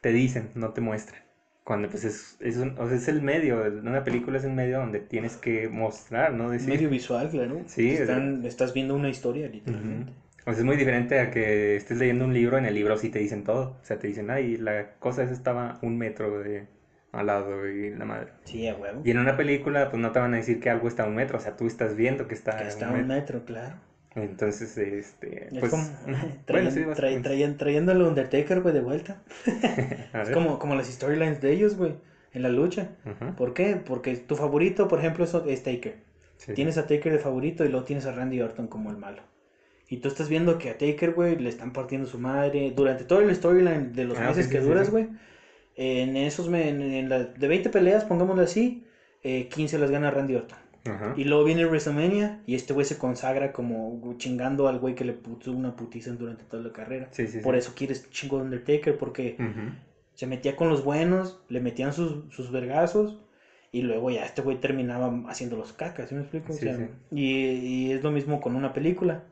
[0.03, 1.23] te dicen, no te muestran.
[1.67, 4.79] Cuando pues es, es, un- o sea, es el medio, una película es el medio
[4.79, 6.49] donde tienes que mostrar, ¿no?
[6.49, 7.63] Decir, Medio visual, claro.
[7.67, 10.13] Sí, es- Están, estás viendo una historia, literalmente.
[10.43, 13.09] O sea, es muy diferente a que estés leyendo un libro, en el libro sí
[13.09, 13.79] te dicen todo.
[13.83, 16.69] O sea, te dicen, ay, la cosa esa estaba un metro de
[17.11, 18.29] al lado y la madre.
[18.45, 19.01] Sí, a huevo.
[19.05, 21.17] Y en una película, pues no te van a decir que algo está a un
[21.17, 23.15] metro, o sea, tú estás viendo que está, Que a está un a un metro.
[23.41, 23.75] metro, claro.
[24.17, 25.85] Entonces, este, Es pues, como
[26.49, 26.81] bueno, sí,
[27.59, 29.23] trayendo al Undertaker, güey, de vuelta.
[30.15, 31.95] Es como, como las storylines de ellos, güey,
[32.33, 32.89] en la lucha.
[33.37, 33.77] ¿Por qué?
[33.77, 35.97] Porque tu favorito, por ejemplo, es, es Taker.
[36.39, 39.23] Sí, Tienes a Taker de favorito y luego tienes a Randy Orton como el malo.
[39.89, 42.73] Y tú estás viendo que a Taker, güey, le están partiendo su madre.
[42.75, 45.09] Durante todo el storyline de los Ah, meses sí, que duras, güey.
[45.77, 48.85] En esos, en la, de 20 peleas, pongámoslo así,
[49.23, 50.59] eh, 15 las gana Randy Orton.
[50.91, 51.15] Ajá.
[51.17, 55.13] Y luego viene WrestleMania y este güey se consagra como chingando al güey que le
[55.13, 57.09] puso una putiza durante toda la carrera.
[57.13, 57.59] Sí, sí, Por sí.
[57.59, 59.37] eso quieres chingo de Undertaker, porque
[60.15, 63.17] se metía con los buenos, le metían sus, sus vergazos
[63.73, 66.53] y luego ya este güey terminaba haciendo los cacas, ¿sí me explico?
[66.53, 66.85] O Sí, sea, sí.
[67.11, 67.25] Y,
[67.89, 69.23] y es lo mismo con una película.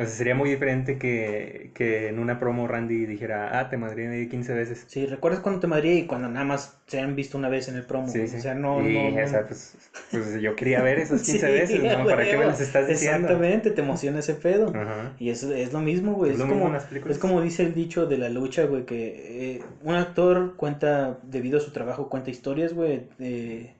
[0.00, 4.28] O sea, sería muy diferente que, que en una promo Randy dijera, ah, te madré
[4.28, 4.84] 15 veces.
[4.88, 7.76] Sí, ¿recuerdas cuando te madría y cuando nada más se han visto una vez en
[7.76, 8.08] el promo?
[8.08, 8.20] Sí.
[8.22, 9.76] O sea, no, y, no, no- o sea, pues,
[10.10, 12.04] pues yo quería ver esas 15 Sí, veces, ¿no?
[12.06, 13.18] ¿Para qué me las estás diciendo?
[13.18, 14.72] Exactamente, te emociona ese pedo.
[15.18, 16.32] Y es, es lo mismo, güey.
[16.32, 16.74] Es como,
[17.08, 21.58] es como dice el dicho de la lucha, güey, que eh, un actor cuenta, debido
[21.58, 23.74] a su trabajo, cuenta historias, güey, eh,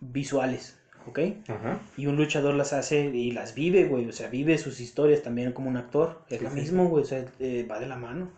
[0.00, 0.76] visuales,
[1.06, 1.18] ¿ok?
[1.48, 1.78] Ajá.
[1.96, 4.06] Y un luchador las hace y las vive, güey.
[4.08, 6.18] O sea, vive sus historias también como un actor.
[6.28, 7.02] Es Sí, lo sí, mismo, güey.
[7.02, 8.28] O sea, eh, va de la mano.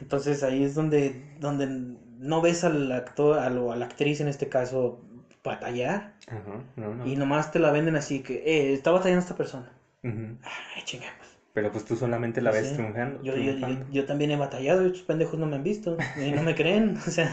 [0.00, 4.28] Entonces ahí es donde, donde no ves al actor, a, lo- a la actriz en
[4.28, 4.98] este caso,
[5.44, 6.12] batallar.
[6.26, 6.62] Ajá.
[6.76, 7.06] No, no.
[7.06, 9.72] Y nomás te la venden así que, eh, está batallando esta persona.
[10.04, 10.36] Ujú.
[10.42, 11.26] Ay, chingamos.
[11.54, 12.74] Pero pues tú solamente la ves Sí.
[12.74, 13.22] triunfando.
[13.22, 15.96] Yo, yo, yo, yo también he batallado estos pendejos no me han visto.
[16.26, 16.96] Y no me creen.
[17.06, 17.30] O sea,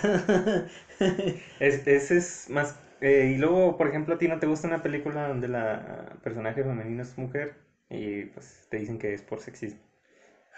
[1.60, 2.76] Es, ese es más...
[3.02, 6.64] eh, y luego, por ejemplo, a ti no te gusta una película donde la personaje
[6.64, 7.56] femenino es mujer
[7.90, 9.80] y pues te dicen que es por sexismo.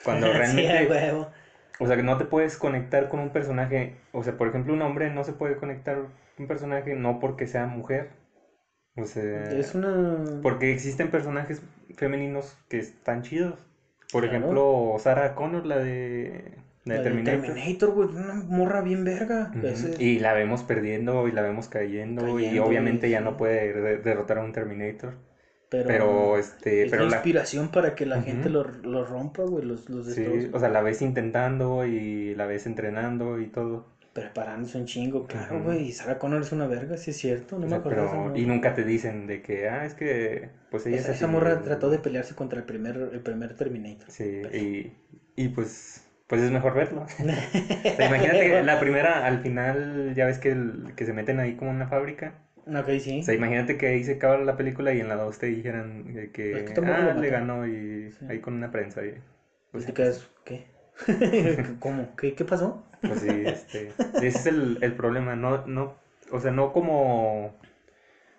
[0.04, 0.88] Cuando sí, realmente...
[0.90, 1.32] huevo.
[1.80, 3.96] O sea, que no te puedes conectar con un personaje.
[4.12, 7.48] O sea, por ejemplo, un hombre no se puede conectar con un personaje no porque
[7.48, 8.10] sea mujer,
[8.96, 10.42] O sea, Es una...
[10.42, 11.62] porque existen personajes
[11.98, 13.60] femeninos que están chidos.
[14.12, 14.38] Por Claro.
[14.38, 16.56] ejemplo, Sarah Connor, la de,
[16.86, 17.42] la de Terminator.
[17.42, 19.52] Terminator, güey, una morra bien verga.
[19.64, 23.24] Ese- Y la vemos perdiendo y la vemos cayendo, y obviamente y ya sí.
[23.24, 25.14] no puede de- derrotar a un Terminator.
[25.70, 29.64] pero, Pero, este, es pero la inspiración para que la gente lo, lo rompa, güey,
[29.66, 30.50] los, los sí, destroce.
[30.54, 33.86] o sea, la ves intentando y la ves entrenando y todo.
[34.14, 35.84] Preparándose un chingo, claro, güey.
[35.88, 37.58] Y Sarah Connor es una verga, sí es cierto.
[37.58, 40.86] No O me acuerdo pero, y nunca te dicen de que, ah, es que, pues
[40.86, 44.10] ella Esa, es esa así, morra trató de pelearse contra el primer, el primer Terminator.
[44.10, 44.92] Sí, y,
[45.42, 46.01] y pues,
[46.32, 47.06] pues es mejor verlo.
[47.86, 51.40] O sea, imagínate que la primera, al final, ya ves que, el- que se meten
[51.40, 52.34] ahí como en una fábrica.
[52.66, 53.20] Ok, sí.
[53.20, 56.06] O sea, imagínate que ahí se acaba la película y en la 2 te dijeran
[56.34, 58.26] que, Es que ah, le ganó y Sí.
[58.30, 59.04] ahí con una prensa.
[59.06, 59.14] Y, Y
[59.72, 60.66] pues, te quedas, ¿qué?
[61.80, 62.16] ¿Cómo?
[62.16, 62.84] ¿Qué, ¿Qué pasó?
[63.02, 63.88] pues sí, este,
[64.18, 65.36] ese es el, el problema.
[65.36, 65.96] No, no,
[66.32, 67.56] o sea, no como...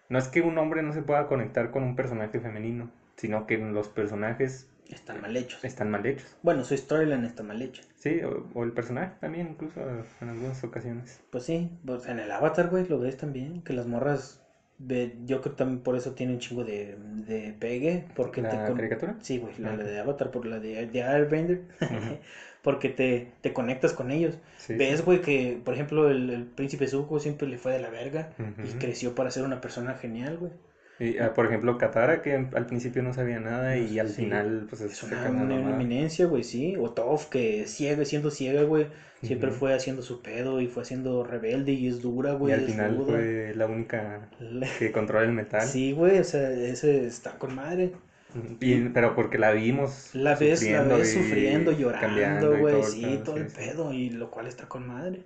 [0.09, 3.59] No es que un hombre no se pueda conectar con un personaje femenino, sino que
[3.59, 5.64] los personajes Están mal hechos.
[5.64, 6.36] están mal hechos.
[6.43, 7.82] Bueno, su storyline está mal hecha.
[7.97, 9.81] Sí, o, o el personaje también, incluso
[10.20, 11.20] en algunas ocasiones.
[11.31, 14.39] Pues sí, pues en el Avatar, güey, lo ves también, que las morras,
[14.78, 16.97] ve- yo creo que también por eso tiene un chingo de,
[17.27, 18.48] de pegue, porque te...
[18.56, 19.16] ¿La con- caricatura?
[19.20, 21.60] Sí, güey, la, Ah, de Avatar, por la de, de Airbender,
[22.62, 24.39] porque te, te conectas con ellos.
[24.59, 25.05] Sí, Ves, sí.
[25.05, 28.28] güey, que, por ejemplo, el, el príncipe Zuko siempre le fue de la verga
[28.62, 30.52] y creció para ser una persona genial, güey.
[30.98, 34.23] Y, ah, por ejemplo, Katara, que al principio no sabía nada y al Sí.
[34.23, 36.77] final, pues Es una, una una eminencia, güey, sí.
[36.78, 38.86] O Toph, que ciega, siendo ciega, güey,
[39.23, 42.52] siempre fue haciendo su pedo y fue haciendo rebelde y es dura, Y güey.
[42.52, 43.12] al es final ruda.
[43.12, 44.28] fue la única
[44.78, 45.62] que controla el metal.
[45.66, 47.93] Sí, güey, o sea, ese está con madre.
[48.60, 52.82] Y- pero porque la vimos La ves, la sufriendo ves y sufriendo, llorando, y güey,
[52.82, 55.23] sí, pedo, todo el sí, pedo, y lo cual está con madre.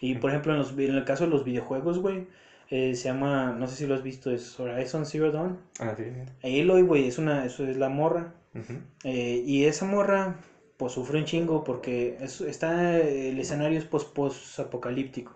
[0.00, 2.26] Y por ejemplo, en, los, en el caso de los videojuegos, güey,
[2.72, 5.58] eh, se llama, no sé si lo has visto, es Horizon Zero Dawn.
[5.78, 6.04] Ah, sí.
[6.42, 8.32] Aloy, güey, es una, eso es la morra.
[8.54, 8.74] Ujú.
[9.04, 10.36] Eh, y esa morra,
[10.78, 15.32] pues sufre un chingo porque es- está, el escenario es post, apocalíptico,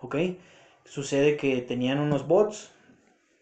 [0.00, 0.16] ¿ok?
[0.84, 2.70] Sucede que tenían unos bots,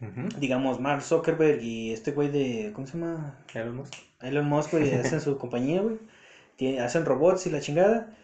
[0.01, 0.29] Ujú.
[0.37, 3.37] digamos, Mark Zuckerberg y este güey de, ¿cómo se llama?
[3.53, 3.93] Elon Musk.
[4.21, 5.97] Elon Musk, güey, hacen su compañía, güey.
[6.79, 8.16] Hacen robots y la chingada.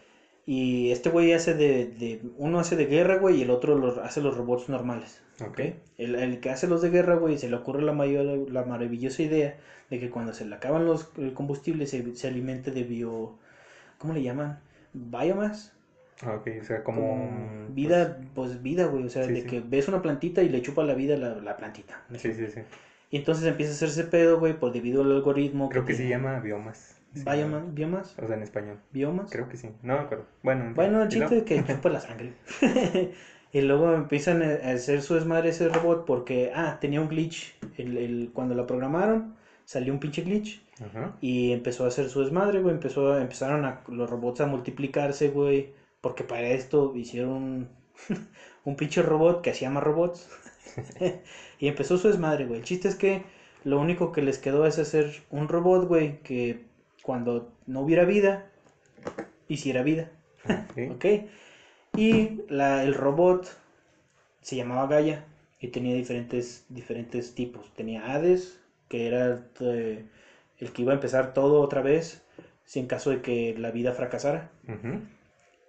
[0.46, 3.98] Y este güey hace de, de- Uno hace de guerra, güey, y el otro los-
[3.98, 5.22] hace los robots normales.
[5.40, 5.48] Ok.
[5.48, 5.60] ¿ok?
[5.98, 9.22] El, el que hace los de guerra, güey, se le ocurre la, mayor, la maravillosa
[9.22, 9.56] idea
[9.90, 13.36] de que cuando se le acaban los el combustible se, se alimente de bio.
[13.98, 14.60] ¿Cómo le llaman?
[14.92, 15.72] Biomass.
[16.22, 17.00] Ah, ok, o sea, como...
[17.00, 19.04] Como vida, pues vida, güey.
[19.04, 19.46] O sea, Sí, de sí.
[19.48, 22.02] que ves una plantita y le chupa la vida la, la plantita.
[22.08, 22.60] pues, sí, sí, sí.
[23.10, 25.68] Y entonces empieza a hacerse pedo, güey, por debido al algoritmo.
[25.70, 26.10] Creo que se tiene.
[26.12, 26.96] llama biomas.
[27.14, 28.78] Bioma- biomas, O sea, en español.
[28.92, 29.30] biomas.
[29.30, 29.70] Creo que sí.
[29.82, 30.26] No me acuerdo.
[30.42, 30.72] Bueno.
[30.74, 32.32] Bueno, el chiste es que chupa la sangre.
[33.52, 37.54] y luego empiezan a hacer su desmadre ese robot porque, ah, tenía un glitch.
[37.78, 39.34] El, el- cuando la programaron,
[39.64, 40.62] salió un pinche glitch.
[40.84, 41.16] Ajá.
[41.20, 42.74] Y empezó a hacer su desmadre, güey.
[42.74, 45.72] Empezó, empezaron a, los robots a multiplicarse, güey.
[46.00, 47.68] Porque para esto hicieron
[48.64, 50.28] un pinche robot que hacía más robots.
[51.60, 52.58] y empezó su desmadre, güey.
[52.60, 53.22] El chiste es que
[53.62, 56.64] lo único que les quedó es hacer un robot, güey, que
[57.04, 58.46] cuando no hubiera vida,
[59.46, 60.08] hiciera vida.
[60.44, 60.90] Ok.
[60.92, 61.04] ¿Ok?
[61.96, 63.46] Y la, el robot
[64.40, 65.26] se llamaba Gaia
[65.60, 67.74] y tenía diferentes, diferentes tipos.
[67.74, 68.58] Tenía Hades,
[68.88, 70.06] que era eh,
[70.58, 72.22] el que iba a empezar todo otra vez,
[72.64, 74.50] si en caso de que la vida fracasara.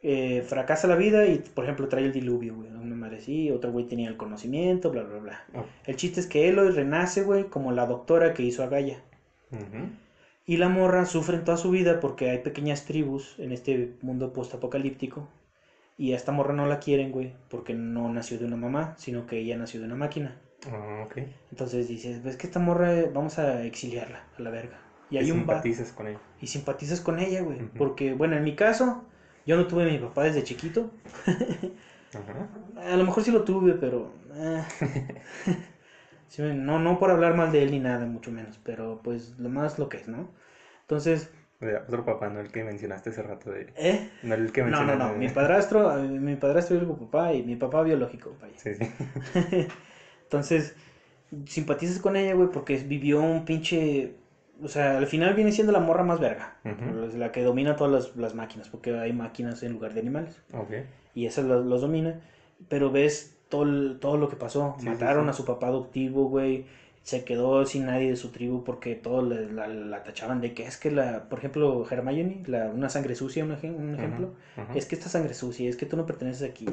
[0.04, 2.70] Eh, fracasa la vida y, por ejemplo, trae el diluvio, güey.
[2.70, 5.44] Una madre así, otro güey tenía el conocimiento, bla, bla, bla.
[5.54, 5.66] Oh.
[5.86, 9.02] El chiste es que Eloy renace, güey, como la doctora que hizo a Gaia.
[9.52, 9.90] Ujú.
[10.46, 14.34] Y la morra sufre en toda su vida porque hay pequeñas tribus en este mundo
[14.34, 15.28] postapocalíptico.
[15.98, 19.28] Y a esta morra no la quieren, güey, porque no nació de una mamá, sino
[19.28, 20.40] que ella nació de una máquina.
[20.68, 21.18] Ah, ok.
[21.52, 24.78] Entonces dices, ves que esta morra vamos a exiliarla a la verga.
[25.10, 26.20] Y hay Y un simpatizas con ella.
[26.42, 27.60] y simpatizas con ella, güey.
[27.78, 29.04] Porque, bueno, en mi caso,
[29.46, 30.92] yo no tuve a mi papá desde chiquito.
[32.14, 32.48] Ajá.
[32.78, 34.12] A lo mejor sí lo tuve, pero...
[34.36, 34.64] eh.
[36.36, 38.60] Sí, no, no por hablar mal de él ni nada, mucho menos.
[38.64, 40.30] Pero pues lo más lo que es, ¿no?
[40.82, 41.30] Entonces,
[41.88, 43.68] otro papá, no el que mencionaste hace rato de...
[43.78, 44.10] ¿eh?
[44.24, 45.14] No el que No, no, no.
[45.14, 48.58] Mi padrastro, mi padrastro digo papá y mi papá biológico, vaya.
[48.58, 48.90] Sí, sí.
[50.24, 50.74] Entonces,
[51.46, 54.14] simpatizas con ella, güey, porque vivió un pinche...
[54.62, 56.56] O sea, al final viene siendo la morra más verga.
[56.64, 57.06] Ujú.
[57.06, 60.40] Es La que domina todas las, las máquinas, porque hay máquinas en lugar de animales.
[60.54, 60.72] Ok.
[61.14, 62.16] Y esa los, los domina.
[62.70, 63.35] Pero ves
[64.00, 64.76] todo, lo que pasó.
[64.80, 65.30] Sí, Mataron sí.
[65.30, 66.66] a su papá adoptivo, güey.
[67.04, 70.78] Se quedó sin nadie de su tribu porque todos la, la tachaban de que es
[70.78, 74.34] que la, por ejemplo, Hermione, la, una sangre sucia, un, un ejemplo.
[74.74, 76.66] Es que esta sangre sucia, es que tú no perteneces aquí.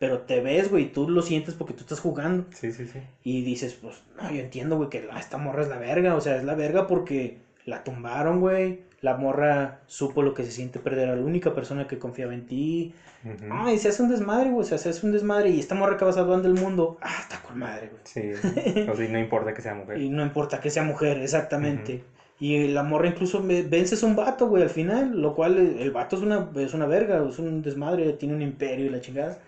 [0.00, 2.44] pero te ves, güey, tú lo sientes porque tú estás jugando.
[2.50, 2.98] Sí, sí, sí.
[3.22, 6.16] Y dices, pues, no, yo entiendo, güey, que la- esta morra es la verga.
[6.16, 8.80] O sea, es la verga porque la tumbaron, güey.
[9.02, 12.46] La morra supo lo que se siente perder a la única persona que confiaba en
[12.46, 12.94] ti.
[13.24, 13.46] Ujú.
[13.50, 14.62] Ay, se hace un desmadre, güey.
[14.62, 15.50] O sea, se hace un desmadre.
[15.50, 16.98] Y esta morra que va salvando el mundo.
[17.02, 18.02] Ah, está con madre, güey.
[18.04, 18.32] Sí,
[18.88, 20.00] o sea, y no importa que sea mujer.
[20.00, 22.04] Y no importa que sea mujer, exactamente.
[22.38, 25.20] Y la morra incluso vences a un vato, güey, al final.
[25.20, 28.42] Lo cual, eh, el vato es una, es una verga, es un desmadre, tiene un
[28.42, 29.38] imperio y la chingada.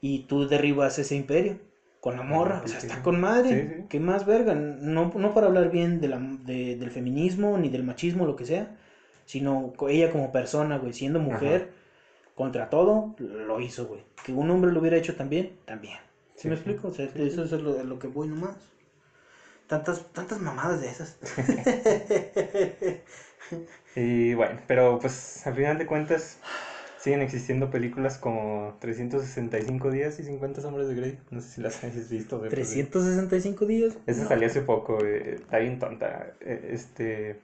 [0.00, 1.58] Y tú derribas ese imperio
[2.00, 2.62] con la morra.
[2.64, 3.48] O sea, está con madre.
[3.50, 3.84] Sí, sí.
[3.90, 4.54] ¿Qué más verga?
[4.54, 8.46] No, no para hablar bien de la, de- del feminismo ni del machismo, lo que
[8.46, 8.76] sea.
[9.24, 11.68] Sino ella como persona, güey, siendo mujer,
[12.34, 14.02] contra todo, lo hizo, güey.
[14.24, 15.98] Que un hombre lo hubiera hecho también, también.
[16.36, 16.60] ¿Sí, Sí, me sí.
[16.60, 16.88] explico?
[16.88, 18.56] O sea, eso es lo, lo que voy nomás.
[19.66, 21.16] Tantas, tantas mamadas de esas.
[23.96, 26.38] Y bueno, pero pues al final de cuentas
[26.98, 31.18] siguen existiendo películas como 365 días y 50 sombras de Grey.
[31.30, 32.40] No sé si las hayas visto.
[32.40, 33.96] pues, 365 días.
[34.06, 34.28] Esa No.
[34.28, 36.32] salió hace poco, eh, está bien tonta.
[36.40, 37.36] eh, Este,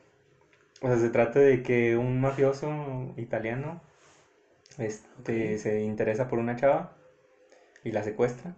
[0.82, 3.82] o sea, se trata de que un mafioso italiano
[4.78, 5.58] este, Ok.
[5.58, 6.96] se interesa por una chava
[7.84, 8.54] y la secuestra.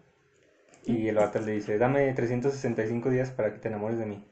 [0.84, 4.24] Y el vato le dice, dame 365 días para que te enamores de mí.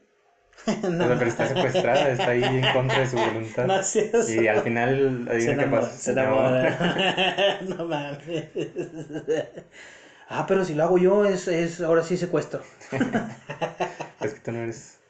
[0.83, 3.65] No O sea, pero está secuestrada, está ahí en contra de su voluntad.
[3.67, 3.81] No
[4.27, 5.91] Y al final, adivina qué pasa.
[5.97, 7.59] se enamora.
[7.61, 8.45] no mames.
[10.29, 12.61] Ah, pero si lo hago yo, es, es ahora sí secuestro.
[14.21, 15.00] Es que tú no eres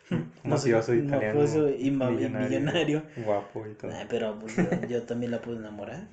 [0.44, 1.42] mafioso italiano.
[1.42, 3.04] mafioso y millonario.
[3.26, 3.92] Guapo y todo.
[4.10, 6.08] Pero pues, yo, yo también la pude enamorar,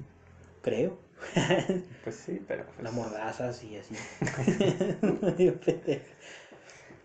[0.62, 0.98] creo.
[2.04, 2.64] Pues sí, pero.
[2.64, 3.94] Pues, La mordazas y así.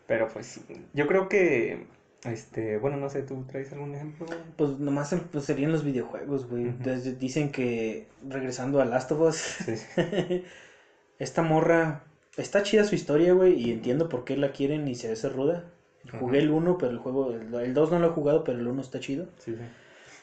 [0.08, 0.60] Pero pues
[0.94, 1.88] yo creo que.
[2.26, 4.26] Este, bueno, no sé, ¿tú traes algún ejemplo?
[4.56, 6.64] pues nomás pues, serían los videojuegos, güey.
[6.64, 9.74] Entonces, Dicen que, regresando a Last of Us, sí.
[11.20, 12.04] esta morra,
[12.38, 15.66] está chida su historia, güey, y entiendo por qué la quieren y se hace ruda.
[16.20, 18.82] Jugué el 1, pero el juego, el 2 no lo he jugado, pero el 1
[18.82, 19.28] está chido.
[19.38, 19.64] sí, sí.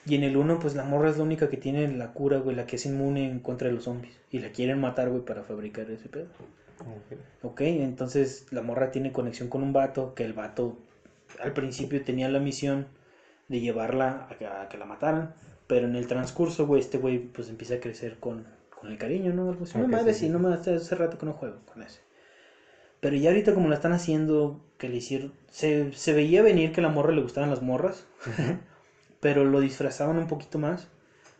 [0.06, 2.56] Y en el 1, pues la morra es la única que tiene la cura, güey,
[2.56, 4.18] la que es inmune en contra de los zombies.
[4.30, 6.26] Y la quieren matar, güey, para fabricar ese pedo.
[6.80, 7.18] Ok.
[7.42, 10.78] Ok, entonces la morra tiene conexión con un vato, que el vato
[11.42, 12.86] al principio tenía la misión
[13.48, 15.34] de llevarla a que, a que la mataran.
[15.66, 19.32] Pero en el transcurso, güey, este güey pues empieza a crecer con, con el cariño,
[19.34, 19.50] ¿no?
[19.50, 19.76] Algo así.
[19.76, 22.00] Una Ok, madre, sí, sí, no me hace rato que no juego con ese.
[23.00, 25.32] Pero ya ahorita como la están haciendo, que le hicieron...
[25.50, 28.06] Se, se veía venir que a la morra le gustaban las morras,
[29.20, 30.88] pero lo disfrazaban un poquito más,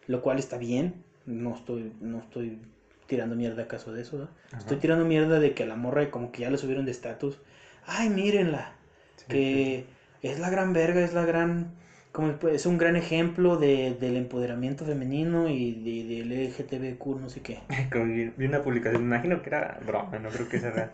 [0.07, 1.05] lo cual está bien.
[1.27, 2.59] No estoy, no estoy
[3.07, 4.29] tirando mierda acaso de eso.
[4.57, 7.39] Estoy tirando mierda de que a la morra como que ya le subieron de estatus.
[7.85, 8.73] Ay, mírenla,
[9.17, 9.87] Sí, que
[10.23, 11.73] es la gran verga, es la gran...
[12.13, 17.41] Como es un gran ejemplo de, del empoderamiento femenino y de, del LGTBQ, no sé
[17.41, 17.59] qué.
[17.93, 20.91] Como vi vi una publicación, me imagino que era broma, no creo que sea real.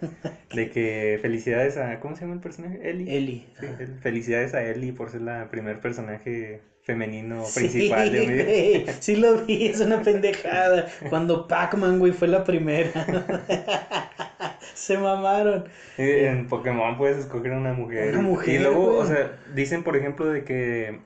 [0.52, 2.00] De que felicidades a.
[2.00, 2.90] ¿Cómo se llama el personaje?
[2.90, 3.16] Ellie.
[3.16, 3.46] Eli.
[3.58, 8.26] Sí, el- felicidades a Ellie por ser la primer personaje femenino Sí, principal de un
[8.28, 8.44] video.
[8.44, 10.86] güey, sí lo vi, es una pendejada.
[11.08, 12.90] Cuando Pac-Man, güey, fue la primera.
[14.76, 15.64] Se mamaron.
[15.98, 18.12] Eh, En Pokémon puedes escoger a una mujer.
[18.14, 18.98] Una mujer, Y luego, güey.
[18.98, 21.00] o sea, dicen, por ejemplo, de que,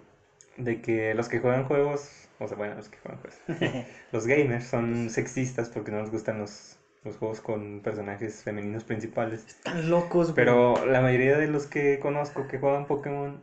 [0.56, 4.64] de que los que juegan juegos, o sea, bueno, los que juegan juegos, los gamers
[4.66, 9.46] son sexistas porque no les gustan los, los juegos con personajes femeninos principales.
[9.46, 10.34] Están locos, güey.
[10.34, 13.40] Pero la mayoría de los que conozco que juegan Pokémon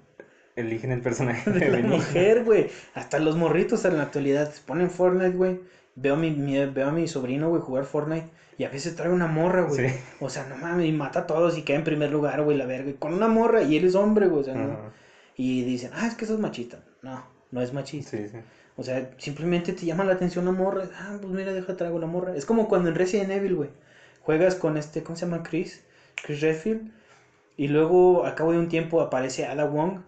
[0.55, 1.95] eligen el personaje de la femenino.
[1.97, 2.69] mujer, güey.
[2.95, 5.59] Hasta los morritos en la actualidad se ponen Fortnite, güey.
[5.97, 8.29] Veo a mi, mi- veo a mi sobrino, güey, jugar Fortnite.
[8.57, 9.89] Y a veces trae una morra, güey.
[9.89, 9.95] Sí.
[10.19, 12.65] O sea, no mames, y mata a todos y queda en primer lugar, güey, la
[12.65, 12.91] verga.
[12.97, 14.41] Con una morra y él es hombre, güey.
[14.41, 14.61] O sea, no.
[15.35, 16.79] Y dicen, ah, es que sos machista.
[17.01, 18.11] No, no es machista.
[18.17, 18.37] Sí, sí.
[18.75, 20.83] O sea, simplemente te llama la atención la morra.
[20.99, 22.35] Ah, pues mira, deja trago la morra.
[22.35, 23.69] Es como cuando en Resident Evil, güey.
[24.21, 25.41] Juegas con este, ¿cómo se llama?
[25.43, 25.83] Chris.
[26.23, 26.91] Chris Redfield.
[27.57, 30.01] Y luego, a cabo de un tiempo, aparece Ada Wong.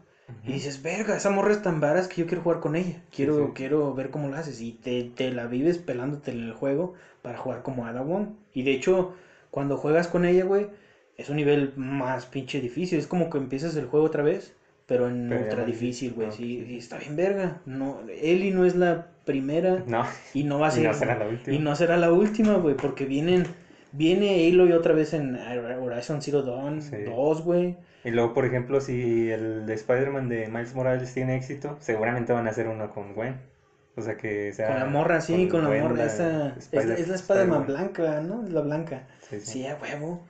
[0.45, 3.01] Y dices, verga, esa morra es tan varas que yo quiero jugar con ella.
[3.15, 3.51] Quiero, sí.
[3.55, 4.61] quiero ver cómo la haces.
[4.61, 8.27] Y te, te la vives pelándote en el juego para jugar como Ada Wong.
[8.53, 9.13] Y de hecho,
[9.51, 10.67] cuando juegas con ella, güey,
[11.17, 12.97] es un nivel más pinche difícil.
[12.99, 14.53] Es como que empiezas el juego otra vez,
[14.85, 16.31] pero en Pero ultra difícil, güey.
[16.31, 17.61] Sí, y está bien verga.
[17.65, 20.85] No, Ellie no es la primera No, y no va a y ser.
[20.85, 21.55] no será la última.
[21.55, 23.45] y no será la última, güey, porque vienen.
[23.91, 26.95] Viene Aloy otra vez en Horizon Zero Dawn Sí.
[27.05, 27.75] 2, güey.
[28.03, 32.47] Y luego, por ejemplo, si el de Spider-Man de Miles Morales tiene éxito, seguramente van
[32.47, 33.35] a hacer uno con Gwen.
[33.95, 34.67] O sea que sea.
[34.67, 36.05] Con la morra, sí, con, la Gwen, morra.
[36.05, 38.45] Esa, es, Spider- es la Spider-Man blanca, ¿no?
[38.45, 39.03] Es la blanca.
[39.29, 39.45] Sí, sí.
[39.51, 40.25] Sí, a huevo.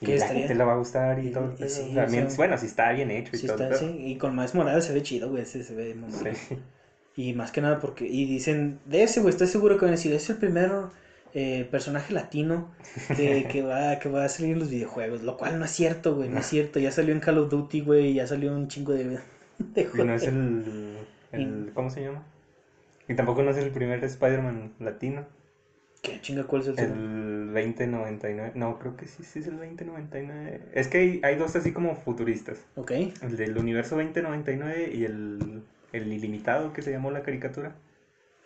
[0.00, 1.54] Y que la estaría- gente le va a gustar y y- todo.
[1.58, 3.62] y sí, También, o sea, bueno, si está bien hecho y todo.
[3.62, 3.96] está, sí.
[3.98, 5.42] Y con Miles Morales se ve chido, güey.
[5.44, 6.20] Ese se ve mamón.
[6.36, 6.58] Sí.
[7.16, 8.04] Y más que nada porque.
[8.06, 10.70] Y dicen, de ese, güey, estoy seguro que van a decir, es el primer
[11.34, 12.70] eh, personaje latino
[13.16, 16.14] que, que, va, que va a salir en los videojuegos, lo cual no es cierto,
[16.14, 16.78] güey, no es cierto.
[16.78, 19.18] Ya salió en Call of Duty, güey, ya salió un chingo de,
[19.58, 20.98] de Y no es el,
[21.32, 21.72] el...
[21.74, 22.22] ¿Cómo se llama?
[23.08, 25.26] Y tampoco no es el primer Spider-Man latino.
[26.02, 28.52] ¿Qué chinga cuál es el El 2099.
[28.54, 30.60] No, creo que sí, sí es el 2099.
[30.72, 32.58] Es que hay, hay dos así como futuristas.
[32.76, 32.92] Ok.
[33.22, 35.62] El del universo 2099 y el,
[35.92, 37.74] el ilimitado que se llamó la caricatura.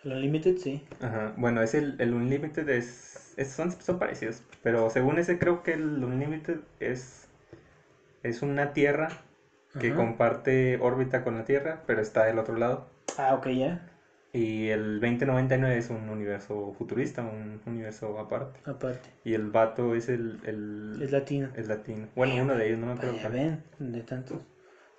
[0.03, 0.81] El Unlimited, sí.
[1.01, 1.33] Ajá.
[1.37, 4.41] Bueno, es el, el Unlimited es, es- son, son parecidos.
[4.63, 7.27] Pero según ese creo que el Unlimited es,
[8.23, 9.09] es una Tierra
[9.79, 9.97] que Ajá.
[9.97, 12.87] comparte órbita con la Tierra, pero está del otro lado.
[13.17, 13.85] Ah, ok, ya.
[14.31, 18.59] Y el 2099 es un universo futurista, un universo aparte.
[18.63, 19.09] Aparte.
[19.23, 21.49] Y el vato es el, el, Es latino.
[21.55, 22.07] es latino.
[22.15, 24.43] Bueno, uno de ellos, no me acuerdo Ya ven, de tantos.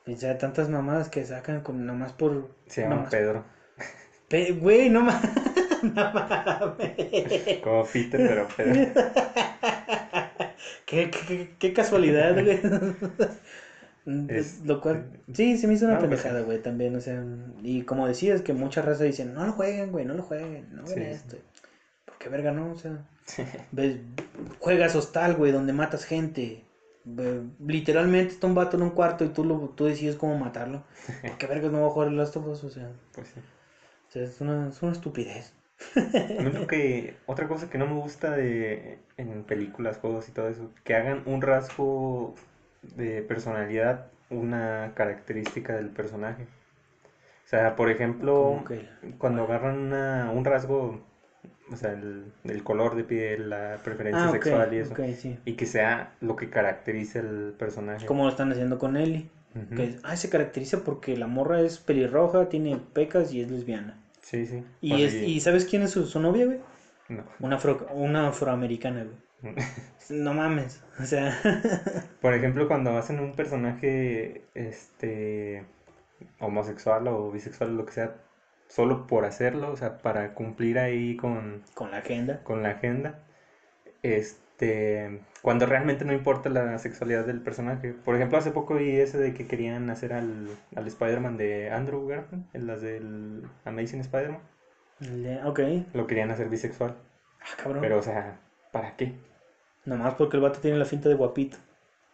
[0.07, 2.51] O sea, tantas mamadas que sacan con nomás por.
[2.67, 3.45] Se llama nomás- Pedro.
[4.31, 5.21] Pe- Güey, no ma-
[5.83, 7.59] no mames.
[7.63, 8.93] Como Peter, pero Pedro.
[10.87, 12.61] qué, qué, qué casualidad, güey.
[14.29, 17.23] Es- Lo cual, sí, se me hizo una Ah, pues pendejada, güey, también, o sea,
[17.63, 20.87] y como decías, que mucha raza dicen, no lo jueguen, güey, no lo jueguen, no
[20.87, 21.01] Sí.
[21.01, 21.37] esto.
[22.07, 22.73] ¿Por qué verga no?
[22.73, 23.07] O sea,
[23.73, 23.99] ves,
[24.59, 26.65] juegas hostal, güey, donde matas gente.
[27.65, 30.83] Literalmente está un vato en un cuarto y tú, lo, tú decides cómo matarlo.
[31.21, 32.65] ¿Por qué vergas no va a jugar el Last of Us?
[32.65, 33.41] O sea, Pues sí.
[34.11, 35.55] O sea, es, una, es una estupidez.
[35.97, 40.33] A mí lo que, otra cosa que no me gusta de en películas, juegos y
[40.33, 42.35] todo eso, que hagan un rasgo
[42.97, 46.45] de personalidad, una característica del personaje.
[47.47, 48.87] O sea, por ejemplo, que-
[49.19, 51.01] cuando agarran una- un rasgo,
[51.73, 55.39] o sea, el, el color de piel, la preferencia Ah, sexual y eso, sí.
[55.45, 58.07] y que sea lo que caracterice al personaje.
[58.07, 59.29] Como lo están haciendo con Ellie.
[59.77, 64.01] Que ah, se caracteriza porque la morra es pelirroja, tiene pecas y es lesbiana.
[64.23, 64.65] Sí, sí.
[64.81, 66.61] Y, Bueno, es, ¿y sabes quién es su, su novia, güey?
[67.09, 67.25] no.
[67.41, 69.55] Una, afro, una afroamericana, güey.
[70.11, 70.83] No mames.
[70.99, 71.39] O sea,
[72.21, 75.65] Por ejemplo, cuando hacen un personaje este
[76.41, 78.17] homosexual o bisexual o lo que sea,
[78.69, 82.43] solo por hacerlo, o sea, para cumplir ahí con, con la agenda.
[82.43, 83.21] con la agenda,
[84.03, 84.41] este,
[85.43, 87.93] cuando realmente no importa la sexualidad del personaje.
[87.93, 92.07] Por ejemplo, hace poco vi ese de que querían hacer al, al Spider-Man de Andrew
[92.07, 94.41] Garfield, en las del Amazing Spider-Man,
[95.01, 95.61] Le- Ok.
[95.95, 96.95] lo querían hacer bisexual,
[97.41, 97.81] Ah, cabrón.
[97.81, 98.39] pero o sea,
[98.71, 99.15] ¿para qué?
[99.87, 101.57] Nomás porque el vato tiene la finta de guapito.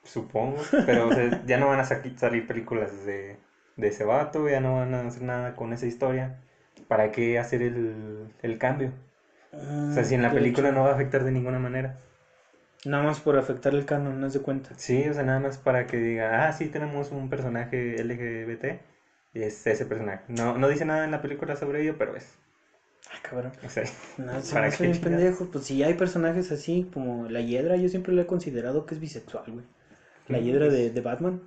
[0.04, 3.36] Supongo, pero o sea, ya no van a salir películas de,
[3.76, 6.38] de ese vato, ya no van a hacer nada con esa historia.
[6.86, 8.92] ¿Para qué hacer el, el cambio?
[9.52, 11.96] O sea, si en la película no va a afectar de ninguna manera.
[12.86, 14.70] Nada más por afectar el canon, no se cuenta.
[14.76, 18.80] Sí, o sea, nada más para que diga, ah, sí, tenemos un personaje LGBT,
[19.34, 20.22] y es ese personaje.
[20.28, 22.38] No, no dice nada en la película sobre ello, pero es.
[23.10, 23.52] Ah, cabrón.
[23.64, 23.84] O sea,
[24.18, 25.00] No, se ¿Para me chingados?
[25.00, 25.46] pendejo.
[25.46, 29.00] Pues si hay personajes así, como la Hiedra, yo siempre le he considerado que es
[29.00, 29.64] bisexual, güey.
[30.28, 31.40] La Mm, Hiedra de, de Batman.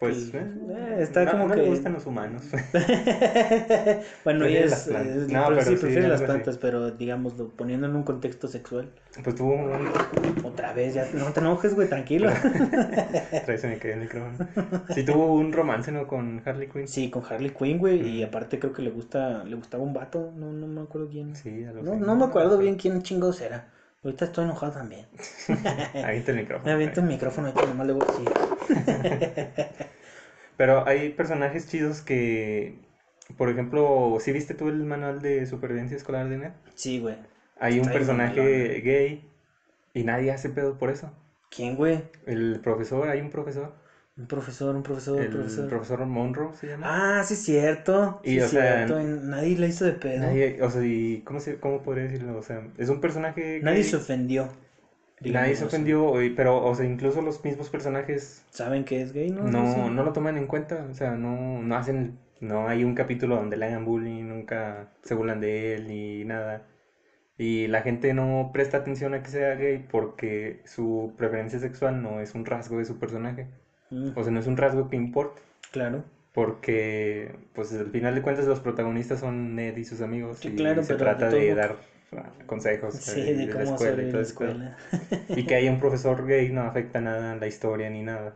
[0.00, 0.30] Pues.
[0.30, 2.42] Que- eh, eh, está no- como no que- le gustan los humanos.
[4.24, 6.24] bueno, ella es, las eh, No, pero sí, sí, prefiere las así.
[6.24, 8.90] plantas, pero digámoslo, poniendo en un contexto sexual.
[9.22, 9.90] Pues tuvo un.
[10.44, 12.30] Otra vez, ya no te enojes, güey, tranquilo.
[13.44, 14.48] Trae se me quedó el micrófono.
[14.94, 16.06] Sí, tuvo un romance, ¿no?
[16.06, 16.88] Con Harley Quinn.
[16.88, 20.32] Sí, con Harley Quinn, güey, y aparte creo que le gusta, le gustaba un vato,
[20.36, 21.36] no, no me acuerdo quién.
[21.36, 22.00] Sí, algo No, así.
[22.00, 23.68] no me acuerdo bien quién chingados era.
[24.02, 25.06] Ahorita estoy enojado también.
[26.02, 26.64] Avienta el micrófono.
[26.64, 28.28] Me aviento el micrófono ahorita nomás le voy a decir.
[30.56, 32.74] Pero hay personajes chidos que,
[33.36, 36.52] por ejemplo, ¿sí viste tú el manual de supervivencia escolar de Ned?
[36.74, 37.16] Sí, güey.
[37.60, 39.20] Hay un personaje gay
[39.94, 41.12] y nadie hace pedo por eso.
[41.50, 42.02] ¿Quién, güey?
[42.24, 43.74] El profesor, hay un profesor,
[44.16, 45.68] Un profesor, un profesor, un el profesor.
[45.68, 46.86] profesor Monroe se llama.
[47.18, 48.20] Ah, sí, cierto.
[48.22, 49.00] Y, sí, o sea, cierto.
[49.00, 50.20] Nadie la hizo de pedo.
[50.20, 52.36] Nadie, Nadie, o sea, y ¿cómo, se, ¿cómo podría decirlo?
[52.36, 54.00] O sea, es un personaje se gay,
[55.22, 59.42] Nadie se ofendió, pero, o sea, incluso los mismos personajes ¿Saben que es gay, no?
[59.44, 63.36] no, no lo toman en cuenta, o sea, no, no hacen, no hay un capítulo
[63.36, 66.62] donde le hagan bullying, nunca se burlan de él ni nada.
[67.38, 72.20] Y la gente no presta atención a que sea gay porque su preferencia sexual no
[72.20, 73.46] es un rasgo de su personaje,
[73.90, 75.42] Mm, o sea, no es un rasgo que importe,
[75.72, 76.04] claro.
[76.32, 80.56] porque, pues, al final de cuentas los protagonistas son Ned y sus amigos Sí, y
[80.56, 81.76] claro, se trata de dar
[82.46, 84.56] consejos Sí, eh, de la cómo y todo la pedo.
[84.56, 84.76] escuela.
[85.34, 88.34] Y que haya un profesor gay no afecta nada a la historia ni nada.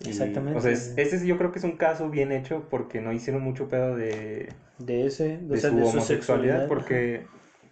[0.00, 0.58] Y, Exactamente.
[0.58, 3.12] O sea, es- ese es- yo creo que es un caso bien hecho porque no
[3.12, 6.68] hicieron mucho pedo de, De ese, o de sea, su de homosexualidad sexualidad.
[6.68, 7.22] porque,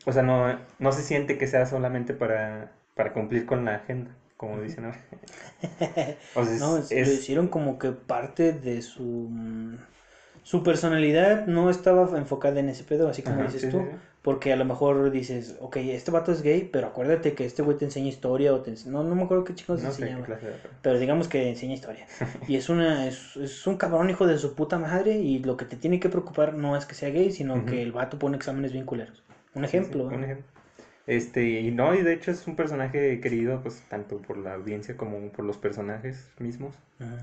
[0.07, 4.17] o sea, no, no se siente que sea solamente para, para cumplir con la agenda,
[4.37, 4.99] como dicen ahora.
[6.35, 9.03] O sea, No, es- es- lo hicieron como que parte de su...
[9.31, 9.77] mm,
[10.43, 13.87] Su personalidad no estaba enfocada en ese pedo, así como Ajá, dices sí, tú.
[13.87, 14.01] sí, sí.
[14.23, 17.79] Porque a lo mejor dices, ok, este vato es gay, pero acuérdate que este güey
[17.79, 20.27] te enseña historia o te No, no me acuerdo qué chicos No enseñaba.
[20.83, 22.07] Pero digamos que enseña historia.
[22.49, 25.65] Y es una es, es un cabrón hijo de su puta madre y lo que
[25.65, 28.73] te tiene que preocupar no es que sea gay, sino que el vato pone exámenes
[28.73, 29.23] bien culeros.
[29.55, 30.05] Un Sí, sí, ejemplo.
[30.05, 30.45] un ejemplo.
[31.07, 34.97] Este, y no, y de hecho es un personaje querido, pues, tanto por la audiencia
[34.97, 36.75] como por los personajes mismos.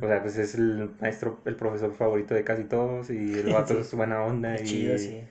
[0.02, 3.76] O sea, pues es el maestro, el profesor favorito de casi todos y el vato
[3.76, 3.80] Sí.
[3.82, 5.22] es buena onda y, chido, sí.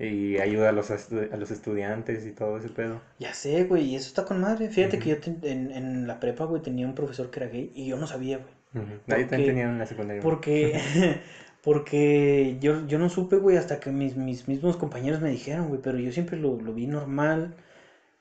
[0.00, 3.00] Y ayuda a los, a los estudiantes y todo ese pedo.
[3.18, 4.68] Ya sé, güey, y eso está con madre.
[4.68, 7.72] Fíjate que yo te- en, en la prepa, güey, tenía un profesor que era gay
[7.74, 8.50] y yo no sabía, güey.
[8.74, 10.22] Ahí Porque- también tenían en la secundaria.
[10.22, 10.80] Porque,
[11.62, 15.80] porque yo, yo no supe, güey, hasta que mis, mis mismos compañeros me dijeron, güey,
[15.80, 17.54] pero yo siempre lo, lo vi normal.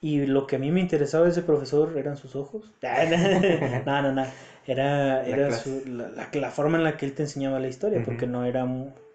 [0.04, 2.72] Y lo que a mí me interesaba de ese profesor eran sus ojos.
[3.86, 4.26] No, no, no.
[4.68, 5.64] Era, La era clase.
[5.84, 8.46] su- la, la- la forma en la que él te enseñaba la historia, porque no
[8.46, 8.64] era...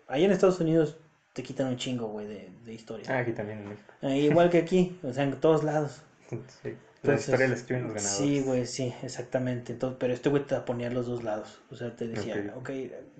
[0.08, 0.98] Allá en Estados Unidos
[1.36, 3.04] te quitan un chingo, güey, de, de historia.
[3.10, 3.92] Ah, aquí también en México.
[4.00, 6.02] Eh, igual que aquí, o sea, en todos lados.
[6.62, 6.74] Sí.
[7.02, 8.16] La historia la escriben los ganadores.
[8.18, 9.72] Sí, güey, sí, exactamente.
[9.74, 11.60] Entonces, pero este güey te ponía los dos lados.
[11.70, 12.62] O sea, te decía, Ok.
[12.62, 12.70] ok,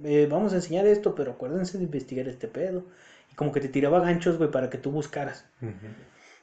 [0.05, 2.83] eh, vamos a enseñar esto, pero acuérdense de investigar este pedo.
[3.31, 5.45] Y como que te tiraba ganchos, güey, para que tú buscaras.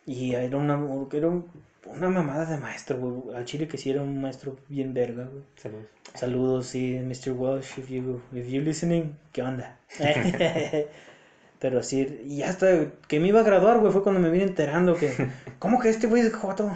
[0.05, 0.75] Y era una,
[1.11, 1.49] era un-
[1.85, 3.35] una mamada de maestro, güey.
[3.35, 5.43] Al chile que sí era un maestro bien verga, güey.
[5.55, 5.87] Saludos.
[6.13, 7.31] Saludos, sí, Mr.
[7.33, 9.77] Welsh, if you, if you listening, ¿qué onda?
[11.63, 14.95] Pero sí, y hasta que me iba a graduar, güey, fue cuando me vine enterando
[14.95, 15.13] que,
[15.59, 16.69] ¿cómo que este güey es joto?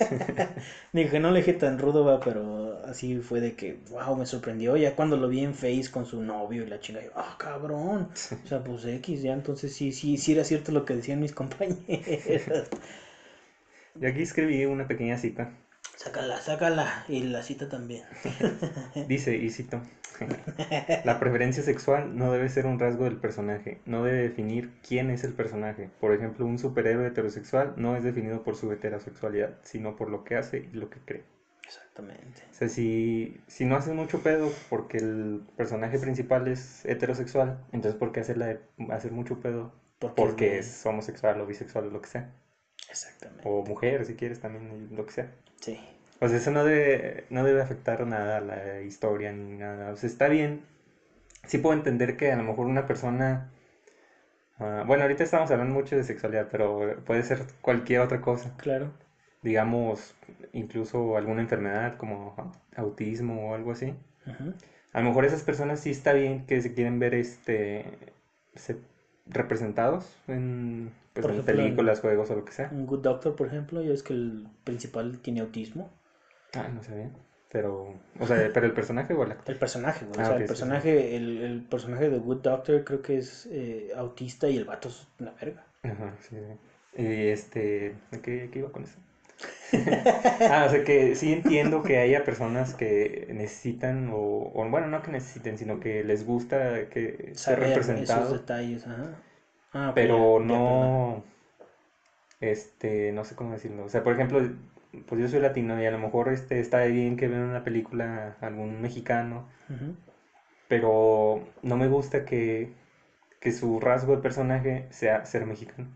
[0.94, 4.74] Dije, no le dije tan rudo, va, pero así fue de que, wow, me sorprendió.
[4.78, 8.08] Ya cuando lo vi en Face con su novio y la chinga, yo, ah, cabrón.
[8.42, 11.32] O sea, pues X, ya entonces sí, sí, sí era cierto lo que decían mis
[11.32, 12.70] compañeros.
[14.00, 15.52] Y aquí escribí una pequeña cita.
[15.94, 17.04] Sácala, sácala.
[17.06, 18.04] Y la cita también.
[19.08, 19.82] Dice, y cito,
[21.04, 25.24] la preferencia sexual no debe ser un rasgo del personaje, no debe definir quién es
[25.24, 25.88] el personaje.
[26.00, 30.36] Por ejemplo, un superhéroe heterosexual no es definido por su heterosexualidad, sino por lo que
[30.36, 31.22] hace y lo que cree.
[31.64, 32.42] Exactamente.
[32.50, 37.98] O sea, si, si no haces mucho pedo porque el personaje principal es heterosexual, entonces
[37.98, 38.60] ¿por qué hacerla de-
[38.90, 39.72] hacer mucho pedo?
[39.98, 42.30] Porque, Porque es es homosexual o bisexual o lo que sea.
[42.88, 43.42] Exactamente.
[43.48, 45.30] O mujer, si quieres, también lo que sea.
[45.60, 45.78] Sí.
[46.20, 49.92] O sea, eso no debe, no debe afectar nada a la historia ni nada.
[49.92, 50.60] O sea, está bien.
[51.46, 53.48] Sí puedo entender que a lo mejor una persona...
[54.58, 58.52] ah, bueno, ahorita estamos hablando mucho de sexualidad, pero puede ser cualquier otra cosa.
[58.58, 58.90] Claro.
[59.42, 60.14] Digamos,
[60.52, 63.94] incluso alguna enfermedad como autismo o algo así.
[64.92, 67.86] A lo mejor esas personas sí está bien que se quieren ver este
[68.54, 68.76] se-
[69.26, 72.68] representados en, pues, en ejemplo, películas, juegos o lo que sea.
[72.70, 75.88] Un Good Doctor, por ejemplo, ya es que el principal tiene autismo.
[76.54, 77.10] Ah, no sabía.
[77.50, 79.54] Pero, o sea, pero el personaje o el actor.
[79.54, 80.20] El personaje, güey.
[80.20, 83.18] Ah, o sea, ok, el sí, personaje, El, el personaje de Good Doctor creo que
[83.18, 85.66] es eh, autista y el vato es una verga.
[85.82, 86.36] Ajá, sí.
[86.96, 87.02] sí.
[87.02, 88.98] Y este, ¿a qué, qué iba con eso?
[90.48, 95.02] ah, o sea que sí entiendo que haya personas que necesitan, o, o bueno, no
[95.02, 99.16] que necesiten, sino que les gusta que ser Saber esos representado, detalles, ajá.
[99.72, 101.24] Ah, pero ya, ya, no,
[102.40, 103.84] este, no sé cómo decirlo.
[103.84, 104.40] O sea, por ejemplo,
[105.06, 108.36] pues yo soy latino y a lo mejor este, está bien que vean una película
[108.40, 109.46] algún mexicano,
[110.68, 112.72] pero no me gusta que,
[113.40, 115.88] que su rasgo de personaje sea ser mexicano.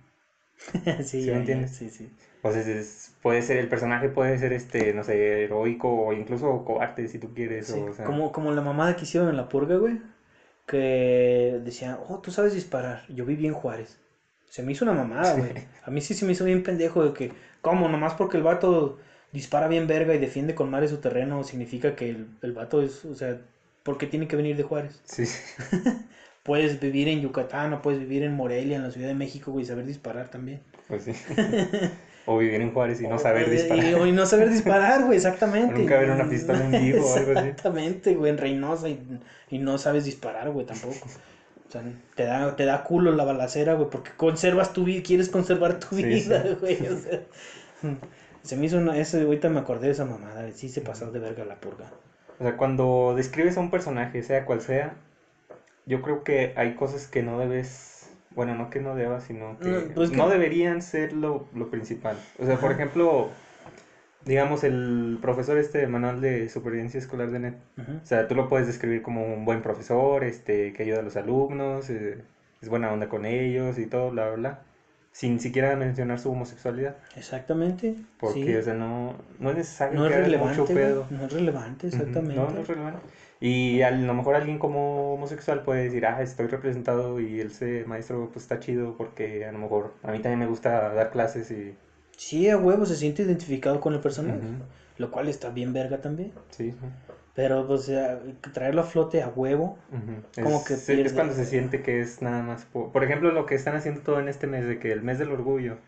[1.05, 1.71] sí, ¿Sí me entiendes?
[1.71, 2.11] sí, sí.
[2.43, 6.65] O sea, es- puede ser, el personaje puede ser, este, no sé, heroico o incluso
[6.65, 7.69] cobarde si tú quieres.
[7.69, 10.01] Sí, o, o sea, como, como la mamada que hicieron en la purga, güey.
[10.67, 13.03] Que decían, oh, tú sabes disparar.
[13.09, 13.99] Yo viví en Juárez.
[14.49, 15.53] Se me hizo una mamada, güey.
[15.85, 17.33] A mí sí se me hizo bien pendejo de que,
[17.65, 17.89] ¿cómo?
[17.89, 18.99] Nomás porque el vato
[19.33, 23.05] dispara bien verga y defiende con madre su terreno, significa que el, el vato es,
[23.05, 23.39] o sea,
[23.83, 25.01] ¿por qué tiene que venir de Juárez?
[25.05, 25.25] Sí,
[26.43, 29.65] Puedes vivir en Yucatán o puedes vivir en Morelia, en la Ciudad de México, güey,
[29.65, 30.61] y saber disparar también.
[30.89, 31.13] pues sí.
[32.27, 33.85] o vivir en Juárez y no saber O- disparar.
[33.85, 35.75] Y, y no saber disparar, güey, exactamente.
[35.75, 37.49] Nunca ver una pistola en vivo o algo así.
[37.49, 39.01] Exactamente, güey, en Reynosa y,
[39.51, 41.07] y no sabes disparar, güey, tampoco.
[41.83, 45.81] Sea, te da, te da culo la balacera, güey, porque conservas tu vida, quieres conservar
[45.81, 46.57] tu Sí, vida, sí.
[46.61, 46.87] güey.
[46.87, 47.21] O sea,
[48.43, 51.45] se me hizo una, ahorita me acordé de esa mamada, sí se pasó de verga
[51.45, 51.91] la purga.
[52.39, 54.95] O sea, cuando describes a un personaje, sea cual sea,
[55.87, 59.69] yo creo que hay cosas que no debes, bueno, no que no debas, sino que
[59.69, 62.17] No, pues que- deberían ser lo, lo principal.
[62.39, 63.31] O sea, por ejemplo,
[64.25, 67.55] digamos, el profesor este del manual de supervivencia escolar de NET.
[67.79, 71.17] O sea, tú lo puedes describir como un buen profesor, este, que ayuda a los
[71.17, 72.23] alumnos, eh,
[72.61, 74.59] es buena onda con ellos y todo, bla, bla, bla.
[75.13, 76.97] sin siquiera mencionar su homosexualidad.
[77.17, 77.97] Exactamente.
[78.19, 78.55] Porque, sí.
[78.57, 81.07] o sea, no, no es necesario No es que relevante, mucho pedo.
[81.11, 82.37] No es relevante, exactamente.
[82.37, 83.01] No, no es relevante.
[83.41, 88.31] Y a lo mejor alguien como homosexual puede decir, ah, estoy representado y ese maestro
[88.33, 91.77] pues está chido porque a lo mejor a mí también me gusta dar clases y...
[92.17, 94.41] Sí, a huevo se siente identificado con el personaje.
[94.99, 96.33] Lo cual está bien verga también.
[96.51, 96.77] Sí, sí.
[97.35, 97.91] Pero, pues,
[98.53, 99.77] traerlo a flote a huevo.
[100.35, 102.65] Como es, que es pierde- cuando se siente que es nada más...
[102.67, 105.19] Por, por ejemplo, lo que están haciendo todo en este mes, de que el mes
[105.19, 105.79] del orgullo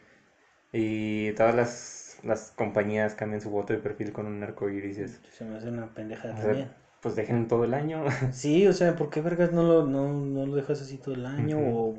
[0.72, 5.20] y todas las, las compañías cambian su voto de perfil con un arco iris.
[5.36, 6.68] Se me hace una sea, también.
[7.06, 8.02] Pues dejen todo el año.
[8.32, 11.24] Sí, o sea, ¿por qué vergas no lo, no, no lo dejas así todo el
[11.24, 11.56] año?
[11.56, 11.94] O,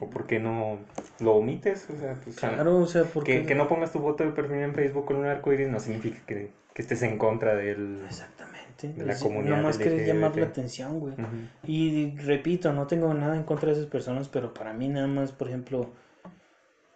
[0.00, 0.78] ¿O por qué no
[1.20, 1.86] lo omites?
[1.94, 3.46] O sea, pues, claro, o sea, ¿por que, qué?
[3.46, 6.18] que no pongas tu voto de perfil en Facebook con un arco iris no significa
[6.26, 8.02] que, que estés en contra del...
[8.04, 8.94] Exactamente.
[8.96, 11.14] de la Es- comunidad Nomás querés llamar la atención, güey.
[11.64, 15.30] Y repito, no tengo nada en contra de esas personas, pero para mí nada más,
[15.30, 15.90] por ejemplo,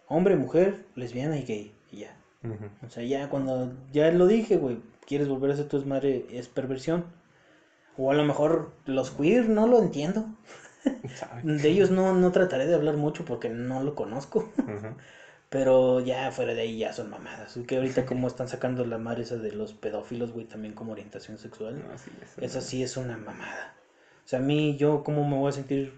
[0.09, 2.17] hombre, mujer, lesbiana y gay, y ya.
[2.85, 6.49] O sea, ya cuando, ya lo dije, güey, quieres volver a ser tu desmadre, es
[6.49, 7.05] perversión.
[7.97, 10.25] O a lo mejor los queer, no lo entiendo.
[11.43, 14.49] De ellos no, no trataré de hablar mucho porque no lo conozco.
[15.49, 17.57] Pero ya fuera de ahí ya son mamadas.
[17.67, 21.37] Que ahorita como están sacando la madre esa de los pedófilos, güey, también como orientación
[21.37, 21.75] sexual.
[21.77, 22.11] No, sí,
[22.41, 22.61] eso no.
[22.61, 23.75] sí es una mamada.
[24.25, 25.93] O sea, a mí, yo, ¿cómo me voy a sentir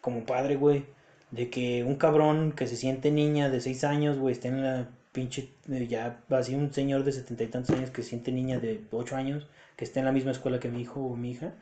[0.00, 0.84] como padre, güey?
[1.30, 4.88] De que un cabrón que se siente niña de 6 años, güey, esté en la
[5.12, 5.50] pinche.
[5.70, 8.80] eh, Ya, así un señor de setenta y tantos años que se siente niña de
[8.90, 9.46] 8 años,
[9.78, 11.52] que esté en la misma escuela que mi hijo o mi hija.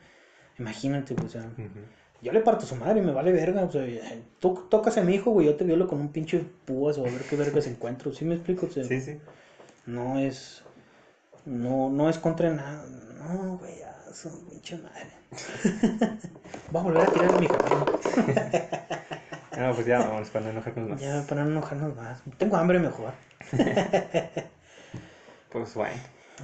[0.59, 1.45] Imagínate, güey, o sea,
[2.21, 3.63] yo le parto a su madre, me vale verga.
[3.63, 3.85] O sea,
[4.39, 7.09] tú tocas a mi hijo, güey, yo te violo con un pinche púas o a
[7.11, 8.11] ver qué vergas encuentro.
[8.11, 8.65] ¿Sí me explico?
[8.65, 9.19] O sea, Sí, sí.
[9.85, 10.63] no es.
[11.45, 12.83] No, no es contra nada.
[13.19, 15.11] No, güey, ya, su pinche madre.
[16.75, 17.85] Va a volver a tirar mi cabrón.
[19.57, 21.01] No, pues ya vamos, para no enojarnos más.
[21.01, 22.21] Ya, para no enojarnos más.
[22.37, 23.11] Tengo hambre mejor.
[25.49, 25.95] Pues bueno.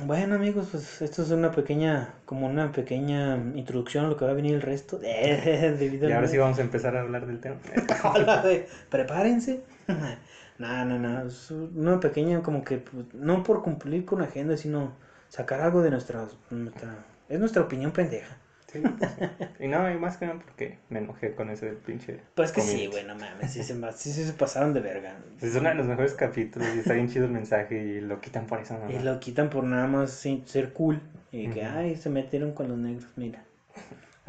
[0.02, 4.32] Bueno, amigos, pues esto es una pequeña, como una pequeña introducción a lo que va
[4.32, 4.98] a venir el resto.
[5.00, 7.58] Debido Y al- ahora sí vamos a empezar a hablar del tema.
[8.90, 9.62] Prepárense.
[10.60, 11.28] No, no, no.
[11.28, 14.94] Es una pequeña, como que, pues, no por cumplir con la agenda, sino
[15.28, 16.28] sacar algo de nuestra.
[16.52, 16.94] nuestra
[17.28, 18.38] es nuestra opinión pendeja.
[18.74, 19.12] Sí, pues.
[19.60, 22.20] Y no, y más que nada porque me enojé con ese del pinche.
[22.36, 23.54] Pues que sí, güey, no mames.
[23.54, 25.16] Sí se, sí se pasaron de verga.
[25.42, 28.48] Es uno de los mejores capítulos y está bien chido el mensaje y lo quitan
[28.48, 28.78] por eso.
[28.90, 31.00] Y lo quitan por nada más sin- ser cool.
[31.32, 33.44] Y que, ay, se metieron con los negros, mira.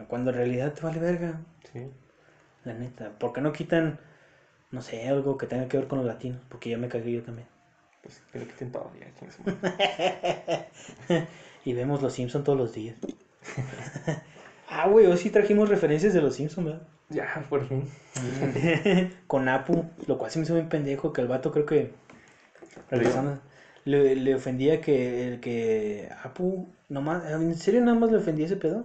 [0.08, 1.40] Cuando en realidad te vale verga,
[1.72, 1.90] Sí.
[2.64, 3.10] la neta.
[3.18, 3.98] ¿Por qué no quitan,
[4.70, 6.40] no sé, algo que tenga que ver con los latinos?
[6.48, 7.48] Porque ya me cagué yo también.
[8.02, 9.06] Pues que lo quiten todo ya.
[11.64, 12.96] Y vemos los Simpsons todos los días.
[14.68, 16.82] ah, güey, hoy sí trajimos referencias de los Simpsons, ¿verdad?
[17.10, 17.84] Ya, por fin.
[19.26, 21.92] Con Apu, lo cual se me hizo bien pendejo, que el vato creo que,
[22.90, 23.38] regresando,
[23.84, 28.56] le, le ofendía que, el que Apu, nomás, ¿en serio nada más le ofendía ese
[28.56, 28.84] pedo?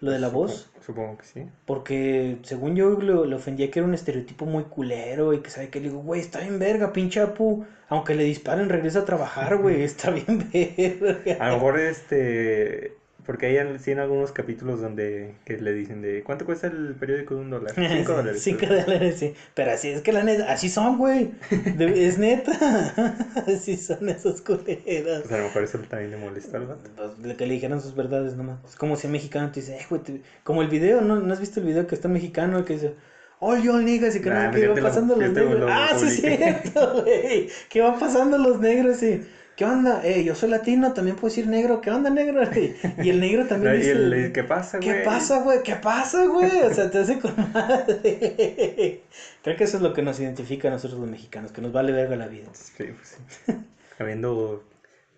[0.00, 1.46] Lo de la voz, Supongo que sí.
[1.64, 5.68] porque según yo le, le ofendía que era un estereotipo muy culero y que sabe
[5.70, 9.58] que le digo, güey, está bien verga, pinche Apu, aunque le disparen regresa a trabajar,
[9.58, 11.44] güey, está bien verga.
[11.44, 12.98] A lo mejor este.
[13.24, 17.34] Porque hay sí en algunos capítulos donde que le dicen de ¿cuánto cuesta el periódico
[17.36, 17.72] de un dólar?
[17.76, 18.42] Cinco dólares.
[18.42, 19.34] Cinco dólares, sí.
[19.54, 21.30] Pero así es que la neta, así son, güey.
[21.78, 22.52] Es neta.
[23.46, 25.22] Así son esos culeros.
[25.22, 26.90] Pues a lo mejor eso también le molesta al vato.
[27.20, 28.58] Pues, que le dijeran sus verdades nomás.
[28.68, 31.20] Es como si un mexicano te dice, eh, güey, te- como el video, ¿no?
[31.20, 32.94] ¿No has visto el video que está mexicano que dice,
[33.40, 35.34] all you niggas y que, Nah, no, que yo va te lo- pasando yo los
[35.34, 35.70] te lo negros?
[35.72, 37.48] Ah, sí, es cierto, güey.
[37.68, 39.22] Que van pasando los negros y,
[39.56, 40.00] ¿qué onda?
[40.04, 42.42] Eh, yo soy latino, también puedo decir negro, ¿qué onda, negro?
[43.02, 44.90] Y, el negro también dice, el, el, ¿Qué pasa, güey?
[44.90, 45.62] ¿Qué pasa, güey?
[45.62, 46.62] ¿Qué pasa, güey?
[46.62, 49.02] O sea, te hace con madre.
[49.42, 51.92] Creo que eso es lo que nos identifica a nosotros los mexicanos, que nos vale
[51.92, 52.48] verga la vida.
[52.52, 53.52] Sí, pues sí.
[53.98, 54.64] Habiendo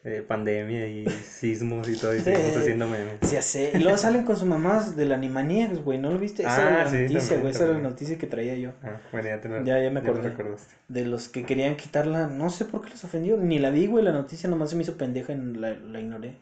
[0.05, 2.25] eh, pandemia y sismos y todo, y Sí.
[2.25, 3.15] seguimos haciendo memes.
[3.23, 3.73] Se hace.
[3.75, 5.99] Y luego salen con sus mamás del Animaniacs, güey.
[5.99, 6.43] ¿No lo viste?
[6.43, 7.53] Esa era Ah, la sí, noticia, también, güey.
[7.53, 8.71] Esa era la noticia que traía yo.
[8.83, 10.29] Ah, bueno, ya te lo, Ya- ya me acordé.
[10.29, 10.75] recordaste.
[10.89, 12.27] De los que querían quitarla.
[12.29, 13.37] No sé por qué les ofendió.
[13.39, 14.05] Ni la vi, güey.
[14.05, 16.37] La noticia nomás se me hizo pendeja y la, la ignoré.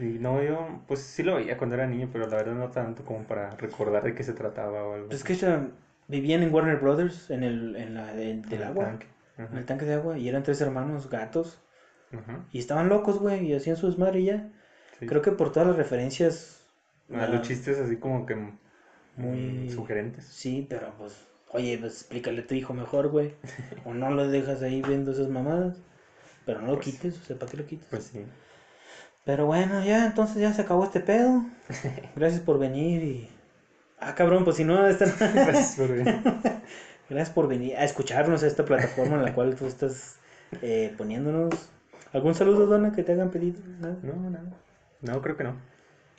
[0.00, 3.04] Y no, yo, pues sí lo veía cuando era niño, pero la verdad no tanto
[3.04, 5.06] como para recordar de qué se trataba o algo.
[5.08, 5.66] Pues es que ya
[6.08, 8.84] vivían en Warner Brothers, en el, en la, en- del En el agua.
[8.84, 9.06] tanque.
[9.38, 10.18] En el tanque de agua.
[10.18, 11.58] Y eran tres hermanos gatos.
[12.52, 13.46] Y estaban locos, güey.
[13.46, 14.48] Y hacían su desmadre y ya.
[14.98, 15.06] sí.
[15.06, 16.62] Creo que por todas las referencias.
[17.12, 18.34] Ah, ah, los chistes así como que
[19.16, 20.24] Muy- mm, sugerentes.
[20.26, 21.14] Sí, pero pues,
[21.50, 23.34] oye, pues explícale a tu hijo mejor, güey.
[23.84, 25.76] o no lo dejas ahí viendo esas mamadas.
[26.46, 27.86] Pero no lo Pues- quites, o sea, ¿para qué lo quites?
[27.90, 28.24] Pues sí.
[29.24, 31.44] Pero bueno, ya, entonces ya se acabó este pedo.
[32.16, 33.28] Gracias por venir y...
[34.00, 35.04] Ah, cabrón, pues si no, esta...
[35.34, 36.22] Gracias por venir.
[37.10, 40.16] Gracias por venir a escucharnos a esta plataforma en la cual tú estás
[40.62, 41.68] eh, poniéndonos.
[42.12, 43.60] ¿Algún saludo, Dona, que te hagan pedido?
[43.80, 43.96] ¿Nada?
[44.02, 44.38] No, no.
[45.02, 45.56] No, creo que no.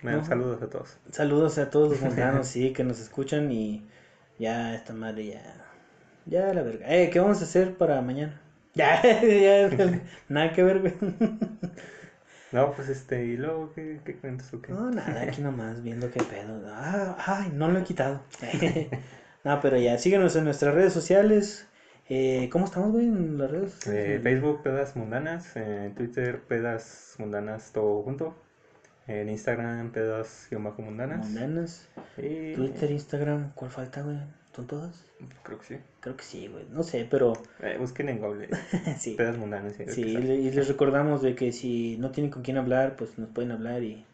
[0.03, 0.25] Bueno, No.
[0.25, 0.97] saludos a todos.
[1.11, 3.83] Saludos a todos los montanos, sí, que nos escuchan y
[4.37, 5.65] ya esta madre ya.
[6.25, 6.85] Ya la verga.
[6.93, 8.39] Eh, ¿qué vamos a hacer para mañana?
[8.75, 9.67] Ya, ya,
[10.29, 10.93] nada que ver.
[12.51, 14.71] No, pues este, ¿y luego qué, qué cuentas o qué?
[14.71, 16.59] No, nada, aquí nomás viendo qué pedo.
[16.67, 18.21] Ah, ay, no lo he quitado.
[19.43, 21.67] no, pero ya, síguenos en nuestras redes sociales.
[22.09, 23.87] Eh, ¿Cómo estamos, güey, en las redes?
[23.87, 24.19] Eh?
[24.21, 25.55] Facebook, Pedas Mundanas.
[25.55, 28.35] En Twitter, Pedas Mundanas, todo junto.
[29.07, 31.25] En Instagram, Pedas-Mundanas.
[31.25, 31.87] Mundanas.
[32.17, 32.53] Y...
[32.53, 34.17] Twitter, Instagram, ¿cuál falta, güey?
[34.55, 35.03] ¿Son todas?
[35.41, 35.77] Creo que sí.
[35.99, 36.65] Creo que sí, güey.
[36.71, 38.49] No sé, pero Eh, busquen en Google.
[38.99, 39.15] sí.
[39.15, 39.73] Pedas Mundanas.
[39.87, 43.51] sí, y les recordamos de que si no tienen con quién hablar, pues nos pueden
[43.51, 44.05] hablar y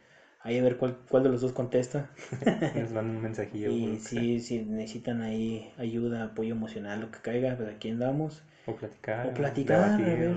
[0.46, 2.10] ahí a ver cuál, cuál de los dos contesta.
[2.76, 3.72] Nos mandan un mensajillo.
[3.72, 8.44] Y sí, si necesitan ahí ayuda, apoyo emocional, lo que caiga, pues aquí andamos.
[8.68, 9.28] O platicar.
[9.28, 10.36] O platicar, a ver.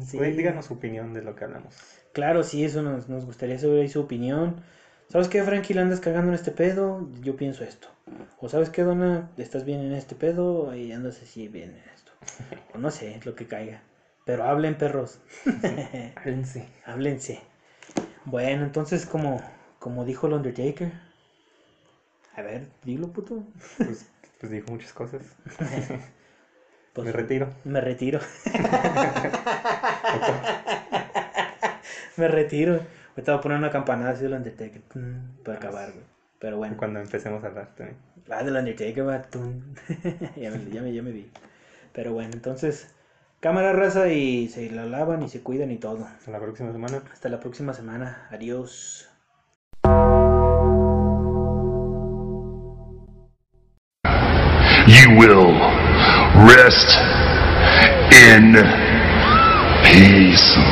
[0.00, 0.18] Sí.
[0.18, 1.74] Díganos su opinión de lo que hablamos.
[2.12, 4.56] Claro, sí, eso nos, nos gustaría saber ahí su opinión.
[5.08, 7.08] ¿Sabes qué, Frankie, la andas cagando en este pedo?
[7.22, 7.88] Yo pienso esto.
[8.40, 9.30] O ¿sabes qué, Donna?
[9.36, 10.74] ¿Estás bien en este pedo?
[10.74, 12.12] Y andas así bien en esto.
[12.74, 13.82] O no sé, lo que caiga.
[14.24, 15.20] Pero hablen, perros.
[16.16, 16.68] Háblense.
[16.84, 17.40] Háblense.
[18.30, 19.40] Bueno, entonces, como,
[19.78, 20.92] como dijo el Undertaker.
[22.34, 23.42] A ver, dilo, puto.
[23.78, 24.06] Pues,
[24.38, 25.22] pues dijo muchas cosas.
[26.94, 27.48] Pues, Me retiro.
[27.62, 28.18] Me retiro.
[32.16, 32.80] me retiro.
[33.10, 34.82] Ahorita voy a poner una campanada así del Undertaker.
[35.44, 36.04] Para acabar, güey.
[36.40, 36.76] Pero bueno.
[36.76, 37.98] Cuando empecemos a hablar también.
[38.28, 39.22] Ah, del Undertaker, va.
[40.36, 41.30] ya, me, ya, me, ya me vi.
[41.92, 42.88] Pero bueno, entonces.
[43.40, 46.04] Cámara raza y se la lavan y se cuidan y todo.
[46.04, 47.02] Hasta la próxima semana.
[47.12, 48.28] Hasta la próxima semana.
[48.30, 49.08] Adiós.
[54.88, 55.52] you will
[56.48, 56.96] rest
[58.10, 58.54] in
[59.84, 60.68] peace.